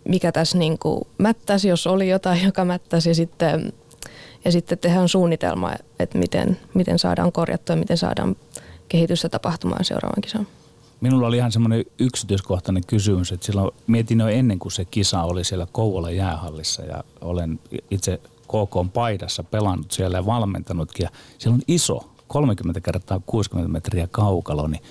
mikä 0.09 0.33
tässä 0.33 0.59
niin 0.59 0.79
kuin 0.79 1.01
mättäsi, 1.19 1.69
jos 1.69 1.87
oli 1.87 2.09
jotain, 2.09 2.45
joka 2.45 2.65
mättäsi 2.65 3.09
ja 3.09 3.15
sitten, 3.15 3.73
ja 4.45 4.53
sitten 4.53 4.79
tehdään 4.79 5.09
suunnitelma, 5.09 5.73
että 5.99 6.19
miten, 6.19 6.59
miten 6.75 6.99
saadaan 6.99 7.33
korjattua 7.33 7.77
ja 7.77 7.81
miten 7.81 7.99
saadaan 7.99 8.37
kehitystä 8.89 9.29
tapahtumaan 9.29 9.85
seuraavan 9.85 10.23
kisan. 10.23 10.47
Minulla 11.01 11.27
oli 11.27 11.37
ihan 11.37 11.53
semmoinen 11.53 11.85
yksityiskohtainen 11.99 12.83
kysymys, 12.87 13.33
että 13.33 13.47
silloin 13.47 13.71
mietin 13.87 14.21
jo 14.21 14.29
ennen 14.29 14.59
kuin 14.59 14.73
se 14.73 14.85
kisa 14.85 15.23
oli 15.23 15.45
siellä 15.45 15.67
Kouvolan 15.73 16.17
jäähallissa 16.17 16.83
ja 16.83 17.05
olen 17.21 17.61
itse 17.91 18.21
KK 18.47 18.93
paidassa 18.95 19.45
pelannut 19.45 19.91
siellä 19.93 20.19
ja 20.19 20.27
valmentanutkin. 20.27 21.05
Ja 21.05 21.11
siellä 21.39 21.55
on 21.55 21.63
iso, 21.69 22.05
30 22.29 22.81
kertaa 22.81 23.21
60 23.27 23.73
metriä 23.73 24.09
kaukalo, 24.11 24.67
niin 24.67 24.83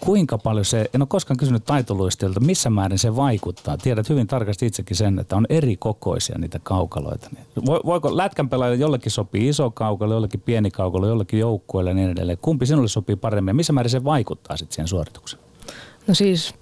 kuinka 0.00 0.38
paljon 0.38 0.64
se, 0.64 0.90
en 0.94 1.02
ole 1.02 1.08
koskaan 1.08 1.36
kysynyt 1.36 1.64
taitoluistelta, 1.64 2.40
missä 2.40 2.70
määrin 2.70 2.98
se 2.98 3.16
vaikuttaa. 3.16 3.76
Tiedät 3.76 4.08
hyvin 4.08 4.26
tarkasti 4.26 4.66
itsekin 4.66 4.96
sen, 4.96 5.18
että 5.18 5.36
on 5.36 5.46
eri 5.48 5.76
kokoisia 5.76 6.38
niitä 6.38 6.60
kaukaloita. 6.62 7.30
Voiko 7.66 8.16
lätkän 8.16 8.48
pelaajalle 8.48 8.80
jollekin 8.80 9.12
sopii 9.12 9.48
iso 9.48 9.70
kaukalo, 9.70 10.14
jollekin 10.14 10.40
pieni 10.40 10.70
kaukalo, 10.70 11.06
jollekin 11.06 11.40
joukkueelle 11.40 11.90
ja 11.90 11.94
niin 11.94 12.10
edelleen. 12.10 12.38
Kumpi 12.38 12.66
sinulle 12.66 12.88
sopii 12.88 13.16
paremmin 13.16 13.50
ja 13.50 13.54
missä 13.54 13.72
määrin 13.72 13.90
se 13.90 14.04
vaikuttaa 14.04 14.56
sitten 14.56 14.74
siihen 14.74 14.88
suoritukseen? 14.88 15.42
No 16.06 16.14
siis 16.14 16.54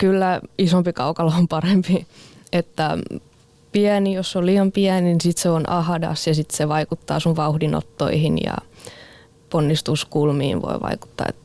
kyllä 0.00 0.40
isompi 0.58 0.92
kaukalo 0.92 1.32
on 1.38 1.48
parempi. 1.48 2.06
Että 2.52 2.98
pieni, 3.72 4.14
jos 4.14 4.36
on 4.36 4.46
liian 4.46 4.72
pieni, 4.72 5.00
niin 5.00 5.20
sitten 5.20 5.42
se 5.42 5.50
on 5.50 5.70
ahadas 5.70 6.26
ja 6.26 6.34
sitten 6.34 6.56
se 6.56 6.68
vaikuttaa 6.68 7.20
sun 7.20 7.36
vauhdinottoihin 7.36 8.38
ja 8.44 8.54
ponnistuskulmiin 9.50 10.62
voi 10.62 10.80
vaikuttaa. 10.80 11.26
Et 11.28 11.36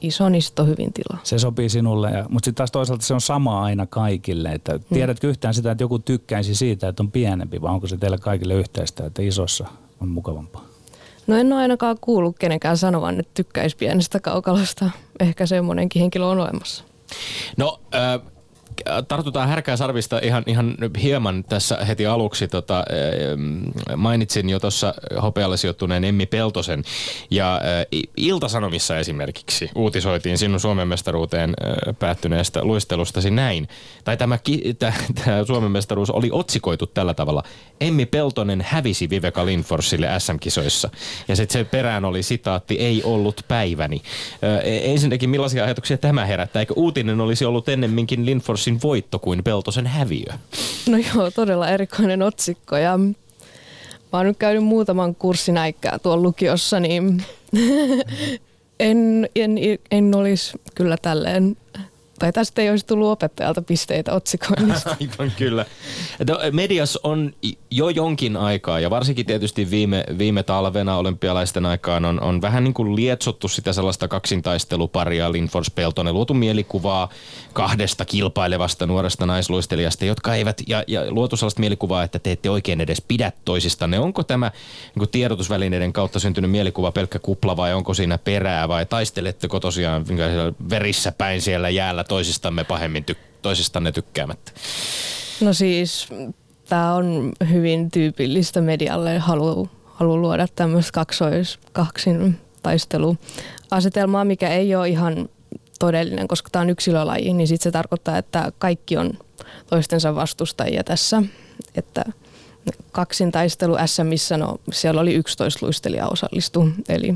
iso, 0.00 0.28
niin 0.28 0.42
on 0.58 0.68
hyvin 0.68 0.92
tilaa. 0.92 1.20
Se 1.22 1.38
sopii 1.38 1.68
sinulle, 1.68 2.10
ja, 2.10 2.26
mutta 2.28 2.44
sitten 2.44 2.54
taas 2.54 2.70
toisaalta 2.70 3.04
se 3.04 3.14
on 3.14 3.20
sama 3.20 3.64
aina 3.64 3.86
kaikille. 3.86 4.52
Että 4.52 4.72
mm. 4.72 4.84
tiedätkö 4.94 5.28
yhtään 5.28 5.54
sitä, 5.54 5.70
että 5.70 5.84
joku 5.84 5.98
tykkäisi 5.98 6.54
siitä, 6.54 6.88
että 6.88 7.02
on 7.02 7.10
pienempi, 7.10 7.62
vai 7.62 7.74
onko 7.74 7.86
se 7.86 7.96
teille 7.96 8.18
kaikille 8.18 8.54
yhteistä, 8.54 9.06
että 9.06 9.22
isossa 9.22 9.66
on 10.00 10.08
mukavampaa? 10.08 10.64
No 11.26 11.36
en 11.36 11.52
ole 11.52 11.62
ainakaan 11.62 11.96
kuullut 12.00 12.38
kenenkään 12.38 12.76
sanovan, 12.76 13.20
että 13.20 13.32
tykkäisi 13.34 13.76
pienestä 13.76 14.20
kaukalosta. 14.20 14.90
Ehkä 15.20 15.46
semmoinenkin 15.46 16.00
henkilö 16.00 16.24
on 16.26 16.38
olemassa. 16.38 16.84
No, 17.56 17.80
äh, 17.94 18.20
tartutaan 19.08 19.48
härkää 19.48 19.76
sarvista 19.76 20.18
ihan, 20.22 20.42
ihan 20.46 20.74
hieman 21.02 21.44
tässä 21.44 21.84
heti 21.88 22.06
aluksi. 22.06 22.48
Tota, 22.48 22.84
mainitsin 23.96 24.50
jo 24.50 24.60
tuossa 24.60 24.94
hopealle 25.22 25.56
sijoittuneen 25.56 26.04
Emmi 26.04 26.26
Peltosen 26.26 26.84
ja 27.30 27.60
Iltasanomissa 28.16 28.98
esimerkiksi 28.98 29.70
uutisoitiin 29.74 30.38
sinun 30.38 30.60
Suomen 30.60 30.88
mestaruuteen 30.88 31.54
päättyneestä 31.98 32.64
luistelustasi 32.64 33.30
näin. 33.30 33.68
Tai 34.04 34.16
tämä, 34.16 34.38
tämä 35.24 35.44
Suomen 35.44 35.70
mestaruus 35.70 36.10
oli 36.10 36.28
otsikoitu 36.32 36.86
tällä 36.86 37.14
tavalla. 37.14 37.42
Emmi 37.80 38.06
Peltonen 38.06 38.64
hävisi 38.68 39.10
Viveka 39.10 39.46
Lindforsille 39.46 40.08
SM-kisoissa. 40.18 40.90
Ja 41.28 41.36
sitten 41.36 41.52
se 41.52 41.64
perään 41.64 42.04
oli 42.04 42.22
sitaatti, 42.22 42.78
ei 42.78 43.02
ollut 43.02 43.40
päiväni. 43.48 44.02
E, 44.42 44.92
ensinnäkin 44.92 45.30
millaisia 45.30 45.64
ajatuksia 45.64 45.98
tämä 45.98 46.26
herättää? 46.26 46.60
Eikö 46.60 46.74
uutinen 46.76 47.20
olisi 47.20 47.44
ollut 47.44 47.68
ennemminkin 47.68 48.26
Lindforsin 48.66 48.88
voitto 48.88 49.18
kuin 49.18 49.44
Peltosen 49.44 49.86
häviö? 49.86 50.32
No 50.88 50.96
joo, 50.96 51.30
todella 51.30 51.68
erikoinen 51.68 52.22
otsikko 52.22 52.76
ja 52.76 52.98
mä 52.98 54.18
oon 54.18 54.26
nyt 54.26 54.36
käynyt 54.36 54.64
muutaman 54.64 55.14
kurssin 55.14 55.58
aikaa 55.58 55.98
tuolla 55.98 56.22
lukiossa, 56.22 56.80
niin 56.80 57.22
en, 58.80 59.28
en, 59.34 59.58
en 59.90 60.14
olisi 60.14 60.60
kyllä 60.74 60.96
tälleen 61.02 61.56
tai 62.18 62.32
tästä 62.32 62.62
ei 62.62 62.70
olisi 62.70 62.86
tullut 62.86 63.08
opettajalta 63.08 63.62
pisteitä 63.62 64.12
otsikoinnista. 64.12 64.90
Aivan 65.00 65.32
kyllä. 65.38 65.64
Medias 66.52 66.98
on 67.02 67.32
jo 67.70 67.88
jonkin 67.88 68.36
aikaa 68.36 68.80
ja 68.80 68.90
varsinkin 68.90 69.26
tietysti 69.26 69.70
viime, 69.70 70.04
viime 70.18 70.42
talvena 70.42 70.96
olympialaisten 70.96 71.66
aikaan 71.66 72.04
on, 72.04 72.20
on 72.20 72.42
vähän 72.42 72.64
niin 72.64 72.74
kuin 72.74 72.96
lietsottu 72.96 73.48
sitä 73.48 73.72
sellaista 73.72 74.08
kaksintaisteluparia 74.08 75.32
Linfors 75.32 75.70
Peltonen, 75.70 76.14
luotu 76.14 76.34
mielikuvaa 76.34 77.08
kahdesta 77.52 78.04
kilpailevasta 78.04 78.86
nuoresta 78.86 79.26
naisluistelijasta, 79.26 80.04
jotka 80.04 80.34
eivät, 80.34 80.62
ja, 80.66 80.84
ja 80.86 81.10
luotu 81.10 81.36
sellaista 81.36 81.60
mielikuvaa, 81.60 82.02
että 82.02 82.18
te 82.18 82.32
ette 82.32 82.50
oikein 82.50 82.80
edes 82.80 83.00
pidä 83.00 83.32
toisistanne. 83.44 83.98
Onko 83.98 84.22
tämä 84.22 84.50
niin 84.94 85.08
tiedotusvälineiden 85.08 85.92
kautta 85.92 86.18
syntynyt 86.18 86.50
mielikuva 86.50 86.92
pelkkä 86.92 87.18
kupla 87.18 87.56
vai 87.56 87.74
onko 87.74 87.94
siinä 87.94 88.18
perää 88.18 88.68
vai 88.68 88.86
taisteletteko 88.86 89.60
tosiaan 89.60 90.04
verissä 90.70 91.12
päin 91.12 91.42
siellä 91.42 91.68
jäällä 91.68 92.04
toisistamme 92.08 92.64
pahemmin 92.64 93.04
ty- 93.10 93.16
toisistanne 93.42 93.92
tykkäämättä? 93.92 94.52
No 95.40 95.52
siis 95.52 96.08
tämä 96.68 96.94
on 96.94 97.32
hyvin 97.50 97.90
tyypillistä 97.90 98.60
medialle, 98.60 99.18
halu, 99.18 99.68
halu 99.84 100.20
luoda 100.20 100.46
tämmöistä 100.56 100.92
kaksois, 100.92 101.58
kaksin 101.72 102.38
taisteluasetelmaa, 102.62 104.24
mikä 104.24 104.48
ei 104.48 104.74
ole 104.74 104.88
ihan 104.88 105.28
todellinen, 105.78 106.28
koska 106.28 106.50
tämä 106.50 106.62
on 106.62 106.70
yksilölaji, 106.70 107.32
niin 107.32 107.48
sitten 107.48 107.64
se 107.64 107.70
tarkoittaa, 107.70 108.18
että 108.18 108.52
kaikki 108.58 108.96
on 108.96 109.12
toistensa 109.70 110.14
vastustajia 110.14 110.84
tässä. 110.84 111.22
Että 111.74 112.04
kaksin 112.92 113.32
taistelu 113.32 113.76
SMissä, 113.86 114.36
no 114.36 114.58
siellä 114.72 115.00
oli 115.00 115.14
11 115.14 115.66
luistelijaa 115.66 116.08
osallistu, 116.08 116.68
eli 116.88 117.14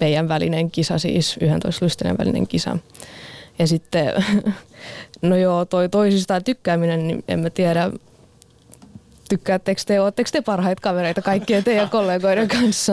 meidän 0.00 0.28
välinen 0.28 0.70
kisa 0.70 0.98
siis, 0.98 1.36
11 1.40 1.84
luistelijan 1.84 2.18
välinen 2.18 2.46
kisa. 2.46 2.78
Ja 3.58 3.66
sitten, 3.66 4.24
no 5.22 5.36
joo, 5.36 5.64
toi 5.64 5.88
toisistaan 5.88 6.44
tykkääminen, 6.44 7.06
niin 7.06 7.24
en 7.28 7.40
mä 7.40 7.50
tiedä, 7.50 7.90
tykkäättekö 9.28 9.82
te, 9.86 10.00
ootteko 10.00 10.30
te 10.32 10.42
parhaita 10.42 10.80
kavereita 10.82 11.22
kaikkien 11.22 11.64
teidän 11.64 11.90
kollegoiden 11.98 12.48
kanssa? 12.48 12.92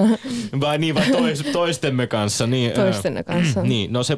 Vai 0.59 0.77
niin, 0.77 0.95
vai 0.95 1.09
tois, 1.11 1.41
toistemme 1.41 2.07
kanssa? 2.07 2.47
Niin, 2.47 2.71
Toistenne 2.71 3.23
kanssa. 3.23 3.61
Niin, 3.75 3.93
no 3.93 4.03
se, 4.03 4.17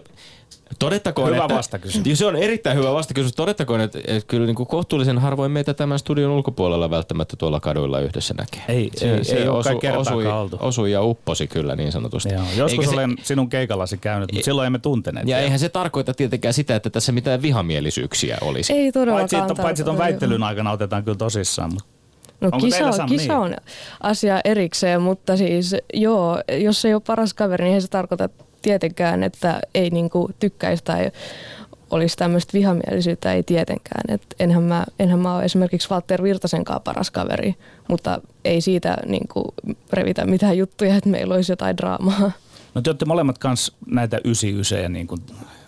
Todettakoon, 0.79 1.29
hyvä 1.29 1.43
että, 1.43 1.55
vastakysymys. 1.55 2.19
Se 2.19 2.25
on 2.25 2.35
erittäin 2.35 2.77
hyvä 2.77 2.93
vastakysymys. 2.93 3.35
Todettakoon, 3.35 3.81
että, 3.81 3.99
että 4.07 4.27
kyllä 4.27 4.45
niin 4.45 4.55
kuin 4.55 4.67
kohtuullisen 4.67 5.17
harvoin 5.17 5.51
meitä 5.51 5.73
tämän 5.73 5.99
studion 5.99 6.31
ulkopuolella 6.31 6.89
välttämättä 6.89 7.35
tuolla 7.35 7.59
kaduilla 7.59 7.99
yhdessä 7.99 8.33
näkee. 8.37 8.63
Ei, 8.67 8.91
se, 8.95 9.15
ei, 9.15 9.23
se 9.23 9.35
ei 9.35 9.47
osu, 9.47 9.69
osui, 9.97 10.25
osui 10.59 10.91
ja 10.91 11.03
upposi 11.03 11.47
kyllä 11.47 11.75
niin 11.75 11.91
sanotusti. 11.91 12.33
Joo, 12.33 12.43
joskus 12.57 12.85
Eikä 12.85 12.95
olen 12.95 13.15
se, 13.17 13.25
sinun 13.25 13.49
keikallasi 13.49 13.97
käynyt, 13.97 14.31
mutta 14.31 14.45
silloin 14.45 14.65
emme 14.65 14.79
tunteneet. 14.79 15.27
Ja 15.27 15.39
eihän 15.39 15.59
se 15.59 15.69
tarkoita 15.69 16.13
tietenkään 16.13 16.53
sitä, 16.53 16.75
että 16.75 16.89
tässä 16.89 17.11
mitään 17.11 17.41
vihamielisyyksiä 17.41 18.37
olisi. 18.41 18.73
Ei 18.73 18.91
todellakaan. 18.91 19.19
Paitsi, 19.21 19.35
että, 19.51 19.63
paitsi 19.63 19.83
että 19.83 19.97
väittelyn 19.97 20.43
aikana 20.43 20.71
otetaan 20.71 21.03
kyllä 21.03 21.17
tosissaan, 21.17 21.73
mutta 21.73 21.97
No 22.41 22.49
Onko 22.51 22.65
kisa, 22.65 22.85
on, 22.85 23.09
kisa 23.09 23.33
niin? 23.33 23.41
on 23.41 23.55
asia 24.03 24.41
erikseen, 24.43 25.01
mutta 25.01 25.37
siis 25.37 25.75
joo, 25.93 26.41
jos 26.57 26.85
ei 26.85 26.93
ole 26.93 27.01
paras 27.07 27.33
kaveri, 27.33 27.63
niin 27.63 27.75
ei 27.75 27.81
se 27.81 27.87
tarkoita 27.87 28.29
tietenkään, 28.67 29.23
että 29.23 29.59
ei 29.73 29.89
niinku 29.89 30.29
tykkäisi 30.39 30.83
tai 30.83 31.11
olisi 31.91 32.17
tämmöistä 32.17 32.53
vihamielisyyttä, 32.53 33.33
ei 33.33 33.43
tietenkään. 33.43 34.03
Et 34.07 34.21
enhän, 34.39 34.63
mä, 34.63 34.85
enhän 34.99 35.19
mä 35.19 35.35
ole 35.35 35.45
esimerkiksi 35.45 35.89
Walter 35.89 36.23
Virtasenkaan 36.23 36.81
paras 36.81 37.11
kaveri, 37.11 37.55
mutta 37.87 38.21
ei 38.45 38.61
siitä 38.61 38.97
niinku 39.05 39.53
revitä 39.93 40.25
mitään 40.25 40.57
juttuja, 40.57 40.95
että 40.95 41.09
meillä 41.09 41.35
olisi 41.35 41.51
jotain 41.51 41.77
draamaa. 41.77 42.31
No 42.75 42.81
te 42.81 42.89
olette 42.89 43.05
molemmat 43.05 43.37
kanssa 43.37 43.73
näitä 43.91 44.19
ysi 44.25 44.59
ysejä, 44.59 44.89
niin 44.89 45.07
kuin 45.07 45.21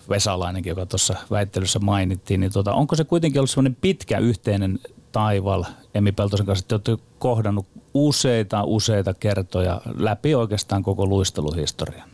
Vesalainenkin, 0.08 0.70
joka 0.70 0.86
tuossa 0.86 1.16
väittelyssä 1.30 1.78
mainittiin, 1.78 2.40
niin 2.40 2.52
tota, 2.52 2.72
onko 2.72 2.96
se 2.96 3.04
kuitenkin 3.04 3.40
ollut 3.40 3.50
semmoinen 3.50 3.76
pitkä 3.80 4.18
yhteinen 4.18 4.78
taival 5.12 5.64
Emi 5.94 6.12
Peltosen 6.12 6.46
kanssa, 6.46 6.62
että 6.62 6.74
olette 6.74 7.04
kohdannut 7.18 7.66
useita, 7.94 8.64
useita 8.64 9.14
kertoja 9.14 9.80
läpi 9.98 10.34
oikeastaan 10.34 10.82
koko 10.82 11.06
luisteluhistorian? 11.06 12.09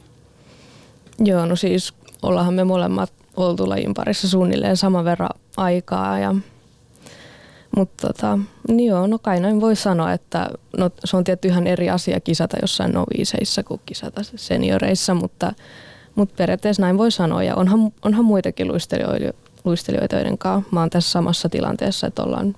Joo, 1.19 1.47
no 1.47 1.57
siis 1.57 1.95
ollaanhan 2.23 2.55
me 2.55 2.65
molemmat 2.65 3.13
oltu 3.37 3.69
lajin 3.69 3.95
parissa 3.95 4.29
suunnilleen 4.29 4.77
saman 4.77 5.05
verran 5.05 5.31
aikaa 5.57 6.19
ja 6.19 6.35
mutta 7.77 8.07
tota, 8.07 8.39
niin 8.69 8.89
joo, 8.89 9.07
no 9.07 9.19
kai 9.19 9.41
noin 9.41 9.61
voi 9.61 9.77
sanoa, 9.77 10.13
että 10.13 10.51
no, 10.77 10.91
se 11.05 11.17
on 11.17 11.25
tietty 11.25 11.49
ihan 11.49 11.67
eri 11.67 11.91
asia 11.91 12.21
kisata 12.21 12.57
jossain 12.63 12.93
noviiseissa 12.93 13.63
kuin 13.63 13.81
kisata 13.87 14.21
senioreissa, 14.23 15.15
mutta, 15.15 15.53
mutta 16.15 16.35
periaatteessa 16.37 16.83
näin 16.83 16.99
voi 16.99 17.11
sanoa. 17.11 17.43
Ja 17.43 17.55
onhan, 17.55 17.93
onhan 18.03 18.25
muitakin 18.25 18.69
luistelijoita, 18.69 19.39
luistelijoita, 19.65 20.17
joiden 20.17 20.39
kanssa 20.39 20.69
mä 20.71 20.81
oon 20.81 20.91
tässä 20.91 21.11
samassa 21.11 21.49
tilanteessa, 21.49 22.07
että 22.07 22.23
ollaan, 22.23 22.55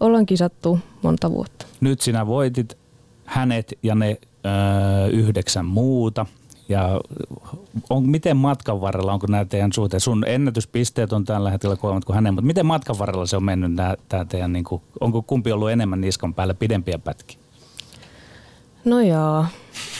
ollaan 0.00 0.26
kisattu 0.26 0.78
monta 1.02 1.30
vuotta. 1.30 1.66
Nyt 1.80 2.00
sinä 2.00 2.26
voitit 2.26 2.78
hänet 3.24 3.78
ja 3.82 3.94
ne 3.94 4.16
öö, 4.46 5.06
yhdeksän 5.06 5.66
muuta– 5.66 6.26
ja 6.72 7.00
on, 7.90 8.08
miten 8.08 8.36
matkan 8.36 8.80
varrella, 8.80 9.12
onko 9.12 9.26
nämä 9.30 9.44
teidän 9.44 9.72
suhteen, 9.72 10.00
sun 10.00 10.24
ennätyspisteet 10.26 11.12
on 11.12 11.24
tällä 11.24 11.50
hetkellä 11.50 11.76
kovemmat 11.76 12.04
kuin 12.04 12.14
hänen, 12.14 12.34
mutta 12.34 12.46
miten 12.46 12.66
matkan 12.66 12.98
varrella 12.98 13.26
se 13.26 13.36
on 13.36 13.44
mennyt 13.44 13.72
nämä, 13.72 13.96
tämä 14.08 14.24
teidän, 14.24 14.52
niin 14.52 14.64
kuin, 14.64 14.82
onko 15.00 15.22
kumpi 15.22 15.52
ollut 15.52 15.70
enemmän 15.70 16.00
niskan 16.00 16.34
päällä 16.34 16.54
pidempiä 16.54 16.98
pätkiä? 16.98 17.38
No 18.84 19.00
joo, 19.00 19.46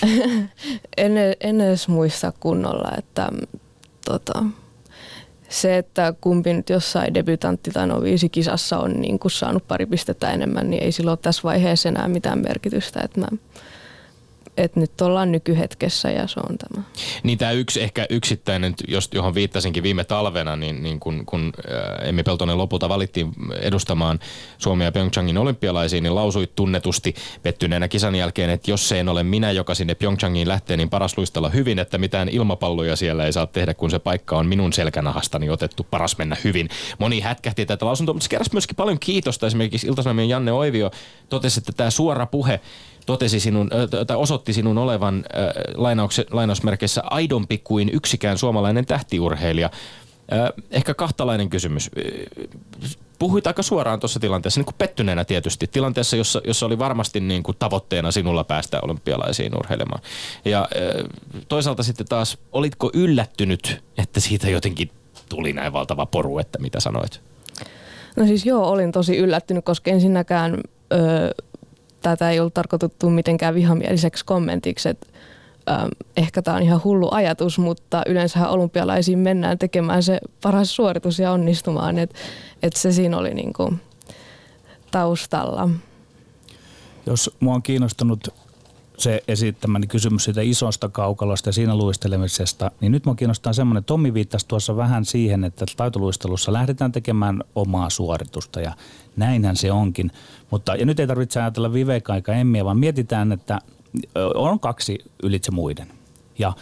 en, 0.97 1.13
en 1.41 1.61
edes 1.61 1.89
muista 1.89 2.33
kunnolla, 2.41 2.91
että 2.99 3.29
tota, 4.05 4.45
se, 5.49 5.79
että 5.79 6.15
kumpi 6.21 6.53
nyt 6.53 6.71
jossain 6.71 7.15
debutantti- 7.15 7.73
tai 7.73 7.87
noviisi 7.87 8.29
kisassa 8.29 8.79
on 8.79 8.93
niin 8.93 9.19
kuin 9.19 9.33
saanut 9.33 9.69
pari 9.69 9.87
pistettä 9.87 10.31
enemmän, 10.31 10.71
niin 10.71 10.83
ei 10.83 10.93
silloin 10.93 11.19
tässä 11.19 11.43
vaiheessa 11.45 11.89
enää 11.89 12.09
mitään 12.09 12.39
merkitystä. 12.39 13.01
Että 13.01 13.21
mä 13.21 13.27
että 14.57 14.81
nyt 14.81 15.01
ollaan 15.01 15.33
nykyhetkessä 15.33 16.11
ja 16.11 16.27
se 16.27 16.41
on 16.49 16.59
tämä. 16.59 16.85
Niin 17.23 17.39
tämä 17.39 17.51
yksi 17.51 17.83
ehkä 17.83 18.07
yksittäinen, 18.11 18.75
johon 19.13 19.35
viittasinkin 19.35 19.83
viime 19.83 20.05
talvena, 20.05 20.57
niin, 20.57 20.83
niin 20.83 21.01
kun, 21.01 21.27
kun 21.27 21.53
äh, 22.03 22.09
Emmi 22.09 22.23
Peltonen 22.23 22.59
lopulta 22.59 22.89
valittiin 22.89 23.33
edustamaan 23.61 24.19
Suomea 24.59 24.93
Pyeongchangin 24.93 25.39
olympialaisiin, 25.39 26.03
niin 26.03 26.15
lausuit 26.15 26.55
tunnetusti 26.55 27.15
pettyneenä 27.43 27.89
kisan 27.89 28.15
jälkeen, 28.15 28.51
että 28.51 28.71
jos 28.71 28.93
en 28.93 29.09
ole 29.09 29.23
minä, 29.23 29.51
joka 29.51 29.75
sinne 29.75 29.95
Pyeongchangiin 29.95 30.49
lähtee, 30.49 30.77
niin 30.77 30.91
paras 30.91 31.19
luistella 31.19 31.49
hyvin, 31.49 31.79
että 31.79 31.99
mitään 31.99 32.29
ilmapalloja 32.29 32.97
siellä 32.97 33.27
ei 33.27 33.33
saa 33.33 33.47
tehdä, 33.47 33.75
kun 33.75 33.91
se 33.91 33.99
paikka 33.99 34.37
on 34.37 34.47
minun 34.47 34.73
selkänahastani 34.73 35.51
otettu, 35.51 35.87
paras 35.91 36.19
mennä 36.19 36.37
hyvin. 36.45 36.69
Moni 36.99 37.21
hätkähti 37.21 37.67
tätä 37.67 37.87
lausuntoa, 37.87 38.13
mutta 38.13 38.25
se 38.25 38.31
keräsi 38.31 38.51
myöskin 38.53 38.77
paljon 38.77 38.99
kiitosta. 38.99 39.47
Esimerkiksi 39.47 39.87
Ilta-Sanomien 39.87 40.29
Janne 40.29 40.53
Oivio 40.53 40.91
totesi, 41.29 41.61
että 41.61 41.73
tämä 41.73 41.91
suora 41.91 42.27
puhe 42.27 42.61
totesi 43.07 43.41
sinun, 43.41 43.71
tai 44.07 44.17
osoitti 44.17 44.53
sinun 44.53 44.79
olevan 44.79 45.25
lainausmerkeissä 46.31 47.03
aidompi 47.05 47.59
kuin 47.59 47.91
yksikään 47.93 48.39
suomalainen 48.39 48.87
tähtiurheilija. 48.87 49.71
Ehkä 50.71 50.95
kahtalainen 50.95 51.51
kysymys. 51.51 51.91
Puhuit 53.19 53.47
aika 53.47 53.63
suoraan 53.63 54.01
tuossa 54.01 54.21
tilanteessa, 54.21 54.61
niin 54.61 54.65
kuin 54.65 54.75
pettyneenä 54.79 55.25
tietysti, 55.25 55.67
tilanteessa, 55.67 56.17
jossa, 56.17 56.41
jossa 56.47 56.67
oli 56.67 56.79
varmasti 56.79 57.21
niin 57.21 57.43
kuin 57.43 57.57
tavoitteena 57.59 58.11
sinulla 58.11 58.45
päästä 58.45 58.81
olympialaisiin 58.83 59.59
urheilemaan. 59.59 60.03
Ja 60.45 60.69
toisaalta 61.49 61.83
sitten 61.83 62.07
taas, 62.07 62.39
olitko 62.53 62.91
yllättynyt, 62.95 63.83
että 63.99 64.21
siitä 64.21 64.51
jotenkin 64.51 64.91
tuli 65.29 65.53
näin 65.53 65.73
valtava 65.73 66.07
poru, 66.07 66.39
että 66.39 66.59
mitä 66.59 66.81
sanoit? 66.81 67.21
No 68.17 68.27
siis 68.27 68.47
joo, 68.47 68.69
olin 68.69 68.93
tosi 68.93 69.17
yllättynyt, 69.17 69.65
koska 69.65 69.91
ensinnäkään... 69.91 70.61
Öö, 70.93 71.31
tätä 72.03 72.31
ei 72.31 72.41
ollut 72.41 72.55
tarkoitettu 72.55 73.11
mitenkään 73.11 73.55
vihamieliseksi 73.55 74.25
kommentiksi. 74.25 74.89
Et, 74.89 75.09
ähm, 75.71 75.89
ehkä 76.17 76.43
tämä 76.43 76.57
on 76.57 76.63
ihan 76.63 76.81
hullu 76.85 77.09
ajatus, 77.11 77.59
mutta 77.59 78.03
yleensähän 78.07 78.51
olympialaisiin 78.51 79.19
mennään 79.19 79.59
tekemään 79.59 80.03
se 80.03 80.21
paras 80.43 80.77
suoritus 80.77 81.19
ja 81.19 81.33
onnistumaan, 81.33 81.99
että 81.99 82.17
et 82.63 82.73
se 82.73 82.93
siinä 82.93 83.19
oli 83.19 83.35
niinku 83.35 83.73
taustalla. 84.91 85.69
Jos 87.07 87.31
mua 87.41 87.55
on 87.55 87.63
kiinnostunut 87.63 88.29
se 88.99 89.23
esittämäni 89.29 89.87
kysymys 89.87 90.25
siitä 90.25 90.41
isosta 90.41 90.89
kaukalosta 90.89 91.49
ja 91.49 91.53
siinä 91.53 91.77
luistelemisesta, 91.77 92.71
niin 92.81 92.93
nyt 92.93 93.07
mua 93.07 93.15
kiinnostaa 93.15 93.53
semmoinen, 93.53 93.85
Tommi 93.85 94.15
viittasi 94.15 94.49
tuossa 94.49 94.77
vähän 94.77 95.05
siihen, 95.05 95.45
että 95.45 95.65
taitoluistelussa 95.77 96.53
lähdetään 96.53 96.93
tekemään 96.93 97.41
omaa 97.55 97.91
suoritusta 97.91 98.61
ja 98.61 98.73
näinhän 99.17 99.57
se 99.57 99.73
onkin. 99.73 100.11
Mutta, 100.51 100.75
ja 100.75 100.87
nyt 100.87 101.01
ei 101.01 101.07
tarvitse 101.07 101.41
ajatella 101.41 101.73
Viveka 101.73 102.15
eikä 102.15 102.33
Emmiä, 102.33 102.65
vaan 102.65 102.79
mietitään, 102.79 103.33
että 103.33 103.59
on 104.35 104.61
kaksi 104.61 104.99
ylitse 105.23 105.51
muiden. 105.51 105.89
Ja 106.39 106.53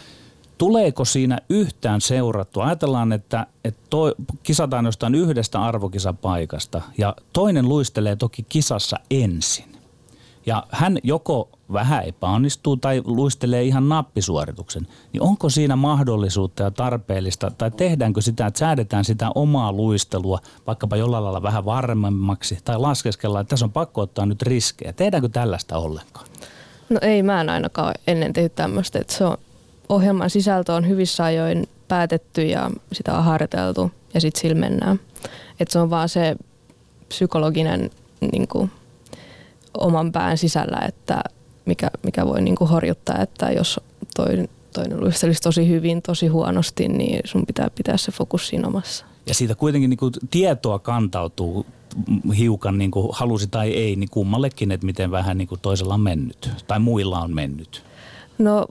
tuleeko 0.57 1.05
siinä 1.05 1.37
yhtään 1.49 2.01
seurattua? 2.01 2.65
Ajatellaan, 2.65 3.13
että, 3.13 3.47
että 3.63 3.81
toi, 3.89 4.15
kisataan 4.43 4.85
jostain 4.85 5.15
yhdestä 5.15 5.61
arvokisapaikasta 5.61 6.81
ja 6.97 7.15
toinen 7.33 7.69
luistelee 7.69 8.15
toki 8.15 8.45
kisassa 8.49 8.99
ensin. 9.11 9.80
Ja 10.45 10.63
hän 10.69 10.97
joko 11.03 11.49
vähän 11.73 12.03
epäonnistuu 12.03 12.77
tai 12.77 13.01
luistelee 13.05 13.63
ihan 13.63 13.89
nappisuorituksen, 13.89 14.87
niin 15.13 15.21
onko 15.21 15.49
siinä 15.49 15.75
mahdollisuutta 15.75 16.63
ja 16.63 16.71
tarpeellista, 16.71 17.51
tai 17.51 17.71
tehdäänkö 17.71 18.21
sitä, 18.21 18.45
että 18.45 18.59
säädetään 18.59 19.05
sitä 19.05 19.29
omaa 19.35 19.73
luistelua 19.73 20.39
vaikkapa 20.67 20.95
jollain 20.95 21.23
lailla 21.23 21.43
vähän 21.43 21.65
varmemmaksi, 21.65 22.57
tai 22.65 22.79
laskeskellaan, 22.79 23.41
että 23.41 23.49
tässä 23.49 23.65
on 23.65 23.71
pakko 23.71 24.01
ottaa 24.01 24.25
nyt 24.25 24.41
riskejä. 24.41 24.93
Tehdäänkö 24.93 25.29
tällaista 25.29 25.77
ollenkaan? 25.77 26.25
No 26.89 26.99
ei, 27.01 27.23
mä 27.23 27.41
en 27.41 27.49
ainakaan 27.49 27.93
ennen 28.07 28.33
tehnyt 28.33 28.55
tämmöistä, 28.55 28.99
että 28.99 29.13
se 29.13 29.25
on, 29.25 29.37
ohjelman 29.89 30.29
sisältö 30.29 30.73
on 30.73 30.87
hyvissä 30.87 31.23
ajoin 31.23 31.69
päätetty 31.87 32.41
ja 32.41 32.71
sitä 32.91 33.17
on 33.17 33.23
harjoiteltu 33.23 33.91
ja 34.13 34.21
sitten 34.21 34.41
sillä 34.41 34.55
mennään. 34.55 34.99
Että 35.59 35.73
se 35.73 35.79
on 35.79 35.89
vaan 35.89 36.09
se 36.09 36.35
psykologinen 37.07 37.89
niin 38.31 38.47
kuin, 38.47 38.71
oman 39.77 40.11
pään 40.11 40.37
sisällä, 40.37 40.81
että 40.87 41.23
mikä, 41.65 41.87
mikä 42.03 42.25
voi 42.25 42.41
niin 42.41 42.55
kuin 42.55 42.69
horjuttaa, 42.69 43.21
että 43.21 43.51
jos 43.51 43.79
toinen, 44.15 44.49
toinen 44.73 44.99
luistelisi 44.99 45.41
tosi 45.41 45.67
hyvin, 45.69 46.01
tosi 46.01 46.27
huonosti, 46.27 46.87
niin 46.87 47.21
sun 47.25 47.45
pitää 47.45 47.67
pitää 47.75 47.97
se 47.97 48.11
fokus 48.11 48.47
siinä 48.47 48.67
omassa. 48.67 49.05
Ja 49.25 49.33
siitä 49.33 49.55
kuitenkin 49.55 49.89
niin 49.89 49.97
kuin 49.97 50.13
tietoa 50.31 50.79
kantautuu 50.79 51.65
hiukan, 52.37 52.77
niin 52.77 52.91
kuin 52.91 53.07
halusi 53.11 53.47
tai 53.47 53.71
ei, 53.71 53.95
niin 53.95 54.09
kummallekin, 54.09 54.71
että 54.71 54.85
miten 54.85 55.11
vähän 55.11 55.37
niin 55.37 55.47
kuin 55.47 55.61
toisella 55.61 55.93
on 55.93 56.01
mennyt 56.01 56.49
tai 56.67 56.79
muilla 56.79 57.19
on 57.19 57.33
mennyt. 57.33 57.83
No 58.37 58.65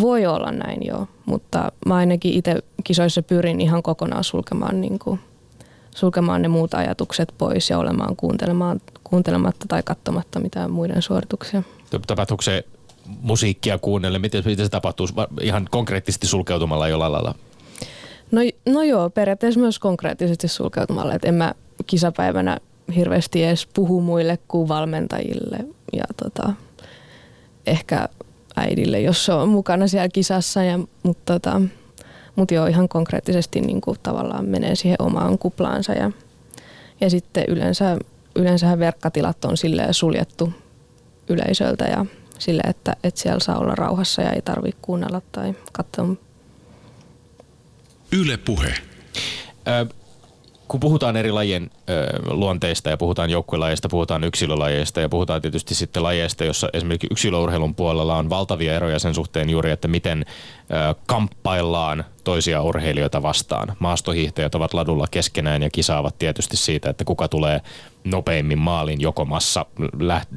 voi 0.00 0.26
olla 0.26 0.52
näin 0.52 0.86
joo, 0.86 1.08
mutta 1.26 1.72
mä 1.86 1.94
ainakin 1.94 2.34
itse 2.34 2.62
kisoissa 2.84 3.22
pyrin 3.22 3.60
ihan 3.60 3.82
kokonaan 3.82 4.24
sulkemaan, 4.24 4.80
niin 4.80 4.98
kuin, 4.98 5.20
sulkemaan 5.94 6.42
ne 6.42 6.48
muut 6.48 6.74
ajatukset 6.74 7.34
pois 7.38 7.70
ja 7.70 7.78
olemaan 7.78 8.16
kuuntelemaan, 8.16 8.80
kuuntelematta 9.08 9.64
tai 9.68 9.82
katsomatta 9.82 10.40
mitään 10.40 10.70
muiden 10.70 11.02
suorituksia. 11.02 11.62
Tapahtuuko 12.06 12.42
se 12.42 12.64
musiikkia 13.06 13.78
kuunnelle? 13.78 14.18
Miten, 14.18 14.42
miten 14.46 14.66
se 14.66 14.70
tapahtuu 14.70 15.08
ihan 15.40 15.68
konkreettisesti 15.70 16.26
sulkeutumalla 16.26 16.88
jollain 16.88 17.12
lailla? 17.12 17.34
No, 18.30 18.40
no 18.66 18.82
joo, 18.82 19.10
periaatteessa 19.10 19.60
myös 19.60 19.78
konkreettisesti 19.78 20.48
sulkeutumalla. 20.48 21.14
Et 21.14 21.24
en 21.24 21.34
mä 21.34 21.54
kisapäivänä 21.86 22.58
hirveästi 22.96 23.44
edes 23.44 23.66
puhu 23.74 24.00
muille 24.00 24.38
kuin 24.48 24.68
valmentajille 24.68 25.58
ja 25.92 26.04
tota, 26.22 26.52
ehkä 27.66 28.08
äidille, 28.56 29.00
jos 29.00 29.24
se 29.24 29.32
on 29.32 29.48
mukana 29.48 29.86
siellä 29.86 30.08
kisassa. 30.08 30.62
Ja, 30.62 30.78
mutta 31.02 31.32
tota, 31.32 31.60
mut 32.36 32.50
joo, 32.50 32.66
ihan 32.66 32.88
konkreettisesti 32.88 33.60
niin 33.60 33.80
kuin 33.80 33.98
tavallaan 34.02 34.44
menee 34.44 34.74
siihen 34.74 35.02
omaan 35.02 35.38
kuplaansa. 35.38 35.92
Ja, 35.92 36.10
ja 37.00 37.10
sitten 37.10 37.44
yleensä, 37.48 37.98
yleensähän 38.36 38.78
verkkatilat 38.78 39.44
on 39.44 39.56
silleen 39.56 39.94
suljettu 39.94 40.52
yleisöltä 41.28 41.84
ja 41.84 42.06
sille, 42.38 42.62
että, 42.66 42.96
että 43.02 43.20
siellä 43.20 43.40
saa 43.40 43.58
olla 43.58 43.74
rauhassa 43.74 44.22
ja 44.22 44.32
ei 44.32 44.42
tarvitse 44.42 44.78
kuunnella 44.82 45.22
tai 45.32 45.54
katsoa. 45.72 46.06
Yle 48.12 48.36
puhe. 48.36 48.74
Ö, 49.68 49.86
kun 50.68 50.80
puhutaan 50.80 51.16
eri 51.16 51.32
lajien 51.32 51.70
ö, 51.90 52.06
luonteista 52.30 52.90
ja 52.90 52.96
puhutaan 52.96 53.30
joukkuelajeista, 53.30 53.88
puhutaan 53.88 54.24
yksilölajeista 54.24 55.00
ja 55.00 55.08
puhutaan 55.08 55.42
tietysti 55.42 55.74
sitten 55.74 56.02
lajeista, 56.02 56.44
jossa 56.44 56.68
esimerkiksi 56.72 57.08
yksilöurheilun 57.10 57.74
puolella 57.74 58.16
on 58.16 58.30
valtavia 58.30 58.74
eroja 58.74 58.98
sen 58.98 59.14
suhteen 59.14 59.50
juuri, 59.50 59.70
että 59.70 59.88
miten 59.88 60.24
ö, 60.28 60.94
kamppaillaan 61.06 62.04
toisia 62.26 62.62
urheilijoita 62.62 63.22
vastaan. 63.22 63.76
Maastohiihtäjät 63.78 64.54
ovat 64.54 64.74
ladulla 64.74 65.06
keskenään 65.10 65.62
ja 65.62 65.70
kisaavat 65.70 66.18
tietysti 66.18 66.56
siitä, 66.56 66.90
että 66.90 67.04
kuka 67.04 67.28
tulee 67.28 67.60
nopeimmin 68.04 68.58
maalin 68.58 69.00
joko 69.00 69.24
massa 69.24 69.66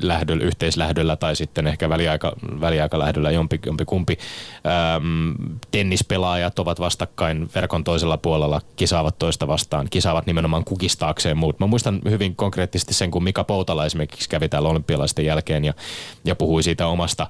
lähdöllä, 0.01 0.43
yhteislähdöllä 0.43 1.15
tai 1.15 1.35
sitten 1.35 1.67
ehkä 1.67 1.89
väliaika, 1.89 2.33
väliaikalähdöllä 2.61 3.31
jompi, 3.31 3.59
jompi 3.65 3.85
kumpi. 3.85 4.17
Öm, 4.95 5.59
tennispelaajat 5.71 6.59
ovat 6.59 6.79
vastakkain 6.79 7.49
verkon 7.55 7.83
toisella 7.83 8.17
puolella, 8.17 8.61
kisaavat 8.75 9.19
toista 9.19 9.47
vastaan, 9.47 9.87
kisaavat 9.89 10.25
nimenomaan 10.25 10.65
kukistaakseen 10.65 11.37
muut. 11.37 11.59
Mä 11.59 11.67
muistan 11.67 12.01
hyvin 12.09 12.35
konkreettisesti 12.35 12.93
sen, 12.93 13.11
kun 13.11 13.23
Mika 13.23 13.43
Poutala 13.43 13.85
esimerkiksi 13.85 14.29
kävi 14.29 14.49
täällä 14.49 14.69
olympialaisten 14.69 15.25
jälkeen 15.25 15.65
ja, 15.65 15.73
ja 16.25 16.35
puhui 16.35 16.63
siitä 16.63 16.87
omasta 16.87 17.27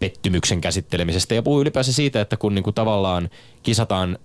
pettymyksen 0.00 0.60
käsittelemisestä 0.60 1.34
ja 1.34 1.42
puhui 1.42 1.62
ylipäänsä 1.62 1.92
siitä, 1.92 2.20
että 2.20 2.36
kun 2.36 2.54
niinku 2.54 2.72
tavallaan 2.72 3.30
kisataan 3.62 4.18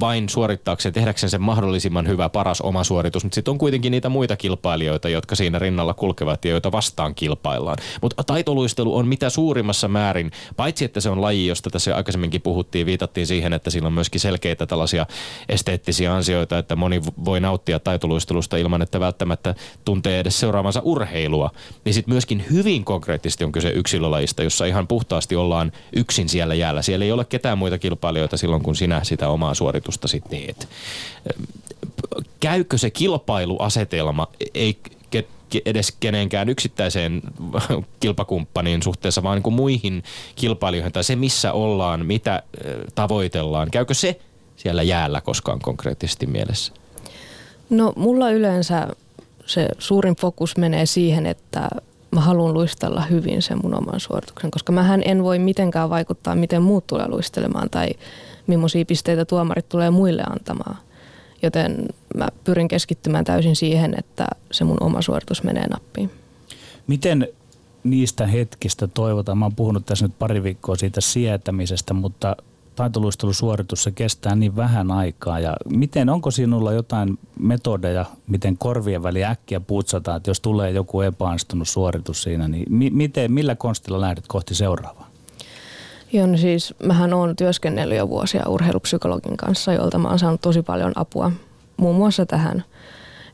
vain 0.00 0.28
suorittaakseen, 0.28 0.92
tehdäkseen 0.92 1.30
sen 1.30 1.42
mahdollisimman 1.42 2.08
hyvä, 2.08 2.28
paras 2.28 2.60
oma 2.60 2.84
suoritus, 2.84 3.24
mutta 3.24 3.34
sitten 3.34 3.52
on 3.52 3.58
kuitenkin 3.58 3.90
niitä 3.90 4.08
muita 4.08 4.36
kilpailijoita, 4.36 5.08
jotka 5.08 5.34
siinä 5.34 5.58
rinnalla 5.58 5.94
kulkevat 5.94 6.44
ja 6.44 6.50
joita 6.50 6.72
vastaan 6.72 7.14
kilpaillaan. 7.14 7.76
Mutta 8.02 8.24
taitoluistelu 8.24 8.96
on 8.96 9.08
mitä 9.08 9.30
suurimmassa 9.30 9.88
määrin, 9.88 10.30
paitsi 10.56 10.84
että 10.84 11.00
se 11.00 11.10
on 11.10 11.22
laji, 11.22 11.46
josta 11.46 11.70
tässä 11.70 11.96
aikaisemminkin 11.96 12.42
puhuttiin, 12.42 12.86
viitattiin 12.86 13.26
siihen, 13.26 13.52
että 13.52 13.70
sillä 13.70 13.86
on 13.86 13.92
myöskin 13.92 14.20
selkeitä 14.20 14.66
tällaisia 14.66 15.06
esteettisiä 15.48 16.14
ansioita, 16.14 16.58
että 16.58 16.76
moni 16.76 17.02
voi 17.24 17.40
nauttia 17.40 17.78
taitoluistelusta 17.78 18.56
ilman, 18.56 18.82
että 18.82 19.00
välttämättä 19.00 19.54
tuntee 19.84 20.20
edes 20.20 20.40
seuraavansa 20.40 20.80
urheilua. 20.84 21.50
Niin 21.84 21.94
sitten 21.94 22.14
myöskin 22.14 22.44
hyvin 22.50 22.84
konkreettisesti 22.84 23.44
on 23.44 23.52
kyse 23.52 23.68
yksilölajista, 23.68 24.42
jossa 24.42 24.64
ihan 24.64 24.86
puhtaasti 24.86 25.36
ollaan 25.36 25.72
yksin 25.96 26.28
siellä 26.28 26.54
jäällä. 26.54 26.82
Siellä 26.82 27.04
ei 27.04 27.12
ole 27.12 27.24
ketään 27.24 27.58
muita 27.58 27.78
kilpailijoita 27.78 28.36
silloin, 28.36 28.62
kun 28.62 28.76
sinä 28.76 29.04
sitä 29.04 29.28
omaa 29.28 29.54
suoritusta 29.54 29.73
suoritusta 29.74 30.08
sitten 30.08 30.40
teet. 30.40 30.68
Käykö 32.40 32.78
se 32.78 32.90
kilpailuasetelma, 32.90 34.26
ei 34.54 34.78
edes 35.64 35.92
kenenkään 36.00 36.48
yksittäiseen 36.48 37.22
kilpakumppaniin 38.00 38.82
suhteessa, 38.82 39.22
vaan 39.22 39.36
niin 39.36 39.42
kuin 39.42 39.54
muihin 39.54 40.02
kilpailijoihin 40.36 40.92
tai 40.92 41.04
se, 41.04 41.16
missä 41.16 41.52
ollaan, 41.52 42.06
mitä 42.06 42.42
tavoitellaan. 42.94 43.70
Käykö 43.70 43.94
se 43.94 44.20
siellä 44.56 44.82
jäällä 44.82 45.20
koskaan 45.20 45.60
konkreettisesti 45.60 46.26
mielessä? 46.26 46.72
No 47.70 47.92
mulla 47.96 48.30
yleensä 48.30 48.88
se 49.46 49.68
suurin 49.78 50.16
fokus 50.16 50.56
menee 50.56 50.86
siihen, 50.86 51.26
että 51.26 51.68
mä 52.10 52.20
haluan 52.20 52.54
luistella 52.54 53.00
hyvin 53.00 53.42
sen 53.42 53.58
mun 53.62 53.74
oman 53.74 54.00
suorituksen, 54.00 54.50
koska 54.50 54.72
mähän 54.72 55.02
en 55.04 55.22
voi 55.22 55.38
mitenkään 55.38 55.90
vaikuttaa, 55.90 56.34
miten 56.34 56.62
muut 56.62 56.86
tulee 56.86 57.08
luistelemaan 57.08 57.70
tai 57.70 57.88
millaisia 58.46 58.84
pisteitä 58.84 59.24
tuomarit 59.24 59.68
tulee 59.68 59.90
muille 59.90 60.22
antamaan. 60.30 60.76
Joten 61.42 61.86
mä 62.16 62.28
pyrin 62.44 62.68
keskittymään 62.68 63.24
täysin 63.24 63.56
siihen, 63.56 63.94
että 63.98 64.26
se 64.52 64.64
mun 64.64 64.76
oma 64.80 65.02
suoritus 65.02 65.42
menee 65.42 65.66
nappiin. 65.66 66.10
Miten 66.86 67.28
niistä 67.84 68.26
hetkistä 68.26 68.86
toivotaan? 68.86 69.38
Mä 69.38 69.44
oon 69.44 69.54
puhunut 69.54 69.86
tässä 69.86 70.06
nyt 70.06 70.18
pari 70.18 70.42
viikkoa 70.42 70.76
siitä 70.76 71.00
sietämisestä, 71.00 71.94
mutta 71.94 72.36
taitoluistelusuoritus 72.76 73.82
se 73.82 73.90
kestää 73.90 74.34
niin 74.34 74.56
vähän 74.56 74.90
aikaa. 74.90 75.40
Ja 75.40 75.56
miten, 75.70 76.08
onko 76.08 76.30
sinulla 76.30 76.72
jotain 76.72 77.18
metodeja, 77.38 78.04
miten 78.28 78.58
korvien 78.58 79.02
väliin 79.02 79.26
äkkiä 79.26 79.60
putsataan, 79.60 80.16
että 80.16 80.30
jos 80.30 80.40
tulee 80.40 80.70
joku 80.70 81.00
epäonnistunut 81.00 81.68
suoritus 81.68 82.22
siinä, 82.22 82.48
niin 82.48 82.66
mi- 82.70 82.90
miten, 82.90 83.32
millä 83.32 83.56
konstilla 83.56 84.00
lähdet 84.00 84.24
kohti 84.28 84.54
seuraavaa? 84.54 85.13
Joo, 86.12 86.26
no 86.26 86.36
siis 86.36 86.74
mähän 86.82 87.14
olen 87.14 87.36
työskennellyt 87.36 87.98
jo 87.98 88.08
vuosia 88.08 88.48
urheilupsykologin 88.48 89.36
kanssa, 89.36 89.72
jolta 89.72 89.98
mä 89.98 90.08
oon 90.08 90.18
saanut 90.18 90.40
tosi 90.40 90.62
paljon 90.62 90.92
apua 90.96 91.32
muun 91.76 91.96
muassa 91.96 92.26
tähän. 92.26 92.64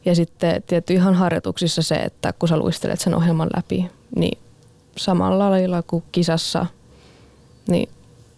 Ja 0.05 0.15
sitten 0.15 0.63
tietty 0.63 0.95
ihan 0.95 1.15
harjoituksissa 1.15 1.83
se, 1.83 1.95
että 1.95 2.33
kun 2.33 2.49
sä 2.49 2.57
luistelet 2.57 3.01
sen 3.01 3.15
ohjelman 3.15 3.51
läpi, 3.57 3.91
niin 4.17 4.39
samalla 4.97 5.51
lailla 5.51 5.83
kuin 5.83 6.05
kisassa, 6.13 6.67
niin 7.69 7.89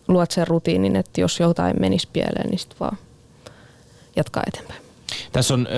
luot 0.09 0.31
sen 0.31 0.49
rutiinin, 0.49 0.97
että 0.97 1.21
jos 1.21 1.41
jotain 1.41 1.77
menisi 1.81 2.09
pieleen, 2.13 2.51
niin 2.51 2.59
sitten 2.59 2.79
vaan 2.81 2.99
jatkaa 4.17 4.43
eteenpäin. 4.47 4.83
Tässä 5.33 5.55
on 5.55 5.69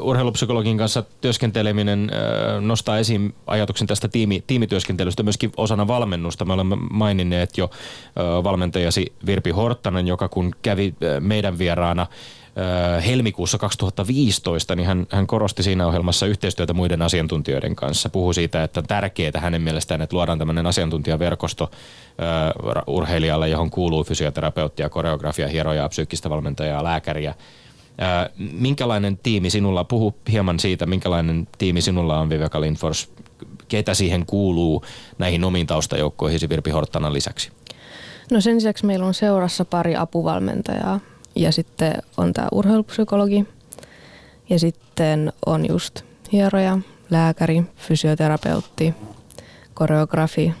urheilupsykologin 0.00 0.78
kanssa 0.78 1.04
työskenteleminen 1.20 2.10
äh, 2.12 2.62
nostaa 2.62 2.98
esiin 2.98 3.34
ajatuksen 3.46 3.86
tästä 3.86 4.08
tiimi, 4.08 4.44
tiimityöskentelystä 4.46 5.22
myöskin 5.22 5.52
osana 5.56 5.86
valmennusta. 5.86 6.44
Me 6.44 6.52
olemme 6.52 6.76
maininneet 6.90 7.58
jo 7.58 7.70
äh, 7.74 8.44
valmentajasi 8.44 9.12
Virpi 9.26 9.50
Horttanen, 9.50 10.06
joka 10.06 10.28
kun 10.28 10.54
kävi 10.62 10.94
äh, 11.02 11.20
meidän 11.20 11.58
vieraana 11.58 12.06
helmikuussa 13.06 13.58
2015, 13.58 14.76
niin 14.76 14.86
hän, 14.86 15.06
hän 15.10 15.26
korosti 15.26 15.62
siinä 15.62 15.86
ohjelmassa 15.86 16.26
yhteistyötä 16.26 16.72
muiden 16.72 17.02
asiantuntijoiden 17.02 17.76
kanssa. 17.76 18.08
Puhui 18.08 18.34
siitä, 18.34 18.62
että 18.62 18.80
on 18.80 18.86
tärkeää 18.86 19.40
hänen 19.40 19.62
mielestään, 19.62 20.02
että 20.02 20.16
luodaan 20.16 20.38
tämmöinen 20.38 20.66
asiantuntijaverkosto 20.66 21.70
urheilijalle, 22.86 23.48
johon 23.48 23.70
kuuluu 23.70 24.04
fysioterapeuttia, 24.04 24.88
koreografia, 24.88 25.48
hieroja, 25.48 25.88
psyykkistä 25.88 26.30
valmentajaa, 26.30 26.84
lääkäriä– 26.84 27.34
minkälainen 28.52 29.18
tiimi 29.22 29.50
sinulla, 29.50 29.84
puhu 29.84 30.14
hieman 30.32 30.60
siitä, 30.60 30.86
minkälainen 30.86 31.48
tiimi 31.58 31.82
sinulla 31.82 32.20
on 32.20 32.30
Viveka 32.30 32.60
Lindfors, 32.60 33.12
ketä 33.68 33.94
siihen 33.94 34.26
kuuluu 34.26 34.84
näihin 35.18 35.44
omiin 35.44 35.66
taustajoukkoihin 35.66 36.48
Virpi 36.48 36.70
Horttanan 36.70 37.12
lisäksi? 37.12 37.50
No 38.30 38.40
sen 38.40 38.56
lisäksi 38.56 38.86
meillä 38.86 39.06
on 39.06 39.14
seurassa 39.14 39.64
pari 39.64 39.96
apuvalmentajaa. 39.96 41.00
Ja 41.36 41.52
sitten 41.52 41.94
on 42.16 42.32
tämä 42.32 42.48
urheilupsykologi. 42.52 43.46
Ja 44.50 44.58
sitten 44.58 45.32
on 45.46 45.68
just 45.68 46.00
hieroja, 46.32 46.78
lääkäri, 47.10 47.62
fysioterapeutti, 47.76 48.94
koreografi, 49.74 50.52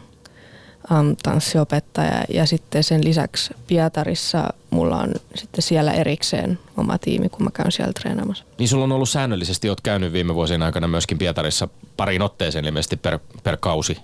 um, 0.90 1.16
tanssiopettaja 1.22 2.24
ja 2.28 2.46
sitten 2.46 2.84
sen 2.84 3.04
lisäksi 3.04 3.54
Pietarissa 3.66 4.48
mulla 4.70 4.96
on 4.96 5.12
sitten 5.34 5.62
siellä 5.62 5.92
erikseen 5.92 6.58
oma 6.76 6.98
tiimi, 6.98 7.28
kun 7.28 7.44
mä 7.44 7.50
käyn 7.50 7.72
siellä 7.72 7.92
treenaamassa. 7.92 8.44
Niin 8.58 8.68
sulla 8.68 8.84
on 8.84 8.92
ollut 8.92 9.08
säännöllisesti, 9.08 9.68
oot 9.68 9.80
käynyt 9.80 10.12
viime 10.12 10.34
vuosien 10.34 10.62
aikana 10.62 10.88
myöskin 10.88 11.18
Pietarissa 11.18 11.68
pariin 11.96 12.22
otteeseen 12.22 12.64
ilmeisesti 12.64 12.96
per, 12.96 13.18
per 13.42 13.56
kausi 13.60 13.96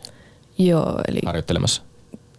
Joo, 0.58 1.00
eli 1.08 1.18
harjoittelemassa. 1.26 1.82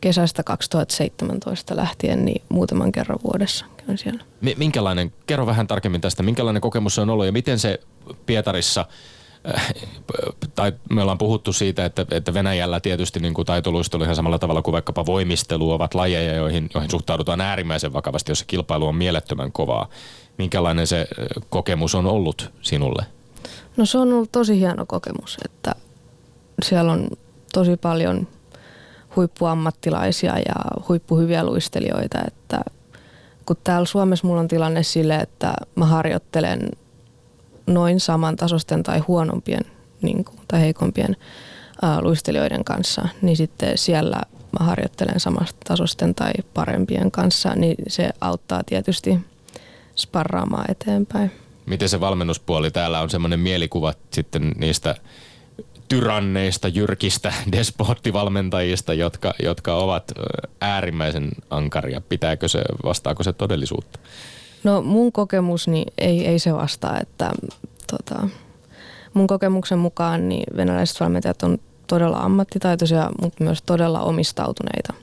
kesästä 0.02 0.44
2017 0.44 1.76
lähtien 1.76 2.26
niin 2.26 2.42
muutaman 2.50 2.92
kerran 2.92 3.20
vuodessa 3.24 3.66
käyn 3.78 3.98
siellä. 3.98 4.24
Minkälainen, 4.58 5.14
kerro 5.28 5.46
vähän 5.46 5.68
tarkemmin 5.68 6.02
tästä, 6.02 6.24
minkälainen 6.24 6.62
kokemus 6.62 6.96
se 6.96 7.02
on 7.02 7.10
ollut 7.10 7.26
ja 7.26 7.32
miten 7.32 7.60
se 7.60 7.80
Pietarissa– 8.26 8.86
tai 10.56 10.74
me 10.90 11.02
ollaan 11.02 11.18
puhuttu 11.18 11.54
siitä, 11.54 11.86
että, 11.86 12.06
että 12.12 12.34
Venäjällä 12.34 12.80
tietysti 12.80 13.20
niin 13.20 13.34
kuin 13.34 13.46
taitoluistelu 13.46 14.04
ihan 14.04 14.16
samalla 14.16 14.40
tavalla 14.40 14.62
kuin 14.62 14.74
vaikkapa 14.74 15.06
voimistelu 15.06 15.72
ovat 15.72 15.94
lajeja, 15.94 16.36
joihin, 16.36 16.70
joihin 16.74 16.92
suhtaudutaan 16.92 17.42
äärimmäisen 17.42 17.94
vakavasti, 17.94 18.32
jos 18.32 18.40
se 18.40 18.46
kilpailu 18.46 18.88
on 18.88 18.96
mielettömän 18.96 19.52
kovaa. 19.52 19.90
Minkälainen 20.38 20.88
se 20.88 21.00
äh, 21.00 21.28
kokemus 21.50 21.96
on 21.96 22.06
ollut 22.06 22.52
sinulle? 22.62 23.06
No 23.78 23.86
se 23.86 23.98
on 23.98 24.14
ollut 24.14 24.32
tosi 24.32 24.60
hieno 24.60 24.86
kokemus, 24.86 25.38
että 25.46 25.76
siellä 26.64 26.92
on 26.92 27.10
tosi 27.54 27.78
paljon 27.78 28.28
huippuammattilaisia 29.16 30.38
ja 30.38 30.56
huippuhyviä 30.90 31.46
luistelijoita, 31.46 32.18
että 32.28 32.60
kun 33.46 33.58
täällä 33.64 33.86
Suomessa 33.86 34.28
mulla 34.28 34.40
on 34.40 34.48
tilanne 34.48 34.84
sille, 34.84 35.16
että 35.16 35.54
mä 35.76 35.86
harjoittelen 35.86 36.70
noin 37.68 38.00
samantasoisten 38.00 38.84
tai 38.84 39.00
huonompien 39.00 39.66
niin 40.02 40.26
kuin, 40.26 40.40
tai 40.48 40.62
heikompien 40.62 41.16
ää, 41.82 42.02
luistelijoiden 42.02 42.64
kanssa, 42.64 43.08
niin 43.22 43.38
sitten 43.38 43.78
siellä 43.78 44.22
mä 44.60 44.66
harjoittelen 44.66 45.20
samasta 45.20 45.58
tasosten 45.68 46.16
tai 46.16 46.32
parempien 46.54 47.12
kanssa, 47.12 47.56
niin 47.56 47.76
se 47.88 48.10
auttaa 48.22 48.64
tietysti 48.64 49.20
sparraamaan 49.96 50.72
eteenpäin. 50.72 51.32
Miten 51.66 51.90
se 51.90 52.00
valmennuspuoli? 52.00 52.72
Täällä 52.72 53.02
on 53.02 53.10
semmoinen 53.10 53.40
mielikuva 53.40 53.94
sitten 54.12 54.52
niistä 54.58 54.96
tyranneista, 55.88 56.68
jyrkistä 56.68 57.34
despoottivalmentajista, 57.52 58.94
jotka, 58.94 59.34
jotka 59.44 59.76
ovat 59.76 60.12
äärimmäisen 60.62 61.30
ankaria. 61.50 62.02
Pitääkö 62.02 62.48
se, 62.48 62.62
vastaako 62.84 63.24
se 63.24 63.34
todellisuutta? 63.34 64.00
No 64.68 64.82
mun 64.82 65.12
kokemus 65.12 65.68
niin 65.68 65.94
ei, 65.98 66.28
ei 66.28 66.40
se 66.40 66.54
vastaa, 66.54 67.00
että 67.02 67.32
tota, 67.92 68.28
mun 69.14 69.28
kokemuksen 69.28 69.80
mukaan 69.80 70.30
niin 70.30 70.58
venäläiset 70.58 71.00
valmentajat 71.00 71.44
on 71.44 71.58
todella 71.88 72.18
ammattitaitoisia, 72.18 73.10
mutta 73.22 73.44
myös 73.44 73.62
todella 73.62 74.02
omistautuneita. 74.02 74.94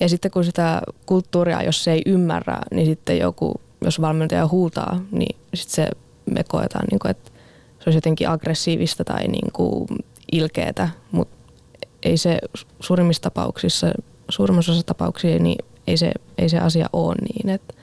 Ja 0.00 0.08
sitten 0.08 0.30
kun 0.30 0.44
sitä 0.44 0.82
kulttuuria, 1.06 1.62
jos 1.62 1.84
se 1.84 1.92
ei 1.92 2.02
ymmärrä, 2.06 2.58
niin 2.70 2.86
sitten 2.86 3.18
joku, 3.18 3.60
jos 3.84 4.00
valmentaja 4.00 4.48
huutaa, 4.48 5.00
niin 5.10 5.36
sitten 5.54 5.74
se 5.74 5.90
me 6.30 6.44
koetaan, 6.48 6.84
niin 6.90 6.98
kuin, 6.98 7.10
että 7.10 7.30
se 7.78 7.84
olisi 7.86 7.96
jotenkin 7.96 8.28
aggressiivista 8.28 9.04
tai 9.04 9.28
niin 9.28 9.52
kuin 9.52 9.86
ilkeätä, 10.32 10.88
mutta 11.10 11.36
ei 12.02 12.16
se 12.16 12.38
suurimmissa 12.80 13.22
tapauksissa, 13.22 13.92
suurimmassa 14.28 14.72
osassa 14.72 14.86
tapauksia, 14.86 15.38
niin 15.38 15.64
ei 15.86 15.96
se, 15.96 16.12
ei 16.38 16.48
se 16.48 16.58
asia 16.58 16.86
ole 16.92 17.14
niin, 17.14 17.48
että 17.48 17.74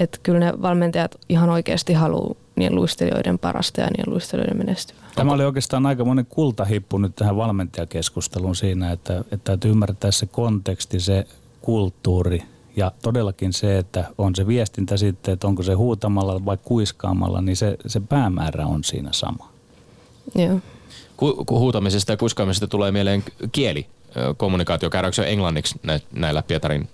että 0.00 0.18
kyllä 0.22 0.38
ne 0.38 0.62
valmentajat 0.62 1.16
ihan 1.28 1.50
oikeasti 1.50 1.92
haluaa 1.92 2.34
niiden 2.56 2.74
luistelijoiden 2.74 3.38
parasta 3.38 3.80
ja 3.80 3.86
niiden 3.86 4.12
luistelijoiden 4.12 4.58
menestyvää. 4.58 5.08
Tämä 5.14 5.32
oli 5.32 5.44
oikeastaan 5.44 5.86
aika 5.86 6.04
monen 6.04 6.26
kultahippu 6.26 6.98
nyt 6.98 7.16
tähän 7.16 7.36
valmentajakeskusteluun 7.36 8.56
siinä, 8.56 8.92
että, 8.92 9.18
että 9.18 9.38
täytyy 9.44 9.70
ymmärtää 9.70 10.10
se 10.10 10.26
konteksti, 10.26 11.00
se 11.00 11.26
kulttuuri 11.60 12.42
ja 12.76 12.92
todellakin 13.02 13.52
se, 13.52 13.78
että 13.78 14.04
on 14.18 14.34
se 14.34 14.46
viestintä 14.46 14.96
sitten, 14.96 15.34
että 15.34 15.46
onko 15.46 15.62
se 15.62 15.72
huutamalla 15.72 16.44
vai 16.44 16.58
kuiskaamalla, 16.64 17.40
niin 17.40 17.56
se, 17.56 17.76
se 17.86 18.00
päämäärä 18.00 18.66
on 18.66 18.84
siinä 18.84 19.08
sama. 19.12 19.48
Joo. 20.34 20.60
Ku, 21.16 21.44
huutamisesta 21.50 22.12
ja 22.12 22.16
kuiskaamisesta 22.16 22.66
tulee 22.66 22.92
mieleen 22.92 23.24
kieli, 23.52 23.86
kommunikaatio. 24.36 24.90
Käydäänkö 24.90 25.24
englanniksi 25.24 25.80
näillä 26.12 26.42
Pietarin 26.42 26.88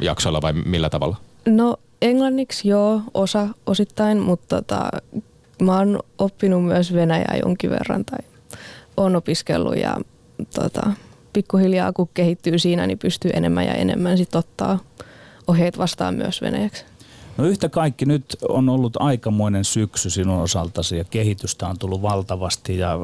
jaksoilla 0.00 0.42
vai 0.42 0.52
millä 0.52 0.90
tavalla? 0.90 1.16
No 1.48 1.76
englanniksi 2.02 2.68
joo, 2.68 3.02
osa 3.14 3.48
osittain, 3.66 4.18
mutta 4.18 4.56
tota, 4.56 4.90
mä 5.62 5.78
oon 5.78 6.00
oppinut 6.18 6.64
myös 6.64 6.94
venäjää 6.94 7.38
jonkin 7.42 7.70
verran 7.70 8.04
tai 8.04 8.18
oon 8.96 9.16
opiskellut 9.16 9.76
ja 9.76 9.96
tota, 10.54 10.92
pikkuhiljaa 11.32 11.92
kun 11.92 12.08
kehittyy 12.14 12.58
siinä, 12.58 12.86
niin 12.86 12.98
pystyy 12.98 13.30
enemmän 13.34 13.66
ja 13.66 13.74
enemmän 13.74 14.18
sit 14.18 14.34
ottaa 14.34 14.78
ohjeet 15.46 15.78
vastaan 15.78 16.14
myös 16.14 16.42
venäjäksi. 16.42 16.84
No 17.38 17.44
yhtä 17.44 17.68
kaikki 17.68 18.04
nyt 18.04 18.36
on 18.48 18.68
ollut 18.68 18.96
aikamoinen 19.00 19.64
syksy 19.64 20.10
sinun 20.10 20.42
osaltasi 20.42 20.96
ja 20.96 21.04
kehitystä 21.04 21.68
on 21.68 21.78
tullut 21.78 22.02
valtavasti 22.02 22.78
ja 22.78 22.98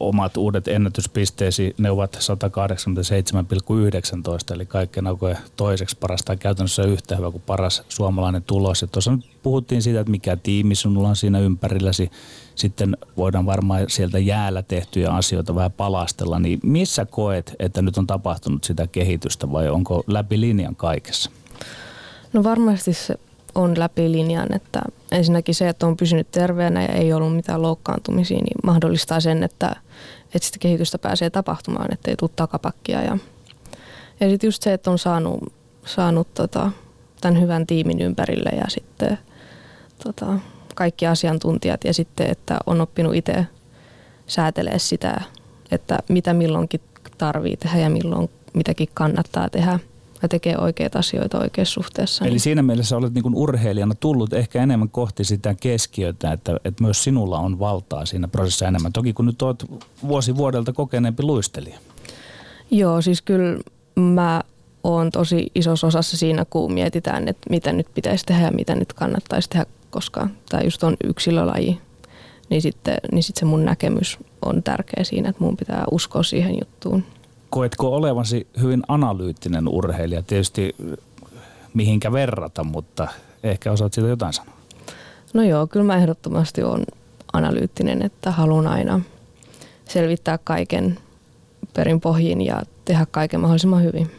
omat 0.00 0.36
uudet 0.36 0.68
ennätyspisteesi, 0.68 1.74
ne 1.78 1.90
ovat 1.90 2.16
187,19 2.16 2.22
eli 4.54 4.66
kaikkein 4.66 5.06
aikojen 5.06 5.38
toiseksi 5.56 5.96
paras 6.00 6.20
tai 6.24 6.36
käytännössä 6.36 6.82
yhtä 6.82 7.16
hyvä 7.16 7.30
kuin 7.30 7.42
paras 7.46 7.82
suomalainen 7.88 8.42
tulos. 8.42 8.82
Ja 8.82 8.88
tuossa 8.88 9.16
nyt 9.16 9.24
puhuttiin 9.42 9.82
siitä, 9.82 10.00
että 10.00 10.10
mikä 10.10 10.36
tiimi 10.36 10.74
sinulla 10.74 11.08
on 11.08 11.16
siinä 11.16 11.38
ympärilläsi. 11.38 12.10
Sitten 12.54 12.96
voidaan 13.16 13.46
varmaan 13.46 13.84
sieltä 13.88 14.18
jäällä 14.18 14.62
tehtyjä 14.62 15.10
asioita 15.10 15.54
vähän 15.54 15.72
palastella. 15.72 16.38
Niin 16.38 16.60
missä 16.62 17.04
koet, 17.04 17.56
että 17.58 17.82
nyt 17.82 17.98
on 17.98 18.06
tapahtunut 18.06 18.64
sitä 18.64 18.86
kehitystä 18.86 19.52
vai 19.52 19.68
onko 19.68 20.04
läpi 20.06 20.40
linjan 20.40 20.76
kaikessa? 20.76 21.30
No 22.32 22.44
varmasti 22.44 22.92
se 22.92 23.18
on 23.54 23.78
läpi 23.78 24.12
linjan, 24.12 24.54
että 24.54 24.82
ensinnäkin 25.12 25.54
se, 25.54 25.68
että 25.68 25.86
on 25.86 25.96
pysynyt 25.96 26.30
terveenä 26.30 26.82
ja 26.82 26.88
ei 26.88 27.12
ollut 27.12 27.36
mitään 27.36 27.62
loukkaantumisia, 27.62 28.38
niin 28.38 28.56
mahdollistaa 28.62 29.20
sen, 29.20 29.42
että, 29.42 29.76
että 30.34 30.46
sitä 30.46 30.58
kehitystä 30.60 30.98
pääsee 30.98 31.30
tapahtumaan, 31.30 31.92
ettei 31.92 32.16
tule 32.16 32.30
takapakkia. 32.36 33.02
Ja, 33.02 33.18
ja 34.20 34.28
sitten 34.28 34.48
just 34.48 34.62
se, 34.62 34.72
että 34.72 34.90
on 34.90 34.98
saanut, 34.98 35.52
saanut 35.86 36.34
tota, 36.34 36.70
tämän 37.20 37.40
hyvän 37.40 37.66
tiimin 37.66 38.00
ympärille 38.00 38.50
ja 38.50 38.64
sitten 38.68 39.18
tota, 40.04 40.26
kaikki 40.74 41.06
asiantuntijat 41.06 41.84
ja 41.84 41.94
sitten, 41.94 42.30
että 42.30 42.58
on 42.66 42.80
oppinut 42.80 43.14
itse 43.14 43.46
säätelee 44.26 44.78
sitä, 44.78 45.20
että 45.70 45.98
mitä 46.08 46.34
milloinkin 46.34 46.80
tarvii 47.18 47.56
tehdä 47.56 47.78
ja 47.78 47.90
milloin 47.90 48.30
mitäkin 48.54 48.88
kannattaa 48.94 49.50
tehdä– 49.50 49.78
ja 50.22 50.28
tekee 50.28 50.58
oikeita 50.58 50.98
asioita 50.98 51.38
oikeassa 51.38 51.72
suhteessa. 51.72 52.24
Eli 52.24 52.30
niin. 52.30 52.40
siinä 52.40 52.62
mielessä 52.62 52.96
olet 52.96 53.14
niin 53.14 53.34
urheilijana 53.34 53.94
tullut 53.94 54.32
ehkä 54.32 54.62
enemmän 54.62 54.88
kohti 54.88 55.24
sitä 55.24 55.54
keskiötä, 55.60 56.32
että, 56.32 56.56
että 56.64 56.84
myös 56.84 57.04
sinulla 57.04 57.38
on 57.38 57.58
valtaa 57.58 58.06
siinä 58.06 58.28
prosessissa 58.28 58.68
enemmän. 58.68 58.92
Toki 58.92 59.12
kun 59.12 59.26
nyt 59.26 59.42
olet 59.42 59.64
vuosi 60.08 60.36
vuodelta 60.36 60.72
kokeneempi 60.72 61.22
luistelija. 61.22 61.78
Joo, 62.70 63.02
siis 63.02 63.22
kyllä 63.22 63.58
mä 63.94 64.42
oon 64.84 65.10
tosi 65.10 65.46
isossa 65.54 65.86
osassa 65.86 66.16
siinä, 66.16 66.44
kun 66.50 66.72
mietitään, 66.72 67.28
että 67.28 67.50
mitä 67.50 67.72
nyt 67.72 67.86
pitäisi 67.94 68.26
tehdä 68.26 68.44
ja 68.44 68.52
mitä 68.52 68.74
nyt 68.74 68.92
kannattaisi 68.92 69.50
tehdä, 69.50 69.66
koska 69.90 70.28
tämä 70.48 70.62
just 70.62 70.82
on 70.82 70.96
yksilölaji. 71.04 71.80
Niin 72.50 72.62
sitten, 72.62 72.96
niin 73.12 73.22
sitten 73.22 73.40
se 73.40 73.44
mun 73.44 73.64
näkemys 73.64 74.18
on 74.42 74.62
tärkeä 74.62 75.04
siinä, 75.04 75.28
että 75.28 75.44
mun 75.44 75.56
pitää 75.56 75.84
uskoa 75.90 76.22
siihen 76.22 76.54
juttuun 76.54 77.04
koetko 77.50 77.96
olevasi 77.96 78.46
hyvin 78.60 78.82
analyyttinen 78.88 79.68
urheilija? 79.68 80.22
Tietysti 80.22 80.74
mihinkä 81.74 82.12
verrata, 82.12 82.64
mutta 82.64 83.08
ehkä 83.42 83.72
osaat 83.72 83.92
siitä 83.92 84.08
jotain 84.08 84.32
sanoa. 84.32 84.54
No 85.34 85.42
joo, 85.42 85.66
kyllä 85.66 85.86
mä 85.86 85.96
ehdottomasti 85.96 86.62
on 86.62 86.84
analyyttinen, 87.32 88.02
että 88.02 88.30
haluan 88.30 88.66
aina 88.66 89.00
selvittää 89.84 90.38
kaiken 90.44 90.98
perin 91.76 92.00
pohjin 92.00 92.40
ja 92.40 92.62
tehdä 92.84 93.06
kaiken 93.10 93.40
mahdollisimman 93.40 93.82
hyvin. 93.82 94.10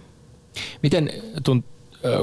Miten 0.83 1.09
tunt, 1.43 1.65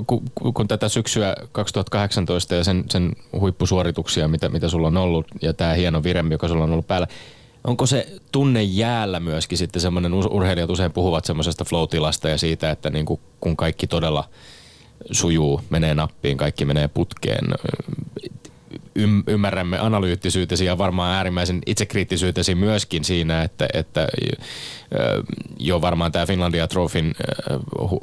kun, 0.07 0.23
kun 0.55 0.69
tätä 0.69 0.89
syksyä 0.89 1.37
2018 1.53 2.55
ja 2.55 2.65
sen, 2.65 2.85
sen 2.91 3.13
huippusuorituksia, 3.41 4.29
mitä, 4.29 4.49
mitä 4.49 4.69
sulla 4.69 4.87
on 4.87 4.97
ollut, 4.97 5.27
ja 5.43 5.53
tämä 5.53 5.73
hieno 5.73 6.03
viremmi, 6.03 6.35
joka 6.35 6.49
sulla 6.49 6.65
on 6.65 6.73
ollut 6.73 6.87
päällä, 6.87 7.07
onko 7.67 7.87
se 7.87 8.07
tunne 8.33 8.63
jäällä 8.63 9.21
myöskin 9.21 9.59
sitten 9.59 9.83
semmoinen, 9.83 10.15
urheilijat 10.15 10.71
usein 10.71 10.93
puhuvat 10.93 11.25
semmoisesta 11.25 11.65
flow-tilasta 11.65 12.29
ja 12.29 12.39
siitä, 12.39 12.71
että 12.71 12.91
niin 12.91 13.07
kuin, 13.07 13.21
kun 13.41 13.57
kaikki 13.57 13.87
todella 13.87 14.29
sujuu, 15.13 15.61
menee 15.71 15.95
nappiin, 15.95 16.37
kaikki 16.37 16.65
menee 16.65 16.89
putkeen 16.89 17.45
ymmärrämme 19.27 19.79
analyyttisyytesi 19.79 20.65
ja 20.65 20.79
varmaan 20.79 21.15
äärimmäisen 21.15 21.61
itsekriittisyytesi 21.67 22.55
myöskin 22.55 23.05
siinä, 23.05 23.43
että, 23.43 23.69
että 23.75 24.09
jo 25.59 25.81
varmaan 25.81 26.13
tämä 26.13 26.27
Finlandia 26.27 26.69
Trofin 26.69 27.15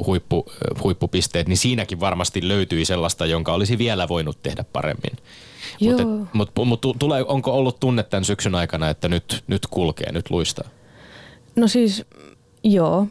huippu, 0.05 0.51
huippupisteet, 0.83 1.47
niin 1.47 1.57
siinäkin 1.57 1.99
varmasti 1.99 2.47
löytyi 2.47 2.85
sellaista, 2.85 3.25
jonka 3.25 3.53
olisi 3.53 3.77
vielä 3.77 4.07
voinut 4.07 4.43
tehdä 4.43 4.65
paremmin. 4.73 5.17
Mutta 5.81 6.03
mut, 6.33 6.51
mut, 6.65 6.81
tulee, 6.99 7.23
onko 7.27 7.51
ollut 7.51 7.79
tunne 7.79 8.03
tämän 8.03 8.25
syksyn 8.25 8.55
aikana, 8.55 8.89
että 8.89 9.09
nyt, 9.09 9.43
nyt 9.47 9.67
kulkee, 9.67 10.11
nyt 10.11 10.29
luistaa? 10.29 10.69
No 11.55 11.67
siis 11.67 12.05
joo. 12.63 13.07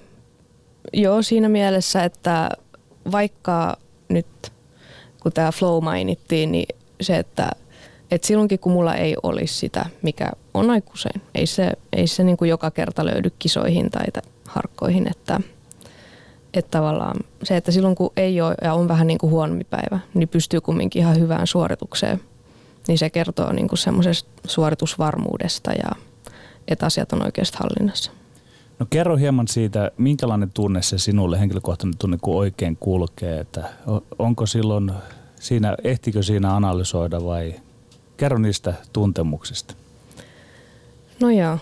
Joo 0.93 1.23
siinä 1.23 1.49
mielessä, 1.49 2.05
että 2.05 2.51
vaikka 3.13 3.77
nyt 4.09 4.27
kun 5.23 5.33
tämä 5.33 5.53
flow 5.53 5.85
mainittiin, 5.85 6.53
niin 6.53 6.77
se, 7.01 7.17
että 7.17 7.51
et 8.11 8.25
silloinkin 8.25 8.59
kun 8.59 8.73
mulla 8.73 8.95
ei 8.95 9.15
olisi 9.23 9.55
sitä, 9.55 9.87
mikä 10.03 10.31
on 10.55 10.71
aikuiseen, 10.71 11.23
ei 11.35 11.47
se, 11.47 11.73
ei 11.93 12.07
se 12.07 12.25
niin 12.25 12.37
kuin 12.37 12.49
joka 12.49 12.71
kerta 12.71 13.05
löydy 13.05 13.31
kisoihin 13.39 13.91
tai 13.91 14.05
harkkoihin, 14.49 15.11
että, 15.11 15.41
että 16.55 16.71
tavallaan 16.71 17.17
se, 17.43 17.57
että 17.57 17.73
silloin 17.73 17.95
kun 17.95 18.13
ei 18.17 18.41
ole 18.41 18.55
ja 18.63 18.75
on 18.75 18.89
vähän 18.89 19.07
niin 19.07 19.19
kuin 19.19 19.31
huonompi 19.31 19.65
päivä, 19.65 19.99
niin 20.15 20.29
pystyy 20.29 20.61
kumminkin 20.61 21.03
ihan 21.03 21.21
hyvään 21.21 21.47
suoritukseen, 21.47 22.21
niin 22.89 22.99
se 22.99 23.11
kertoo 23.11 23.53
niin 23.53 23.68
kuin 23.68 23.78
semmoisesta 23.78 24.30
suoritusvarmuudesta 24.47 25.72
ja 25.72 25.91
että 26.68 26.87
asiat 26.87 27.12
on 27.12 27.24
oikeasti 27.24 27.59
hallinnassa. 27.61 28.11
No 28.78 28.87
kerro 28.91 29.16
hieman 29.16 29.49
siitä, 29.49 29.91
minkälainen 29.99 30.51
tunne 30.51 30.83
se 30.83 30.99
sinulle, 30.99 31.41
henkilökohtainen 31.41 31.99
tunne, 31.99 32.18
kun 32.22 32.37
oikein 32.37 32.76
kulkee, 32.76 33.41
että 33.41 33.64
onko 34.18 34.47
silloin 34.47 34.93
siinä, 35.41 35.76
ehtikö 35.85 36.22
siinä 36.22 36.57
analysoida 36.57 37.24
vai 37.24 37.55
Kerro 38.16 38.39
niistä 38.39 38.74
tuntemuksista. 38.93 39.74
No 41.20 41.30
joo. 41.30 41.59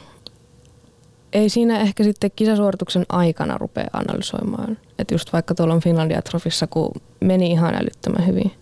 Ei 1.32 1.48
siinä 1.48 1.80
ehkä 1.80 2.04
sitten 2.04 2.30
kisasuorituksen 2.36 3.06
aikana 3.08 3.58
rupea 3.58 3.88
analysoimaan. 3.92 4.78
Että 4.98 5.14
just 5.14 5.32
vaikka 5.32 5.54
tuolla 5.54 5.74
on 5.74 5.80
Finlandia 5.80 6.22
Trofissa, 6.22 6.66
kun 6.66 6.92
meni 7.20 7.50
ihan 7.50 7.74
älyttömän 7.74 8.26
hyvin 8.26 8.52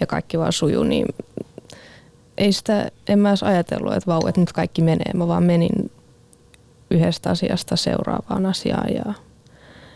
ja 0.00 0.06
kaikki 0.06 0.38
vaan 0.38 0.52
sujuu, 0.52 0.84
niin 0.84 1.06
ei 2.38 2.52
sitä, 2.52 2.90
en 3.08 3.18
mä 3.18 3.28
edes 3.28 3.42
ajatellut, 3.42 3.92
että 3.92 4.10
vau, 4.10 4.26
että 4.26 4.40
nyt 4.40 4.52
kaikki 4.52 4.82
menee. 4.82 5.10
Mä 5.14 5.28
vaan 5.28 5.42
menin 5.42 5.90
yhdestä 6.90 7.30
asiasta 7.30 7.76
seuraavaan 7.76 8.46
asiaan 8.46 8.94
ja, 8.94 9.14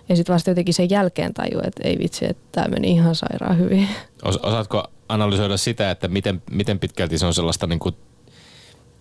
ja 0.08 0.16
sitten 0.16 0.34
vasta 0.34 0.50
jotenkin 0.50 0.74
sen 0.74 0.90
jälkeen 0.90 1.34
taju, 1.34 1.60
että 1.64 1.82
ei 1.84 1.98
vitsi, 1.98 2.26
että 2.28 2.42
tämä 2.52 2.68
meni 2.68 2.90
ihan 2.90 3.14
sairaan 3.14 3.58
hyvin. 3.58 3.88
Osaatko 4.24 4.84
analysoida 5.08 5.56
sitä, 5.56 5.90
että 5.90 6.08
miten, 6.08 6.42
miten 6.50 6.78
pitkälti 6.78 7.18
se 7.18 7.26
on 7.26 7.34
sellaista 7.34 7.66
niin 7.66 7.78
kuin 7.78 7.94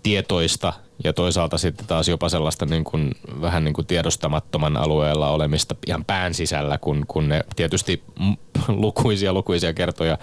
tietoista 0.03 0.73
ja 1.03 1.13
toisaalta 1.13 1.57
sitten 1.57 1.87
taas 1.87 2.07
jopa 2.07 2.29
sellaista 2.29 2.65
niin 2.65 2.83
kuin, 2.83 3.11
vähän 3.41 3.63
niin 3.63 3.73
kuin 3.73 3.87
tiedostamattoman 3.87 4.77
alueella 4.77 5.29
olemista 5.29 5.75
ihan 5.87 6.05
pään 6.05 6.33
sisällä, 6.33 6.77
kun, 6.77 7.05
kun 7.07 7.29
ne 7.29 7.43
tietysti 7.55 8.03
lukuisia 8.67 9.33
lukuisia 9.33 9.73
kertoja 9.73 10.17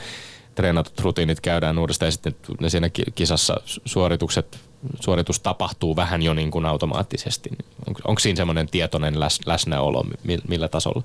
treenatut 0.55 1.01
rutiinit 1.01 1.41
käydään 1.41 1.79
uudestaan 1.79 2.07
ja 2.07 2.13
sitten 2.13 2.37
ne 2.61 2.69
siinä 2.69 2.91
kisassa 3.15 3.55
suoritukset, 3.85 4.59
suoritus 5.01 5.41
tapahtuu 5.41 5.97
vähän 5.97 6.23
jo 6.23 6.35
niin 6.35 6.51
kuin 6.51 6.67
automaattisesti. 6.67 7.51
Onko, 7.87 8.01
onko 8.05 8.19
siinä 8.19 8.37
semmoinen 8.37 8.69
tietoinen 8.69 9.21
läs, 9.21 9.41
läsnäolo, 9.47 10.05
millä 10.49 10.69
tasolla? 10.69 11.03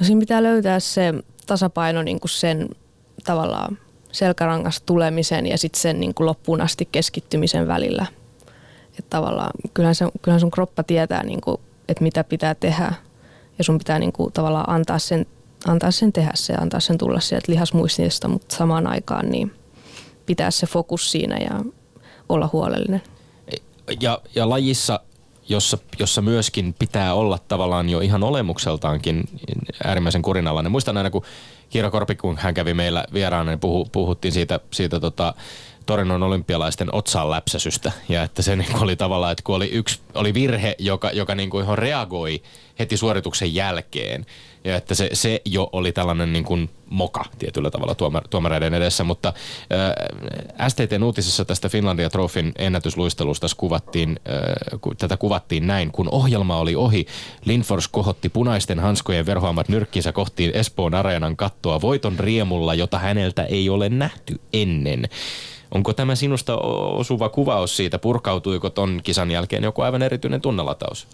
No 0.00 0.06
siinä 0.06 0.20
pitää 0.20 0.42
löytää 0.42 0.80
se 0.80 1.14
tasapaino 1.46 2.02
niin 2.02 2.20
kuin 2.20 2.30
sen 2.30 2.68
tavallaan 3.24 3.78
selkärangasta 4.12 4.86
tulemisen 4.86 5.46
ja 5.46 5.58
sitten 5.58 5.80
sen 5.80 6.00
niin 6.00 6.14
kuin 6.14 6.26
loppuun 6.26 6.60
asti 6.60 6.88
keskittymisen 6.92 7.68
välillä. 7.68 8.06
Että 8.98 9.10
tavallaan 9.10 9.50
kyllähän, 9.74 9.94
se, 9.94 10.06
kyllähän 10.22 10.40
sun 10.40 10.50
kroppa 10.50 10.82
tietää, 10.82 11.22
niin 11.22 11.40
kuin, 11.40 11.60
että 11.88 12.02
mitä 12.02 12.24
pitää 12.24 12.54
tehdä 12.54 12.94
ja 13.58 13.64
sun 13.64 13.78
pitää 13.78 13.98
niin 13.98 14.12
kuin, 14.12 14.32
tavallaan 14.32 14.70
antaa 14.70 14.98
sen, 14.98 15.26
antaa 15.66 15.90
sen 15.90 16.12
tehdä 16.12 16.30
se, 16.34 16.54
antaa 16.54 16.80
sen 16.80 16.98
tulla 16.98 17.20
sieltä 17.20 17.52
lihasmuistista, 17.52 18.28
mutta 18.28 18.56
samaan 18.56 18.86
aikaan 18.86 19.30
niin 19.30 19.52
pitää 20.26 20.50
se 20.50 20.66
fokus 20.66 21.10
siinä 21.10 21.36
ja 21.36 21.60
olla 22.28 22.50
huolellinen. 22.52 23.02
Ja, 24.00 24.20
ja 24.34 24.48
lajissa 24.48 25.00
jossa, 25.48 25.78
jossa 25.98 26.22
myöskin 26.22 26.74
pitää 26.78 27.14
olla 27.14 27.38
tavallaan 27.48 27.88
jo 27.88 28.00
ihan 28.00 28.22
olemukseltaankin 28.22 29.24
äärimmäisen 29.84 30.22
kurinalainen. 30.22 30.72
Muistan 30.72 30.96
aina, 30.96 31.10
kun 31.10 31.24
Kiira 31.70 31.90
Korpi, 31.90 32.14
kun 32.14 32.38
hän 32.38 32.54
kävi 32.54 32.74
meillä 32.74 33.04
vieraana, 33.12 33.50
niin 33.50 33.60
puhu, 33.60 33.88
puhuttiin 33.92 34.32
siitä, 34.32 34.60
siitä 34.72 35.00
tota, 35.00 35.34
Torinon 35.86 36.22
olympialaisten 36.22 36.94
otsaan 36.94 37.30
läpsäsystä. 37.30 37.92
Ja 38.08 38.22
että 38.22 38.42
se 38.42 38.56
niin 38.56 38.82
oli 38.82 38.96
tavallaan, 38.96 39.32
että 39.32 39.42
kun 39.42 39.54
oli 39.56 39.70
yksi 39.70 40.00
oli 40.14 40.34
virhe, 40.34 40.74
joka, 40.78 41.10
joka 41.10 41.34
niin 41.34 41.50
kuin 41.50 41.78
reagoi 41.78 42.42
heti 42.78 42.96
suorituksen 42.96 43.54
jälkeen. 43.54 44.26
Ja 44.64 44.76
että 44.76 44.94
se, 44.94 45.10
se 45.12 45.40
jo 45.44 45.68
oli 45.72 45.92
tällainen 45.92 46.32
niin 46.32 46.44
kuin 46.44 46.70
moka 46.90 47.24
tietyllä 47.38 47.70
tavalla 47.70 47.94
tuomar, 47.94 48.28
tuomareiden 48.28 48.74
edessä. 48.74 49.04
Mutta 49.04 49.32
äh, 50.58 50.68
STTn 50.68 51.02
uutisissa 51.02 51.44
tästä 51.44 51.68
Finlandia 51.68 52.10
Trofin 52.10 52.52
ennätysluistelusta 52.58 53.46
kuvattiin, 53.56 54.20
äh, 54.28 54.94
tätä 54.98 55.16
kuvattiin 55.16 55.66
näin. 55.66 55.92
Kun 55.92 56.08
ohjelma 56.12 56.58
oli 56.58 56.76
ohi, 56.76 57.06
Lindfors 57.44 57.88
kohotti 57.88 58.28
punaisten 58.28 58.80
hanskojen 58.80 59.26
verhoamat 59.26 59.68
nyrkkinsä 59.68 60.12
kohtiin 60.12 60.50
Espoon 60.54 60.94
areenan 60.94 61.36
kattoa 61.36 61.80
voiton 61.80 62.18
riemulla, 62.18 62.74
jota 62.74 62.98
häneltä 62.98 63.44
ei 63.44 63.68
ole 63.68 63.88
nähty 63.88 64.40
ennen. 64.52 65.08
Onko 65.74 65.92
tämä 65.92 66.14
sinusta 66.14 66.56
osuva 66.56 67.28
kuvaus 67.28 67.76
siitä? 67.76 67.98
Purkautuiko 67.98 68.70
ton 68.70 69.00
kisan 69.02 69.30
jälkeen 69.30 69.64
joku 69.64 69.82
aivan 69.82 70.02
erityinen 70.02 70.40
tunnelataus? 70.40 71.06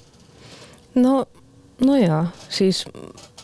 No, 0.95 1.27
no 1.87 1.97
joo. 1.97 2.25
Siis 2.49 2.85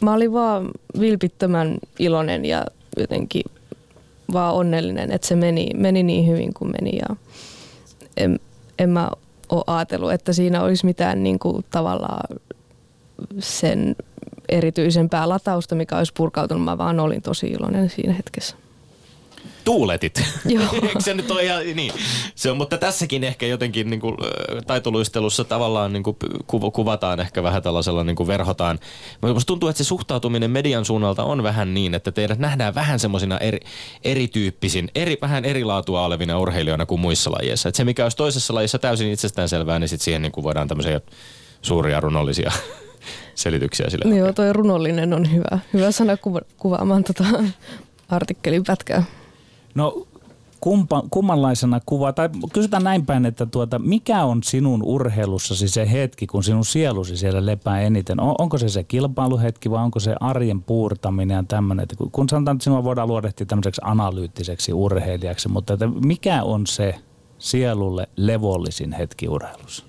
mä 0.00 0.14
olin 0.14 0.32
vaan 0.32 0.70
vilpittömän 1.00 1.78
iloinen 1.98 2.44
ja 2.44 2.64
jotenkin 2.96 3.42
vaan 4.32 4.54
onnellinen, 4.54 5.12
että 5.12 5.26
se 5.26 5.36
meni, 5.36 5.70
meni 5.74 6.02
niin 6.02 6.26
hyvin 6.26 6.54
kuin 6.54 6.70
meni. 6.70 6.98
Ja 6.98 7.16
en, 8.16 8.40
en 8.78 8.90
mä 8.90 9.10
ole 9.48 9.64
ajatellut, 9.66 10.12
että 10.12 10.32
siinä 10.32 10.62
olisi 10.62 10.86
mitään 10.86 11.22
niin 11.22 11.38
kuin 11.38 11.64
tavallaan 11.70 12.40
sen 13.38 13.96
erityisempää 14.48 15.28
latausta, 15.28 15.74
mikä 15.74 15.98
olisi 15.98 16.12
purkautunut. 16.16 16.64
Mä 16.64 16.78
vaan 16.78 17.00
olin 17.00 17.22
tosi 17.22 17.46
iloinen 17.46 17.90
siinä 17.90 18.12
hetkessä 18.12 18.56
tuuletit. 19.64 20.22
Joo. 20.44 20.64
Eikö 20.82 21.00
se 21.00 21.14
nyt 21.14 21.30
ole 21.30 21.44
ihan 21.44 21.62
niin? 21.74 21.92
Se 22.34 22.50
on, 22.50 22.56
mutta 22.56 22.78
tässäkin 22.78 23.24
ehkä 23.24 23.46
jotenkin 23.46 23.90
niin 23.90 24.00
kuin, 24.00 24.16
taitoluistelussa 24.66 25.44
tavallaan 25.44 25.92
niin 25.92 26.02
kuin, 26.02 26.16
kuvataan 26.72 27.20
ehkä 27.20 27.42
vähän 27.42 27.62
tällaisella 27.62 28.04
niin 28.04 28.16
kuin 28.16 28.26
verhotaan. 28.26 28.78
Mutta 29.20 29.42
tuntuu, 29.46 29.68
että 29.68 29.84
se 29.84 29.88
suhtautuminen 29.88 30.50
median 30.50 30.84
suunnalta 30.84 31.24
on 31.24 31.42
vähän 31.42 31.74
niin, 31.74 31.94
että 31.94 32.12
teidät 32.12 32.38
nähdään 32.38 32.74
vähän 32.74 32.98
semmoisina 32.98 33.38
eri, 33.38 33.60
erityyppisin, 34.04 34.90
eri, 34.94 35.18
vähän 35.22 35.44
eri 35.44 35.64
laatua 35.64 36.04
olevina 36.04 36.38
urheilijoina 36.38 36.86
kuin 36.86 37.00
muissa 37.00 37.30
lajeissa. 37.30 37.68
Et 37.68 37.74
se, 37.74 37.84
mikä 37.84 38.02
olisi 38.02 38.16
toisessa 38.16 38.54
lajissa 38.54 38.78
täysin 38.78 39.12
itsestäänselvää, 39.12 39.78
niin 39.78 39.88
sitten 39.88 40.04
siihen 40.04 40.22
niin 40.22 40.32
kuin 40.32 40.44
voidaan 40.44 40.68
tämmöisiä 40.68 41.00
suuria 41.62 42.00
runollisia 42.00 42.52
selityksiä 43.34 43.90
sille. 43.90 44.16
Joo, 44.16 44.32
toi 44.32 44.52
runollinen 44.52 45.12
on 45.12 45.32
hyvä. 45.32 45.58
Hyvä 45.72 45.90
sana 45.90 46.16
kuva- 46.16 46.46
kuvaamaan 46.56 47.04
tota 47.04 47.24
artikkelin 48.08 48.64
pätkää. 48.66 49.04
No 49.74 50.06
kumpa, 50.60 51.02
kummanlaisena 51.10 51.80
kuva, 51.86 52.12
tai 52.12 52.28
kysytään 52.52 52.84
näin 52.84 53.06
päin, 53.06 53.26
että 53.26 53.46
tuota, 53.46 53.78
mikä 53.78 54.24
on 54.24 54.42
sinun 54.42 54.82
urheilussasi 54.82 55.68
se 55.68 55.90
hetki, 55.92 56.26
kun 56.26 56.44
sinun 56.44 56.64
sielusi 56.64 57.16
siellä 57.16 57.46
lepää 57.46 57.80
eniten? 57.80 58.20
On, 58.20 58.34
onko 58.38 58.58
se 58.58 58.68
se 58.68 58.84
kilpailuhetki 58.84 59.70
vai 59.70 59.84
onko 59.84 60.00
se 60.00 60.14
arjen 60.20 60.62
puurtaminen 60.62 61.34
ja 61.34 61.44
tämmöinen? 61.48 61.86
Kun, 61.98 62.10
kun 62.10 62.28
sanotaan, 62.28 62.54
että 62.56 62.64
sinua 62.64 62.84
voidaan 62.84 63.08
luodehtia 63.08 63.46
tämmöiseksi 63.46 63.80
analyyttiseksi 63.84 64.72
urheilijaksi, 64.72 65.48
mutta 65.48 65.72
että 65.72 65.86
mikä 65.86 66.42
on 66.42 66.66
se 66.66 66.94
sielulle 67.38 68.08
levollisin 68.16 68.92
hetki 68.92 69.28
urheilussa? 69.28 69.84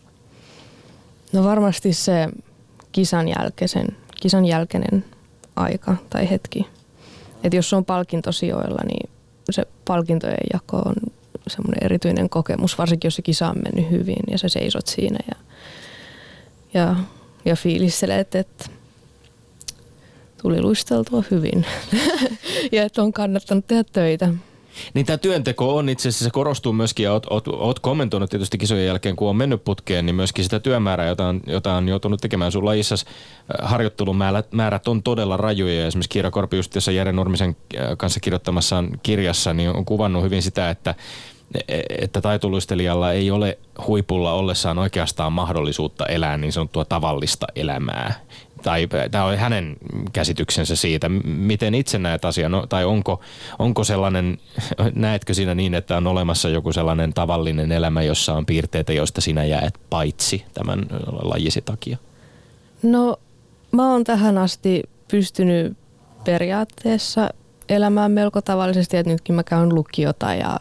No 1.34 1.44
varmasti 1.44 1.94
se 1.94 2.30
kisan, 2.92 3.28
jälkeisen, 3.28 3.88
kisan 4.22 4.46
jälkeinen 4.46 5.06
aika 5.56 5.96
tai 6.10 6.30
hetki. 6.30 6.68
Että 7.44 7.56
jos 7.56 7.74
on 7.74 7.86
palkintosijoilla, 7.86 8.82
niin 8.88 9.10
se 9.52 9.66
palkintojen 9.86 10.48
jako 10.54 10.78
on 10.78 10.96
semmoinen 11.48 11.84
erityinen 11.84 12.30
kokemus, 12.30 12.78
varsinkin 12.78 13.08
jos 13.08 13.16
se 13.16 13.22
kisa 13.22 13.50
on 13.50 13.62
mennyt 13.64 13.92
hyvin 13.92 14.24
ja 14.32 14.38
sä 14.38 14.50
seisot 14.50 14.88
siinä 14.88 15.20
ja, 15.28 15.36
ja, 16.74 16.96
ja 17.46 17.56
fiilistelet, 17.56 18.36
että 18.36 18.66
tuli 20.42 20.62
luisteltua 20.62 21.24
hyvin 21.32 21.66
ja 22.72 22.84
että 22.84 23.04
on 23.04 23.14
kannattanut 23.14 23.68
tehdä 23.68 23.84
töitä. 23.84 24.30
Niin 24.94 25.06
tämä 25.06 25.18
työnteko 25.18 25.76
on 25.76 25.90
itse 25.90 26.10
asiassa, 26.10 26.26
se 26.26 26.32
korostuu 26.32 26.74
myöskin, 26.74 27.04
ja 27.04 27.14
oot, 27.14 27.80
kommentoinut 27.80 28.30
tietysti 28.30 28.58
kisojen 28.58 28.86
jälkeen, 28.86 29.16
kun 29.16 29.30
on 29.30 29.36
mennyt 29.36 29.64
putkeen, 29.64 30.06
niin 30.06 30.16
myöskin 30.16 30.44
sitä 30.44 30.60
työmäärää, 30.60 31.08
jota 31.08 31.28
on, 31.28 31.42
jota 31.48 31.74
on 31.74 31.90
joutunut 31.90 32.22
tekemään 32.22 32.52
sun 32.52 32.66
lajissa. 32.66 32.96
Äh, 32.96 33.70
harjoittelun 33.70 34.18
määrät 34.52 34.88
on 34.88 35.04
todella 35.04 35.38
rajuja, 35.38 35.80
ja 35.82 35.88
esimerkiksi 35.88 36.10
Kiira 36.10 36.32
Korpi 36.32 36.58
just 36.58 36.76
Jere 36.94 37.12
Nurmisen 37.12 37.56
äh, 37.78 37.88
kanssa 37.98 38.20
kirjoittamassaan 38.20 38.90
kirjassa, 39.04 39.54
niin 39.54 39.70
on 39.70 39.86
kuvannut 39.86 40.24
hyvin 40.24 40.42
sitä, 40.42 40.70
että 40.70 40.96
että 41.90 42.22
taitoluistelijalla 42.22 43.12
ei 43.12 43.32
ole 43.32 43.58
huipulla 43.88 44.34
ollessaan 44.34 44.78
oikeastaan 44.78 45.34
mahdollisuutta 45.34 46.06
elää 46.06 46.38
niin 46.38 46.54
sanottua 46.54 46.86
tavallista 46.86 47.48
elämää 47.56 48.14
tai 48.66 48.88
tämä 49.12 49.24
on 49.24 49.38
hänen 49.38 49.76
käsityksensä 50.14 50.76
siitä, 50.76 51.10
miten 51.24 51.76
itse 51.76 52.00
näet 52.00 52.26
asian, 52.26 52.52
no, 52.52 52.68
tai 52.68 52.86
onko, 52.86 53.22
onko 53.60 53.84
sellainen, 53.84 54.38
näetkö 54.96 55.34
siinä 55.34 55.56
niin, 55.56 55.74
että 55.74 55.98
on 55.98 56.08
olemassa 56.08 56.50
joku 56.50 56.74
sellainen 56.74 57.14
tavallinen 57.14 57.72
elämä, 57.72 58.02
jossa 58.02 58.34
on 58.34 58.46
piirteitä, 58.46 58.94
joista 58.94 59.22
sinä 59.22 59.44
jäät 59.44 59.74
paitsi 59.90 60.46
tämän 60.54 60.86
lajisi 61.22 61.62
takia? 61.62 61.98
No 62.84 63.20
mä 63.72 63.92
oon 63.92 64.04
tähän 64.04 64.38
asti 64.38 64.84
pystynyt 65.12 65.78
periaatteessa 66.24 67.30
elämään 67.70 68.12
melko 68.12 68.42
tavallisesti, 68.42 68.98
että 68.98 69.12
nytkin 69.12 69.36
mä 69.36 69.44
käyn 69.44 69.76
lukiota 69.76 70.34
ja 70.34 70.58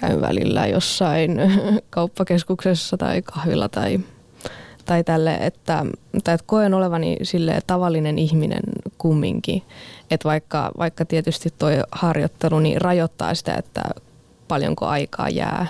käyn 0.00 0.20
välillä 0.20 0.66
jossain 0.66 1.38
kauppakeskuksessa 1.90 2.96
tai 2.96 3.22
kahvilla 3.22 3.68
tai 3.68 4.00
tai 4.90 5.04
tälle, 5.04 5.34
että, 5.34 5.86
tai 6.24 6.34
että 6.34 6.46
koen 6.46 6.74
olevani 6.74 7.16
sille 7.22 7.60
tavallinen 7.66 8.18
ihminen 8.18 8.62
kumminkin. 8.98 9.62
Että 10.10 10.28
vaikka, 10.28 10.70
vaikka 10.78 11.04
tietysti 11.04 11.48
tuo 11.58 11.68
harjoittelu 11.92 12.58
niin 12.58 12.80
rajoittaa 12.80 13.34
sitä, 13.34 13.54
että 13.54 13.82
paljonko 14.48 14.86
aikaa 14.86 15.28
jää 15.28 15.66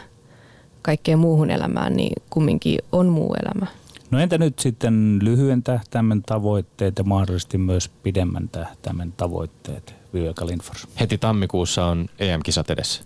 kaikkeen 0.82 1.18
muuhun 1.18 1.50
elämään, 1.50 1.96
niin 1.96 2.12
kumminkin 2.30 2.78
on 2.92 3.06
muu 3.06 3.34
elämä. 3.42 3.66
No 4.10 4.18
entä 4.18 4.38
nyt 4.38 4.58
sitten 4.58 5.18
lyhyen 5.22 5.62
tähtäimen 5.62 6.22
tavoitteet 6.22 6.98
ja 6.98 7.04
mahdollisesti 7.04 7.58
myös 7.58 7.88
pidemmän 7.88 8.48
tähtäimen 8.48 9.12
tavoitteet, 9.16 9.94
Viveka 10.14 10.46
Lindfors? 10.46 10.88
Heti 11.00 11.18
tammikuussa 11.18 11.86
on 11.86 12.06
EM-kisat 12.18 12.70
edessä. 12.70 13.02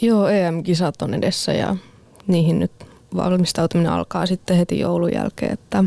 Joo, 0.00 0.28
EM-kisat 0.28 1.02
on 1.02 1.14
edessä 1.14 1.52
ja 1.52 1.76
niihin 2.26 2.58
nyt 2.58 2.91
valmistautuminen 3.16 3.92
alkaa 3.92 4.26
sitten 4.26 4.56
heti 4.56 4.78
joulun 4.78 5.12
jälkeen, 5.14 5.52
että 5.52 5.84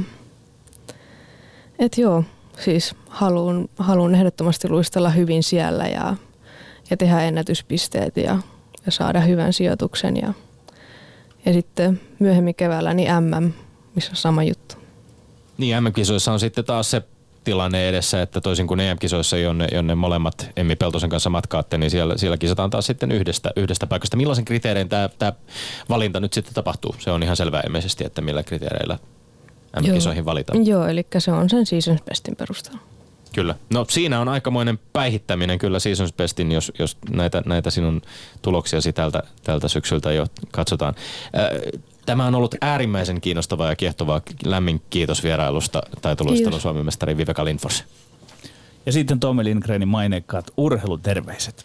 et 1.80 1.97
joo, 1.97 2.23
siis 2.59 2.95
haluan, 3.09 3.69
haluan 3.78 4.15
ehdottomasti 4.15 4.69
luistella 4.69 5.09
hyvin 5.09 5.43
siellä 5.43 5.88
ja, 5.88 6.15
ja 6.89 6.97
tehdä 6.97 7.21
ennätyspisteet 7.21 8.17
ja, 8.17 8.38
ja 8.86 8.91
saada 8.91 9.19
hyvän 9.19 9.53
sijoituksen 9.53 10.17
ja, 10.17 10.34
ja 11.45 11.53
sitten 11.53 12.01
myöhemmin 12.19 12.55
keväällä 12.55 12.93
niin 12.93 13.09
MM, 13.23 13.51
missä 13.95 14.11
on 14.11 14.15
sama 14.15 14.43
juttu. 14.43 14.76
Niin, 15.57 15.84
MM-kisoissa 15.84 16.32
on 16.32 16.39
sitten 16.39 16.65
taas 16.65 16.91
se 16.91 17.01
tilanne 17.46 17.89
edessä, 17.89 18.22
että 18.22 18.41
toisin 18.41 18.68
kuin 18.68 18.80
EM-kisoissa, 18.80 19.38
jonne, 19.38 19.68
jonne 19.72 19.96
molemmat 19.96 20.50
Emmi 20.56 20.76
Peltosen 20.76 21.10
kanssa 21.10 21.30
matkaatte, 21.30 21.78
niin 21.78 21.91
siellä, 21.91 22.18
siellä 22.18 22.38
kisataan 22.38 22.70
taas 22.70 22.86
sitten 22.86 23.12
yhdestä, 23.12 23.52
yhdestä 23.56 23.88
paikasta. 23.88 24.18
Millaisen 24.18 24.46
kriteerein 24.46 24.89
tämä, 24.89 25.10
tämä 25.20 25.34
valinta 25.89 26.20
nyt 26.20 26.34
sitten 26.34 26.54
tapahtuu? 26.54 26.96
Se 27.00 27.12
on 27.12 27.24
ihan 27.24 27.36
selvää 27.36 27.62
ilmeisesti, 27.66 28.06
että 28.06 28.22
millä 28.22 28.43
kriteereillä 28.43 29.00
M-kisoihin 29.82 30.26
valitaan. 30.26 30.68
Joo, 30.68 30.88
eli 30.88 31.08
se 31.18 31.32
on 31.32 31.50
sen 31.50 31.66
Seasons 31.66 32.02
Bestin 32.02 32.36
perusteella. 32.36 32.80
Kyllä. 33.34 33.56
No 33.74 33.86
siinä 33.89 34.20
on 34.20 34.30
aikamoinen 34.30 34.80
päihittäminen 34.93 35.60
kyllä 35.60 35.80
Seasons 35.80 36.14
Bestin, 36.14 36.52
jos, 36.52 36.72
jos 36.80 36.98
näitä, 37.10 37.43
näitä 37.46 37.70
sinun 37.70 38.02
tuloksiasi 38.41 38.93
tältä, 38.93 39.24
tältä 39.43 39.68
syksyltä 39.68 40.12
jo 40.12 40.26
katsotaan. 40.52 40.96
Äh, 41.38 41.82
Tämä 42.06 42.26
on 42.26 42.36
ollut 42.36 42.56
äärimmäisen 42.62 43.22
kiinnostavaa 43.22 43.70
ja 43.70 43.76
kiehtovaa. 43.76 44.22
Lämmin 44.45 44.82
kiitos 44.89 45.24
vierailusta 45.24 45.82
taitoluistelun 46.01 46.62
Suomen 46.62 46.86
mestari 46.86 47.18
Viveka 47.18 47.45
Lindfors. 47.45 47.84
Ja 48.86 48.91
sitten 48.91 49.20
Tomi 49.20 49.43
Lindgrenin 49.43 49.88
maineikkaat 49.88 50.51
urheiluterveiset. 50.58 51.64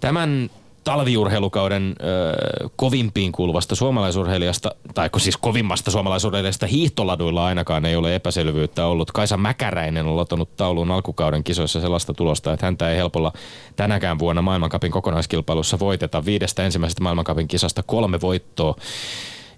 Tämän 0.00 0.50
talviurheilukauden 0.84 1.94
ö, 2.00 2.68
kovimpiin 2.76 3.32
kuuluvasta 3.32 3.74
suomalaisurheilijasta, 3.74 4.74
tai 4.94 5.10
siis 5.16 5.36
kovimmasta 5.36 5.90
suomalaisurheilijasta 5.90 6.66
hiihtoladuilla 6.66 7.46
ainakaan 7.46 7.84
ei 7.84 7.96
ole 7.96 8.14
epäselvyyttä 8.14 8.86
ollut. 8.86 9.12
Kaisa 9.12 9.36
Mäkäräinen 9.36 10.06
on 10.06 10.16
lottanut 10.16 10.56
tauluun 10.56 10.90
alkukauden 10.90 11.44
kisoissa 11.44 11.80
sellaista 11.80 12.14
tulosta, 12.14 12.52
että 12.52 12.66
häntä 12.66 12.90
ei 12.90 12.96
helpolla 12.96 13.32
tänäkään 13.76 14.18
vuonna 14.18 14.42
maailmankapin 14.42 14.92
kokonaiskilpailussa 14.92 15.78
voiteta. 15.78 16.24
Viidestä 16.24 16.64
ensimmäisestä 16.64 17.02
maailmankapin 17.02 17.48
kisasta 17.48 17.82
kolme 17.82 18.20
voittoa. 18.20 18.74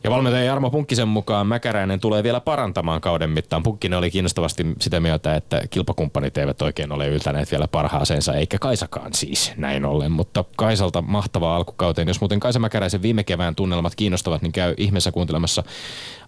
Ja 0.05 0.11
valmentaja 0.11 0.45
Jarmo 0.45 0.71
Punkkisen 0.71 1.09
mukaan 1.09 1.47
Mäkäräinen 1.47 2.01
tulee 2.01 2.23
vielä 2.23 2.41
parantamaan 2.41 3.01
kauden 3.01 3.31
mittaan. 3.31 3.63
Punkkinen 3.63 3.99
oli 3.99 4.11
kiinnostavasti 4.11 4.67
sitä 4.81 5.01
mieltä, 5.01 5.35
että 5.35 5.63
kilpakumppanit 5.71 6.39
eivät 6.39 6.63
oikein 6.63 6.93
ole 6.93 7.09
yltäneet 7.09 7.51
vielä 7.51 7.69
parhaaseensa, 7.69 8.35
eikä 8.35 8.59
Kaisakaan 8.59 9.15
siis 9.15 9.53
näin 9.57 9.85
ollen. 9.85 10.13
Mutta 10.13 10.45
Kaisalta 10.57 11.03
mahtavaa 11.03 11.57
alkukauteen. 11.57 12.09
Jos 12.09 12.21
muuten 12.21 12.41
Kaisa 12.41 12.59
Mäkäräisen 12.59 13.03
viime 13.03 13.25
kevään 13.25 13.55
tunnelmat 13.55 13.95
kiinnostavat, 13.95 14.43
niin 14.43 14.53
käy 14.53 14.75
ihmeessä 14.77 15.13
kuuntelemassa 15.13 15.63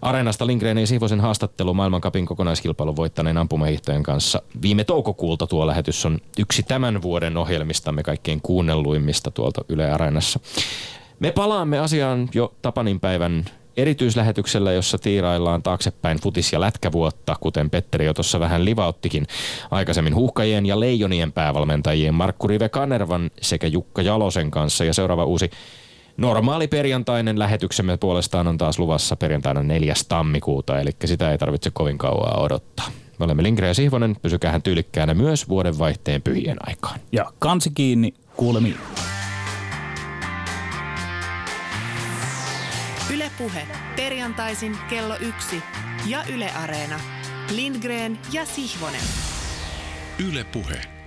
Areenasta 0.01 0.47
Lindgrenin 0.47 0.87
Siivosen 0.87 1.21
haastattelu 1.21 1.73
maailmankapin 1.73 2.25
kokonaiskilpailun 2.25 2.95
voittaneen 2.95 3.37
ampumahiihtojen 3.37 4.03
kanssa. 4.03 4.41
Viime 4.61 4.83
toukokuulta 4.83 5.47
tuo 5.47 5.67
lähetys 5.67 6.05
on 6.05 6.19
yksi 6.39 6.63
tämän 6.63 7.01
vuoden 7.01 7.37
ohjelmistamme 7.37 8.03
kaikkein 8.03 8.41
kuunnelluimmista 8.41 9.31
tuolta 9.31 9.61
Yle 9.69 9.91
Areenassa. 9.91 10.39
Me 11.19 11.31
palaamme 11.31 11.79
asiaan 11.79 12.29
jo 12.33 12.53
Tapanin 12.61 12.99
päivän 12.99 13.45
erityislähetyksellä, 13.77 14.71
jossa 14.71 14.97
tiiraillaan 14.97 15.63
taaksepäin 15.63 16.19
futis- 16.19 16.53
ja 16.53 16.61
lätkävuotta, 16.61 17.35
kuten 17.39 17.69
Petteri 17.69 18.05
jo 18.05 18.13
tuossa 18.13 18.39
vähän 18.39 18.65
livauttikin. 18.65 19.27
Aikaisemmin 19.71 20.15
huuhkajien 20.15 20.65
ja 20.65 20.79
leijonien 20.79 21.31
päävalmentajien 21.31 22.13
Markku 22.13 22.47
Rive 22.47 22.69
Kanervan 22.69 23.31
sekä 23.41 23.67
Jukka 23.67 24.01
Jalosen 24.01 24.51
kanssa. 24.51 24.85
Ja 24.85 24.93
seuraava 24.93 25.25
uusi 25.25 25.49
normaali 26.17 26.67
perjantainen 26.67 27.39
lähetyksemme 27.39 27.97
puolestaan 27.97 28.47
on 28.47 28.57
taas 28.57 28.79
luvassa 28.79 29.15
perjantaina 29.15 29.63
4. 29.63 29.93
tammikuuta, 30.09 30.79
eli 30.79 30.91
sitä 31.05 31.31
ei 31.31 31.37
tarvitse 31.37 31.71
kovin 31.73 31.97
kauaa 31.97 32.41
odottaa. 32.41 32.87
Me 33.19 33.25
olemme 33.25 33.43
Linkre 33.43 33.67
ja 33.67 33.73
Sihvonen, 33.73 34.15
pysykäähän 34.21 34.61
tyylikkäänä 34.61 35.13
myös 35.13 35.49
vuodenvaihteen 35.49 36.21
pyhien 36.21 36.57
aikaan. 36.67 36.99
Ja 37.11 37.33
kansi 37.39 37.71
kiinni, 37.75 38.13
kuulemiin. 38.35 38.77
Puhe. 43.37 43.67
Perjantaisin 43.95 44.77
kello 44.89 45.17
yksi 45.19 45.63
ja 46.05 46.23
Yle 46.29 46.51
Areena. 46.51 46.99
Lindgren 47.51 48.19
ja 48.31 48.45
Sihvonen. 48.45 49.01
Yle 50.19 50.43
Puhe. 50.43 51.02